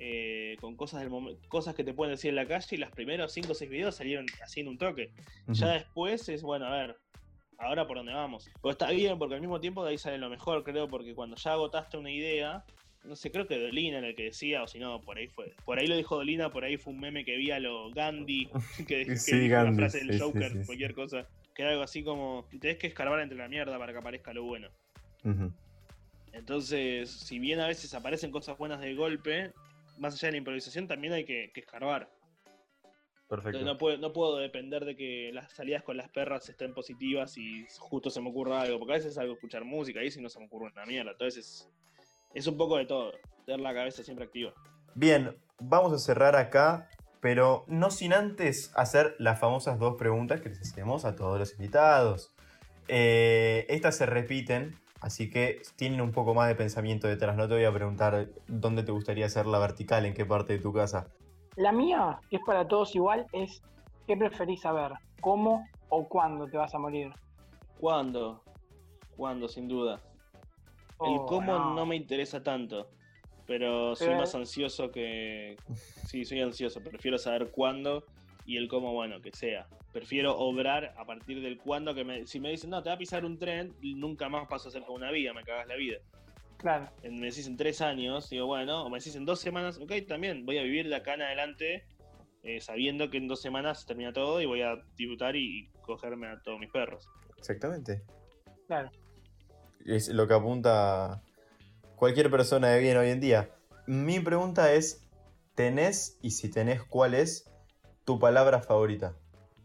eh, 0.03 0.57
con 0.62 0.77
cosas 0.77 1.03
del 1.03 1.38
cosas 1.49 1.75
que 1.75 1.85
te 1.85 1.93
pueden 1.93 2.14
decir 2.14 2.31
en 2.31 2.37
la 2.37 2.47
calle 2.47 2.66
y 2.71 2.77
los 2.79 2.90
primeros 2.90 3.33
5 3.33 3.53
o 3.53 3.55
6 3.55 3.71
videos 3.71 3.97
salieron 3.97 4.25
haciendo 4.43 4.71
un 4.71 4.79
toque. 4.79 5.12
Ya 5.49 5.69
después 5.73 6.27
es, 6.31 6.43
bueno, 6.43 6.66
a 6.66 6.71
ver, 6.71 6.97
ahora 7.61 7.87
por 7.87 7.99
dónde 7.99 8.12
vamos. 8.12 8.51
Pero 8.61 8.73
está 8.73 8.90
bien 8.90 9.18
porque 9.18 9.35
al 9.35 9.40
mismo 9.40 9.61
tiempo 9.61 9.85
de 9.85 9.90
ahí 9.90 9.99
sale 9.99 10.18
lo 10.18 10.29
mejor, 10.29 10.64
creo, 10.64 10.88
porque 10.88 11.14
cuando 11.14 11.37
ya 11.37 11.53
agotaste 11.53 11.96
una 11.96 12.11
idea, 12.11 12.64
no 13.05 13.16
sé, 13.16 13.31
creo 13.31 13.46
que 13.46 13.59
Dolina 13.59 13.99
era 13.99 14.09
el 14.09 14.16
que 14.16 14.25
decía, 14.25 14.62
o 14.62 14.66
si 14.66 14.79
no, 14.79 15.01
por 15.01 15.18
ahí 15.18 15.29
fue. 15.29 15.55
Por 15.64 15.79
ahí 15.79 15.87
lo 15.87 15.96
dijo 15.96 16.16
Dolina, 16.16 16.51
por 16.51 16.64
ahí 16.64 16.77
fue 16.77 16.92
un 16.92 17.01
meme 17.01 17.25
que 17.25 17.37
vi 17.37 17.51
a 17.51 17.61
lo 17.61 17.90
Gandhi, 17.90 18.49
que, 18.87 19.07
que 19.07 19.16
sí, 19.16 19.49
Gandhi, 19.49 19.77
frase 19.77 20.05
del 20.05 20.20
Joker, 20.20 20.64
cualquier 20.66 20.94
cosa. 20.94 21.27
Que 21.55 21.62
era 21.62 21.73
algo 21.73 21.83
así 21.83 22.03
como, 22.03 22.46
tenés 22.61 22.79
que 22.79 22.87
escarbar 22.87 23.20
entre 23.20 23.37
la 23.38 23.49
mierda 23.49 23.79
para 23.79 23.92
que 23.92 23.99
aparezca 23.99 24.33
lo 24.33 24.44
bueno. 24.44 24.68
Entonces, 26.33 27.11
si 27.11 27.38
bien 27.38 27.61
a 27.61 27.66
veces 27.66 27.92
aparecen 27.94 28.31
cosas 28.31 28.57
buenas 28.57 28.81
de 28.81 28.94
golpe, 28.94 29.53
más 29.99 30.14
allá 30.14 30.29
de 30.29 30.33
la 30.33 30.38
improvisación, 30.38 30.87
también 30.87 31.12
hay 31.12 31.25
que, 31.25 31.53
escarbar. 31.55 32.09
Perfecto. 33.31 33.64
No 33.64 33.79
puedo, 33.79 33.97
no 33.97 34.12
puedo 34.12 34.38
depender 34.38 34.85
de 34.85 34.97
que 34.97 35.31
las 35.33 35.53
salidas 35.53 35.85
con 35.85 35.97
las 35.97 36.09
perras 36.09 36.49
estén 36.49 36.75
positivas 36.75 37.38
y 37.38 37.64
justo 37.79 38.11
se 38.11 38.21
me 38.21 38.29
ocurra 38.29 38.62
algo, 38.62 38.81
porque 38.81 38.95
a 38.95 38.97
veces 38.97 39.14
salgo 39.14 39.31
a 39.31 39.35
escuchar 39.37 39.64
música 39.64 40.03
y 40.03 40.11
si 40.11 40.21
no 40.21 40.29
se 40.29 40.40
me 40.40 40.47
ocurre 40.47 40.73
una 40.73 40.85
mierda. 40.85 41.12
Entonces 41.12 41.71
es, 42.35 42.47
un 42.49 42.57
poco 42.57 42.77
de 42.77 42.87
todo, 42.87 43.12
tener 43.47 43.61
la 43.61 43.73
cabeza 43.73 44.03
siempre 44.03 44.25
activa. 44.25 44.53
Bien, 44.97 45.37
vamos 45.61 45.93
a 45.93 45.99
cerrar 45.99 46.35
acá, 46.35 46.90
pero 47.21 47.64
no 47.69 47.93
sin 47.93 48.14
antes 48.14 48.73
hacer 48.75 49.14
las 49.21 49.38
famosas 49.38 49.79
dos 49.79 49.95
preguntas 49.97 50.40
que 50.40 50.49
les 50.49 50.61
hacemos 50.61 51.05
a 51.05 51.14
todos 51.14 51.38
los 51.38 51.53
invitados. 51.53 52.35
Eh, 52.88 53.64
estas 53.69 53.97
se 53.97 54.07
repiten, 54.07 54.77
Así 55.01 55.31
que 55.31 55.62
tienen 55.77 56.03
un 56.03 56.12
poco 56.12 56.35
más 56.35 56.47
de 56.49 56.55
pensamiento 56.55 57.09
detrás. 57.09 57.35
No 57.35 57.49
te 57.49 57.55
voy 57.55 57.64
a 57.64 57.73
preguntar 57.73 58.29
dónde 58.49 58.83
te 58.83 58.93
gustaría 58.93 59.25
hacer 59.25 59.47
la 59.47 59.59
vertical, 59.59 60.05
en 60.05 60.12
qué 60.12 60.27
parte 60.27 60.53
de 60.53 60.59
tu 60.59 60.75
casa. 60.75 61.09
La 61.61 61.73
mía, 61.73 62.18
que 62.31 62.37
es 62.37 62.42
para 62.46 62.66
todos 62.66 62.94
igual, 62.94 63.27
es 63.33 63.61
¿qué 64.07 64.16
preferís 64.16 64.62
saber? 64.62 64.92
¿Cómo 65.20 65.68
o 65.90 66.09
cuándo 66.09 66.46
te 66.46 66.57
vas 66.57 66.75
a 66.75 66.79
morir? 66.79 67.12
¿Cuándo? 67.79 68.42
¿Cuándo, 69.14 69.46
sin 69.46 69.68
duda? 69.68 70.01
El 71.03 71.18
oh, 71.18 71.27
cómo 71.27 71.75
no. 71.75 71.85
me 71.85 71.96
interesa 71.96 72.42
tanto, 72.42 72.88
pero 73.46 73.94
soy 73.94 74.14
más 74.14 74.35
ansioso 74.35 74.90
que... 74.90 75.59
Sí, 76.07 76.25
soy 76.25 76.40
ansioso, 76.40 76.81
prefiero 76.83 77.18
saber 77.18 77.51
cuándo 77.51 78.05
y 78.46 78.57
el 78.57 78.66
cómo, 78.66 78.94
bueno, 78.94 79.20
que 79.20 79.31
sea. 79.31 79.66
Prefiero 79.92 80.38
obrar 80.38 80.94
a 80.96 81.05
partir 81.05 81.42
del 81.42 81.59
cuándo 81.59 81.94
que 81.94 82.05
me, 82.05 82.27
si 82.27 82.40
me 82.40 82.49
dicen, 82.49 82.70
no, 82.70 82.83
te 82.83 82.88
va 82.88 82.94
a 82.94 82.99
pisar 82.99 83.27
un 83.27 83.38
tren, 83.38 83.77
nunca 83.83 84.31
más 84.31 84.49
paso 84.49 84.68
a 84.68 84.70
hacer 84.70 84.83
con 84.85 84.96
una 84.96 85.11
vía, 85.11 85.35
me 85.35 85.42
cagas 85.42 85.66
la 85.66 85.77
vida. 85.77 85.99
Claro. 86.61 86.90
Me 87.03 87.27
decís 87.27 87.46
en 87.46 87.57
tres 87.57 87.81
años, 87.81 88.29
digo, 88.29 88.46
bueno, 88.46 88.85
o 88.85 88.90
me 88.90 88.99
decís 88.99 89.16
en 89.16 89.25
dos 89.25 89.40
semanas, 89.40 89.79
ok, 89.79 89.92
también 90.07 90.44
voy 90.44 90.59
a 90.59 90.62
vivir 90.62 90.88
de 90.88 90.94
acá 90.94 91.14
en 91.14 91.23
adelante 91.23 91.87
eh, 92.42 92.61
sabiendo 92.61 93.11
que 93.11 93.18
en 93.18 93.29
dos 93.29 93.42
semanas 93.42 93.85
termina 93.85 94.12
todo 94.12 94.40
y 94.40 94.46
voy 94.46 94.62
a 94.62 94.77
disfrutar 94.96 95.37
y, 95.37 95.70
cogerme 95.83 96.29
a 96.29 96.40
todos 96.40 96.61
mis 96.61 96.70
perros. 96.70 97.09
Exactamente. 97.37 98.03
Claro. 98.66 98.90
Es 99.85 100.09
lo 100.09 100.29
que 100.29 100.35
apunta 100.35 101.23
cualquier 101.96 102.31
persona 102.31 102.68
de 102.68 102.81
bien 102.81 102.96
hoy 102.96 103.09
en 103.09 103.20
día. 103.20 103.51
Mi 103.87 104.20
pregunta 104.20 104.73
es, 104.73 105.09
¿tenés 105.55 106.18
y 106.23 106.31
si 106.31 106.51
tenés 106.51 106.83
cuál 106.83 107.14
es 107.14 107.51
tu 108.05 108.18
palabra 108.18 108.61
favorita? 108.61 109.16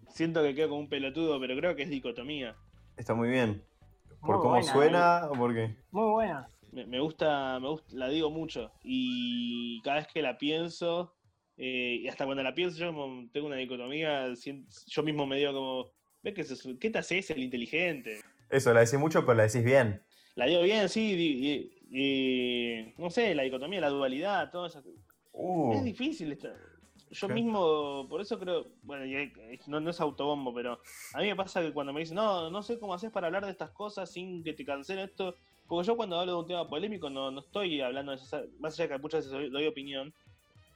Siento 0.10 0.41
que 0.41 0.55
quedo 0.55 0.69
como 0.69 0.81
un 0.81 0.89
pelotudo, 0.89 1.39
pero 1.39 1.55
creo 1.58 1.75
que 1.75 1.84
es 1.84 1.89
dicotomía. 1.89 2.55
Está 2.97 3.13
muy 3.13 3.29
bien. 3.29 3.63
¿Por 4.21 4.39
cómo 4.39 4.63
suena 4.63 5.21
eh. 5.23 5.27
o 5.29 5.34
por 5.34 5.53
qué? 5.53 5.75
Muy 5.91 6.12
buena. 6.12 6.47
Me, 6.83 6.99
gusta, 6.99 7.57
me 7.59 7.69
gusta, 7.69 7.95
la 7.95 8.09
digo 8.09 8.29
mucho. 8.29 8.71
Y 8.83 9.81
cada 9.81 9.97
vez 9.97 10.07
que 10.07 10.21
la 10.21 10.38
pienso, 10.38 11.15
eh, 11.57 11.99
y 12.01 12.07
hasta 12.07 12.25
cuando 12.25 12.43
la 12.43 12.53
pienso, 12.53 12.77
yo 12.77 12.91
tengo 13.31 13.47
una 13.47 13.55
dicotomía, 13.55 14.33
yo 14.88 15.03
mismo 15.03 15.25
me 15.25 15.38
digo 15.38 15.53
como, 15.53 15.91
¿ves 16.21 16.33
que 16.33 16.77
¿qué 16.77 16.89
te 16.89 16.97
haces 16.97 17.29
el 17.29 17.43
inteligente? 17.43 18.19
Eso, 18.49 18.73
la 18.73 18.81
decís 18.81 18.99
mucho, 18.99 19.25
pero 19.25 19.35
la 19.35 19.43
decís 19.43 19.63
bien. 19.63 20.01
La 20.35 20.47
digo 20.47 20.63
bien, 20.63 20.89
sí, 20.89 21.71
y, 21.89 22.93
no 22.97 23.09
sé, 23.09 23.33
la 23.35 23.43
dicotomía, 23.43 23.79
la 23.79 23.89
dualidad, 23.89 24.51
todo 24.51 24.65
eso. 24.65 24.83
Uh. 25.31 25.75
Es 25.75 25.83
difícil. 25.83 26.33
Esta, 26.33 26.53
yo 27.09 27.29
mismo, 27.29 28.05
por 28.09 28.19
eso 28.19 28.38
creo, 28.38 28.67
bueno, 28.83 29.05
no, 29.67 29.89
es 29.89 30.01
autobombo, 30.01 30.53
pero 30.53 30.81
a 31.13 31.19
mí 31.19 31.27
me 31.27 31.35
pasa 31.35 31.61
que 31.61 31.71
cuando 31.71 31.93
me 31.93 32.01
dicen, 32.01 32.15
no, 32.15 32.49
no 32.49 32.61
sé 32.63 32.77
cómo 32.79 32.93
haces 32.93 33.11
para 33.11 33.27
hablar 33.27 33.45
de 33.45 33.51
estas 33.51 33.71
cosas 33.71 34.11
sin 34.11 34.43
que 34.43 34.53
te 34.53 34.65
cancelen 34.65 35.05
esto, 35.05 35.36
porque 35.68 35.88
yo 35.88 35.95
cuando 35.95 36.20
hablo 36.20 36.34
de 36.34 36.39
un 36.39 36.47
tema 36.47 36.68
polémico 36.68 37.09
no, 37.09 37.32
no 37.32 37.39
estoy 37.39 37.82
hablando 37.82 38.11
de 38.11 38.18
eso, 38.18 38.43
más 38.59 38.74
allá 38.74 38.88
de 38.88 38.95
que 38.95 39.01
muchas 39.01 39.26
veces 39.26 39.51
doy, 39.51 39.68
opinión, 39.68 40.13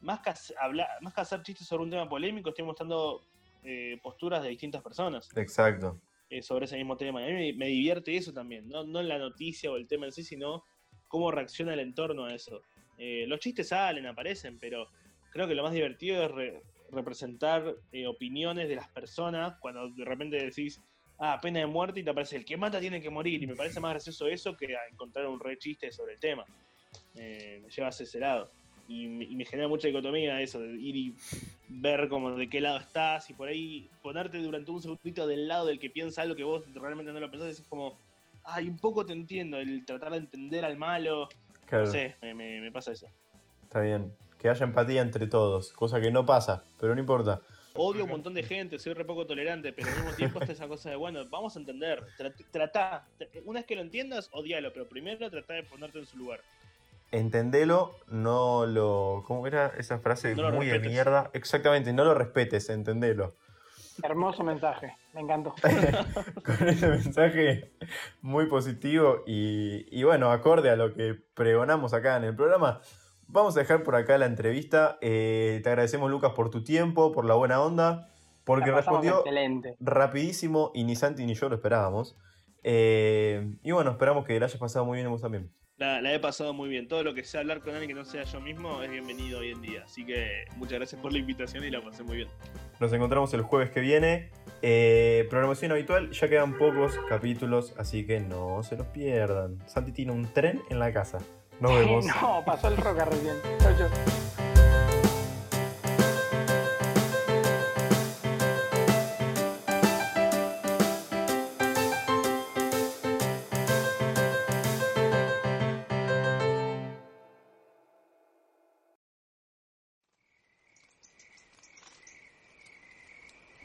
más 0.01 0.19
que, 0.21 0.31
hablar, 0.59 0.87
más 1.01 1.13
que 1.13 1.21
hacer 1.21 1.43
chistes 1.43 1.67
sobre 1.67 1.83
un 1.83 1.89
tema 1.89 2.09
polémico, 2.09 2.49
estoy 2.49 2.65
mostrando 2.65 3.21
eh, 3.63 3.99
posturas 4.01 4.41
de 4.41 4.49
distintas 4.49 4.81
personas. 4.81 5.29
Exacto. 5.35 5.99
Eh, 6.29 6.41
sobre 6.41 6.65
ese 6.65 6.77
mismo 6.77 6.95
tema. 6.95 7.23
A 7.23 7.27
mí 7.27 7.53
me, 7.53 7.67
divierte 7.67 8.15
eso 8.15 8.31
también, 8.31 8.67
¿no? 8.67 8.83
no 8.83 9.01
la 9.01 9.17
noticia 9.17 9.71
o 9.71 9.77
el 9.77 9.87
tema 9.87 10.05
en 10.05 10.11
sí, 10.11 10.23
sino 10.23 10.63
cómo 11.07 11.31
reacciona 11.31 11.73
el 11.73 11.79
entorno 11.79 12.25
a 12.25 12.33
eso. 12.33 12.61
Eh, 12.97 13.25
los 13.27 13.39
chistes 13.39 13.69
salen, 13.69 14.05
aparecen, 14.05 14.57
pero 14.59 14.87
creo 15.31 15.47
que 15.47 15.55
lo 15.55 15.63
más 15.63 15.73
divertido 15.73 16.23
es 16.23 16.53
representar 16.91 17.75
opiniones 18.07 18.67
de 18.67 18.75
las 18.75 18.87
personas 18.89 19.57
cuando 19.59 19.89
de 19.89 20.05
repente 20.05 20.37
decís, 20.37 20.81
ah, 21.19 21.39
pena 21.41 21.59
de 21.59 21.65
muerte 21.67 21.99
y 21.99 22.03
te 22.03 22.09
aparece 22.09 22.35
el 22.37 22.45
que 22.45 22.57
mata 22.57 22.79
tiene 22.79 23.01
que 23.01 23.09
morir. 23.09 23.41
Y 23.43 23.47
me 23.47 23.55
parece 23.55 23.79
más 23.79 23.91
gracioso 23.91 24.27
eso 24.27 24.55
que 24.55 24.67
encontrar 24.91 25.27
un 25.27 25.39
re 25.39 25.57
chiste 25.57 25.91
sobre 25.91 26.13
el 26.13 26.19
tema. 26.19 26.45
me 27.13 27.61
lleva 27.69 27.87
a 27.87 27.89
ese 27.89 28.19
lado. 28.19 28.49
Y 28.87 29.07
me, 29.07 29.45
genera 29.45 29.67
mucha 29.67 29.87
dicotomía 29.87 30.41
eso, 30.41 30.59
de 30.59 30.73
ir 30.73 30.95
y 30.95 31.13
ver 31.69 32.09
como 32.09 32.31
de 32.35 32.49
qué 32.49 32.59
lado 32.59 32.79
estás 32.79 33.29
y 33.29 33.33
por 33.33 33.47
ahí 33.47 33.87
ponerte 34.01 34.39
durante 34.39 34.71
un 34.71 34.81
segundito 34.81 35.27
del 35.27 35.47
lado 35.47 35.67
del 35.67 35.79
que 35.79 35.91
piensa 35.91 36.23
algo 36.23 36.35
que 36.35 36.43
vos 36.43 36.63
realmente 36.73 37.11
no 37.13 37.19
lo 37.19 37.29
pensás, 37.29 37.59
es 37.59 37.67
como, 37.67 37.95
ay, 38.45 38.67
un 38.67 38.79
poco 38.79 39.05
te 39.05 39.13
entiendo, 39.13 39.57
el 39.59 39.85
tratar 39.85 40.11
de 40.11 40.17
entender 40.17 40.65
al 40.65 40.77
malo. 40.77 41.29
Claro, 41.67 41.85
No 41.85 41.91
sé, 41.91 42.15
me, 42.23 42.33
me- 42.33 42.61
me 42.61 42.71
pasa 42.71 42.91
eso. 42.91 43.07
está 43.63 43.81
bien. 43.81 44.11
Que 44.39 44.49
haya 44.49 44.65
empatía 44.65 45.01
entre 45.01 45.27
todos, 45.27 45.71
cosa 45.73 46.01
que 46.01 46.09
no 46.11 46.25
pasa, 46.25 46.63
pero 46.79 46.95
no 46.95 47.01
importa. 47.01 47.41
Odio 47.81 48.01
a 48.01 48.03
un 48.03 48.09
montón 48.11 48.33
de 48.33 48.43
gente, 48.43 48.77
soy 48.77 48.93
re 48.93 49.05
poco 49.05 49.25
tolerante, 49.25 49.71
pero 49.71 49.87
al 49.87 49.95
mismo 49.95 50.11
tiempo 50.11 50.39
está 50.41 50.51
esa 50.51 50.67
cosa 50.67 50.89
de, 50.89 50.97
bueno, 50.97 51.21
vamos 51.29 51.55
a 51.55 51.59
entender, 51.59 52.03
tra- 52.17 52.33
tratá, 52.51 53.07
Tra- 53.17 53.29
una 53.45 53.59
vez 53.61 53.65
que 53.67 53.75
lo 53.75 53.81
entiendas, 53.81 54.29
odialo, 54.33 54.73
pero 54.73 54.87
primero 54.89 55.29
tratá 55.29 55.53
de 55.53 55.63
ponerte 55.63 55.97
en 55.99 56.05
su 56.05 56.17
lugar. 56.17 56.41
Entendelo, 57.11 57.95
no 58.07 58.65
lo. 58.65 59.23
¿Cómo 59.25 59.47
era 59.47 59.67
esa 59.77 59.99
frase 59.99 60.35
No 60.35 60.51
muy 60.51 60.67
de 60.67 60.79
mierda? 60.79 61.31
Exactamente, 61.33 61.93
no 61.93 62.03
lo 62.03 62.13
respetes, 62.13 62.69
entendelo. 62.69 63.35
Hermoso 64.03 64.43
mensaje, 64.43 64.95
me 65.13 65.21
encantó. 65.21 65.55
Con 66.45 66.69
ese 66.69 66.87
mensaje 66.87 67.71
muy 68.21 68.45
positivo 68.45 69.23
y, 69.25 69.85
y 69.97 70.03
bueno, 70.03 70.31
acorde 70.31 70.69
a 70.69 70.75
lo 70.75 70.93
que 70.93 71.15
pregonamos 71.33 71.93
acá 71.93 72.17
en 72.17 72.25
el 72.25 72.35
programa, 72.35 72.81
vamos 73.29 73.55
a 73.55 73.59
dejar 73.61 73.83
por 73.83 73.95
acá 73.95 74.17
la 74.17 74.25
entrevista. 74.25 74.97
Eh, 75.01 75.61
te 75.63 75.69
agradecemos, 75.69 76.09
Lucas, 76.09 76.33
por 76.35 76.49
tu 76.49 76.63
tiempo, 76.63 77.11
por 77.11 77.25
la 77.25 77.35
buena 77.35 77.61
onda, 77.61 78.09
porque 78.43 78.71
respondió 78.71 79.19
Excelente. 79.19 79.75
rapidísimo 79.79 80.71
y 80.73 80.83
ni 80.83 80.95
Santi 80.95 81.25
ni 81.25 81.35
yo 81.35 81.49
lo 81.49 81.55
esperábamos. 81.55 82.17
Eh, 82.63 83.55
y 83.63 83.71
bueno, 83.71 83.91
esperamos 83.91 84.25
que 84.25 84.37
la 84.39 84.47
hayas 84.47 84.59
pasado 84.59 84.85
muy 84.85 84.97
bien 84.97 85.07
a 85.07 85.09
vos 85.11 85.21
también. 85.21 85.51
La, 85.77 86.01
la 86.01 86.13
he 86.13 86.19
pasado 86.19 86.53
muy 86.53 86.67
bien, 86.67 86.89
todo 86.89 87.03
lo 87.05 87.13
que 87.13 87.23
sea 87.23 87.39
hablar 87.39 87.61
con 87.61 87.69
alguien 87.69 87.87
que 87.87 87.93
no 87.93 88.03
sea 88.03 88.23
yo 88.25 88.41
mismo 88.41 88.81
es 88.81 88.91
bienvenido 88.91 89.39
hoy 89.39 89.51
en 89.51 89.61
día, 89.61 89.83
así 89.85 90.05
que 90.05 90.43
muchas 90.57 90.73
gracias 90.73 91.01
por 91.01 91.13
la 91.13 91.19
invitación 91.19 91.63
y 91.63 91.71
la 91.71 91.81
pasé 91.81 92.03
muy 92.03 92.17
bien. 92.17 92.27
Nos 92.81 92.91
encontramos 92.91 93.33
el 93.33 93.43
jueves 93.43 93.69
que 93.69 93.79
viene. 93.79 94.29
Eh, 94.61 95.25
programación 95.29 95.71
habitual, 95.71 96.11
ya 96.11 96.27
quedan 96.27 96.57
pocos 96.57 96.99
capítulos, 97.07 97.73
así 97.77 98.05
que 98.05 98.19
no 98.19 98.61
se 98.61 98.75
los 98.75 98.87
pierdan. 98.87 99.57
Santi 99.69 99.93
tiene 99.93 100.11
un 100.11 100.25
tren 100.33 100.61
en 100.69 100.79
la 100.79 100.91
casa. 100.91 101.19
Nos 101.59 101.77
vemos. 101.77 102.05
No, 102.05 102.43
pasó 102.45 102.69
el 102.69 102.77
roca 102.77 103.05
recién. 103.05 103.35
Chau, 103.59 103.77
chau. 103.77 103.89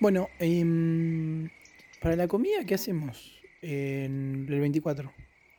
Bueno, 0.01 0.29
em, 0.39 1.49
para 2.03 2.15
la 2.15 2.29
comida, 2.29 2.65
¿qué 2.67 2.75
hacemos 2.75 3.41
en 3.63 4.47
el 4.51 4.61
24? 4.61 5.11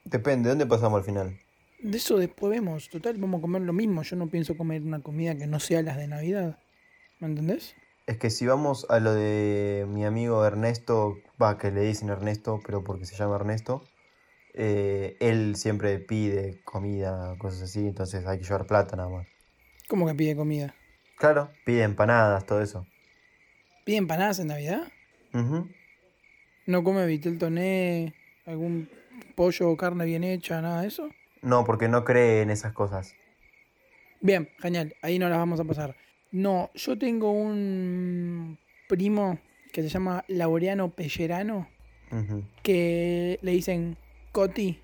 Depende, 0.04 0.50
¿dónde 0.50 0.68
pasamos 0.68 1.00
al 1.00 1.04
final? 1.04 1.40
De 1.86 1.98
eso 1.98 2.18
después 2.18 2.50
vemos. 2.50 2.90
Total, 2.90 3.16
vamos 3.20 3.38
a 3.38 3.42
comer 3.42 3.62
lo 3.62 3.72
mismo. 3.72 4.02
Yo 4.02 4.16
no 4.16 4.28
pienso 4.28 4.58
comer 4.58 4.82
una 4.82 5.02
comida 5.04 5.38
que 5.38 5.46
no 5.46 5.60
sea 5.60 5.84
las 5.84 5.98
de 5.98 6.08
Navidad. 6.08 6.58
¿Me 7.20 7.28
entendés? 7.28 7.76
Es 8.08 8.18
que 8.18 8.32
si 8.32 8.48
vamos 8.48 8.88
a 8.90 9.00
lo 9.00 9.14
de 9.14 9.86
mi 9.88 10.04
amigo 10.04 10.44
Ernesto, 10.44 11.22
va, 11.40 11.60
que 11.60 11.70
le 11.70 11.82
dicen 11.82 12.10
Ernesto, 12.10 12.60
pero 12.66 12.84
porque 12.84 13.06
se 13.06 13.16
llama 13.16 13.36
Ernesto, 13.36 13.88
eh, 14.56 15.16
él 15.20 15.58
siempre 15.58 16.00
pide 16.00 16.60
comida, 16.64 17.36
cosas 17.38 17.62
así, 17.62 17.86
entonces 17.86 18.26
hay 18.26 18.40
que 18.40 18.46
llevar 18.46 18.66
plata 18.66 18.96
nada 18.96 19.10
más. 19.10 19.28
¿Cómo 19.88 20.08
que 20.08 20.16
pide 20.16 20.36
comida? 20.36 20.74
Claro, 21.20 21.52
pide 21.66 21.84
empanadas, 21.84 22.48
todo 22.48 22.64
eso. 22.64 22.88
¿Pide 23.84 23.98
empanadas 23.98 24.40
en 24.40 24.48
Navidad? 24.48 24.92
Ujú. 25.36 25.70
¿No 26.66 26.84
come 26.84 27.06
vitel 27.06 27.38
toné, 27.38 28.16
algún 28.48 28.90
pollo 29.36 29.70
o 29.70 29.78
carne 29.78 30.06
bien 30.06 30.24
hecha, 30.24 30.60
nada 30.64 30.82
de 30.82 30.88
eso? 30.88 31.12
No, 31.46 31.64
porque 31.64 31.88
no 31.88 32.04
cree 32.04 32.42
en 32.42 32.50
esas 32.50 32.74
cosas. 32.74 33.16
Bien, 34.20 34.50
genial. 34.60 34.96
Ahí 35.04 35.20
no 35.20 35.30
las 35.30 35.38
vamos 35.38 35.60
a 35.60 35.64
pasar. 35.64 35.96
No, 36.32 36.72
yo 36.74 36.98
tengo 36.98 37.32
un 37.32 38.58
primo 38.90 39.38
que 39.72 39.84
se 39.84 39.90
llama 39.90 40.26
Laureano 40.28 40.90
Pellerano. 40.90 41.70
Que 42.64 43.38
le 43.42 43.52
dicen 43.52 43.98
Coti, 44.32 44.80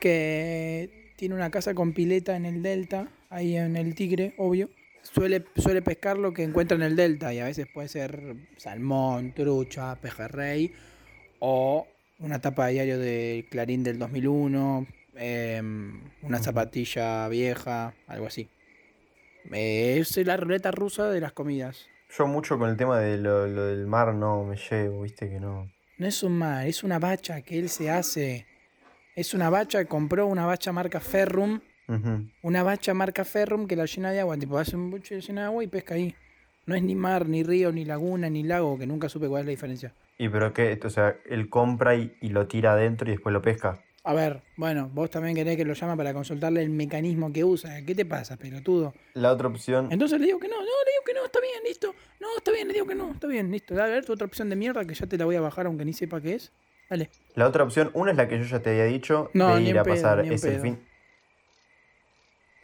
que 0.00 1.12
tiene 1.16 1.34
una 1.34 1.50
casa 1.50 1.74
con 1.74 1.92
pileta 1.92 2.36
en 2.36 2.44
el 2.44 2.62
delta, 2.62 3.08
ahí 3.30 3.56
en 3.56 3.76
el 3.76 3.94
Tigre, 3.94 4.34
obvio. 4.36 4.68
Suele, 5.02 5.44
suele 5.56 5.80
pescar 5.80 6.18
lo 6.18 6.34
que 6.34 6.42
encuentra 6.42 6.76
en 6.76 6.82
el 6.82 6.96
delta 6.96 7.32
y 7.32 7.38
a 7.38 7.44
veces 7.44 7.66
puede 7.72 7.88
ser 7.88 8.36
salmón, 8.58 9.32
trucha, 9.32 9.96
pejerrey 9.96 10.72
o 11.38 11.86
una 12.18 12.40
tapa 12.40 12.66
de 12.66 12.72
diario 12.74 12.98
de 12.98 13.46
Clarín 13.48 13.84
del 13.84 13.98
2001, 13.98 14.86
em, 15.18 16.00
una 16.22 16.38
zapatilla 16.38 17.28
vieja, 17.28 17.94
algo 18.06 18.26
así. 18.26 18.48
Eh, 19.52 19.98
es 19.98 20.16
la 20.18 20.36
ruleta 20.36 20.70
rusa 20.70 21.10
de 21.10 21.20
las 21.20 21.32
comidas. 21.32 21.88
Yo 22.16 22.26
mucho 22.26 22.58
con 22.58 22.70
el 22.70 22.76
tema 22.76 22.98
de 22.98 23.18
lo, 23.18 23.46
lo 23.46 23.66
del 23.66 23.86
mar 23.86 24.14
no 24.14 24.44
me 24.44 24.56
llevo, 24.56 25.02
viste 25.02 25.28
que 25.28 25.40
no. 25.40 25.70
No 25.98 26.06
es 26.06 26.22
un 26.22 26.38
mar, 26.38 26.66
es 26.66 26.84
una 26.84 26.98
bacha 26.98 27.42
que 27.42 27.58
él 27.58 27.68
se 27.68 27.90
hace. 27.90 28.46
Es 29.16 29.34
una 29.34 29.50
bacha, 29.50 29.84
compró 29.86 30.26
una 30.26 30.46
bacha 30.46 30.72
marca 30.72 31.00
Ferrum. 31.00 31.60
Una 32.42 32.62
bacha 32.62 32.92
marca 32.94 33.24
Ferrum 33.24 33.66
que 33.66 33.74
la 33.74 33.86
llena 33.86 34.12
de 34.12 34.20
agua. 34.20 34.36
Tipo, 34.36 34.58
hace 34.58 34.76
un 34.76 34.90
buche 34.90 35.20
llena 35.20 35.40
de 35.40 35.46
agua 35.48 35.64
y 35.64 35.66
pesca 35.66 35.94
ahí. 35.94 36.14
No 36.66 36.74
es 36.74 36.82
ni 36.82 36.94
mar, 36.94 37.26
ni 37.26 37.42
río, 37.42 37.72
ni 37.72 37.84
laguna, 37.84 38.28
ni 38.28 38.42
lago, 38.42 38.78
que 38.78 38.86
nunca 38.86 39.08
supe 39.08 39.26
cuál 39.26 39.40
es 39.40 39.46
la 39.46 39.50
diferencia. 39.50 39.94
¿Y 40.18 40.28
pero 40.28 40.52
qué? 40.52 40.78
O 40.84 40.90
sea, 40.90 41.16
él 41.28 41.48
compra 41.48 41.96
y, 41.96 42.14
y 42.20 42.28
lo 42.28 42.46
tira 42.46 42.74
adentro 42.74 43.08
y 43.08 43.12
después 43.12 43.32
lo 43.32 43.40
pesca. 43.40 43.82
A 44.04 44.14
ver, 44.14 44.42
bueno, 44.56 44.88
vos 44.92 45.10
también 45.10 45.34
querés 45.34 45.56
que 45.56 45.64
lo 45.64 45.74
llama 45.74 45.96
para 45.96 46.14
consultarle 46.14 46.62
el 46.62 46.70
mecanismo 46.70 47.32
que 47.32 47.44
usa. 47.44 47.84
¿Qué 47.84 47.94
te 47.94 48.06
pasa, 48.06 48.36
pelotudo? 48.36 48.94
La 49.14 49.32
otra 49.32 49.48
opción, 49.48 49.88
Entonces 49.90 50.18
le 50.20 50.26
digo 50.26 50.38
que 50.38 50.48
no, 50.48 50.56
no, 50.56 50.62
le 50.62 50.92
digo 50.92 51.04
que 51.04 51.14
no, 51.14 51.24
está 51.24 51.40
bien, 51.40 51.62
listo. 51.64 51.94
No, 52.20 52.28
está 52.36 52.52
bien, 52.52 52.68
le 52.68 52.74
digo 52.74 52.86
que 52.86 52.94
no, 52.94 53.10
está 53.10 53.26
bien, 53.26 53.50
listo. 53.50 53.80
A 53.80 53.86
ver, 53.86 54.04
tu 54.04 54.12
otra 54.12 54.26
opción 54.26 54.48
de 54.48 54.56
mierda 54.56 54.84
que 54.84 54.94
ya 54.94 55.06
te 55.06 55.18
la 55.18 55.24
voy 55.24 55.36
a 55.36 55.40
bajar 55.40 55.66
aunque 55.66 55.84
ni 55.84 55.92
sepa 55.92 56.20
qué 56.20 56.36
es. 56.36 56.52
Dale. 56.88 57.10
la 57.34 57.46
otra 57.46 57.64
opción, 57.64 57.90
una 57.92 58.12
es 58.12 58.16
la 58.16 58.28
que 58.28 58.38
yo 58.38 58.44
ya 58.44 58.60
te 58.60 58.70
había 58.70 58.84
dicho, 58.84 59.30
No, 59.34 59.56
de 59.56 59.62
ir 59.62 59.78
a 59.78 59.82
pedo, 59.82 59.94
pasar 59.94 60.24
ni 60.24 60.34
es 60.34 60.44
el 60.44 60.60
fin. 60.60 60.78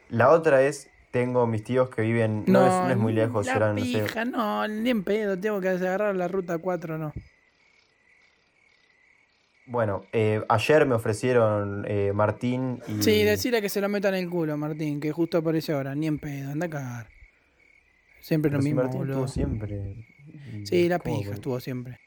La 0.09 0.31
otra 0.31 0.63
es, 0.63 0.89
tengo 1.11 1.45
mis 1.45 1.63
tíos 1.63 1.89
que 1.89 2.01
viven, 2.01 2.43
no, 2.47 2.65
es, 2.65 2.73
no 2.73 2.89
es 2.89 2.97
muy 2.97 3.13
lejos, 3.13 3.45
la 3.45 3.53
serán, 3.53 3.75
no 3.75 3.85
sé, 3.85 4.01
pija, 4.01 4.25
no, 4.25 4.67
ni 4.67 4.89
en 4.89 5.03
pedo, 5.03 5.37
tengo 5.39 5.61
que 5.61 5.69
agarrar 5.69 6.15
la 6.15 6.27
ruta 6.27 6.57
4, 6.57 6.97
no. 6.97 7.13
Bueno, 9.67 10.05
eh, 10.13 10.43
ayer 10.47 10.85
me 10.85 10.93
ofrecieron 10.95 11.85
eh, 11.87 12.11
Martín 12.13 12.79
y... 12.87 13.01
Sí, 13.01 13.23
decirle 13.23 13.61
que 13.61 13.69
se 13.69 13.81
lo 13.81 13.89
meta 13.89 14.09
en 14.09 14.15
el 14.15 14.29
culo, 14.29 14.55
Martín, 14.57 14.99
que 14.99 15.11
justo 15.11 15.39
aparece 15.39 15.73
ahora, 15.73 15.95
ni 15.95 16.05
en 16.05 16.19
pedo, 16.19 16.51
anda 16.51 16.67
a 16.67 16.69
cagar. 16.69 17.07
Siempre 18.19 18.49
Pero 18.49 18.57
lo 18.59 18.61
si 18.63 18.69
mismo, 18.69 18.81
Martín 18.83 18.99
boludo. 18.99 19.25
estuvo 19.25 19.27
siempre. 19.27 19.95
Sí, 20.65 20.87
la 20.87 20.99
¿cómo 20.99 21.17
pija 21.17 21.29
que- 21.31 21.35
estuvo 21.35 21.59
siempre. 21.59 21.97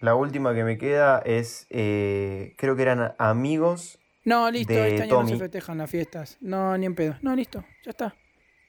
La 0.00 0.14
última 0.14 0.54
que 0.54 0.64
me 0.64 0.76
queda 0.78 1.18
es, 1.24 1.66
eh, 1.70 2.54
creo 2.56 2.74
que 2.76 2.82
eran 2.82 3.14
amigos. 3.18 3.98
No, 4.24 4.50
listo, 4.50 4.72
de 4.72 4.88
este 4.88 5.02
año 5.02 5.22
no 5.22 5.28
se 5.28 5.36
festejan 5.38 5.78
las 5.78 5.90
fiestas. 5.90 6.36
No, 6.40 6.76
ni 6.76 6.86
en 6.86 6.94
pedo. 6.94 7.16
No, 7.22 7.34
listo, 7.36 7.64
ya 7.82 7.90
está. 7.90 8.16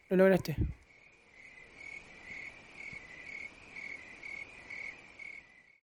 Lo 0.10 0.18
lograste. 0.18 0.56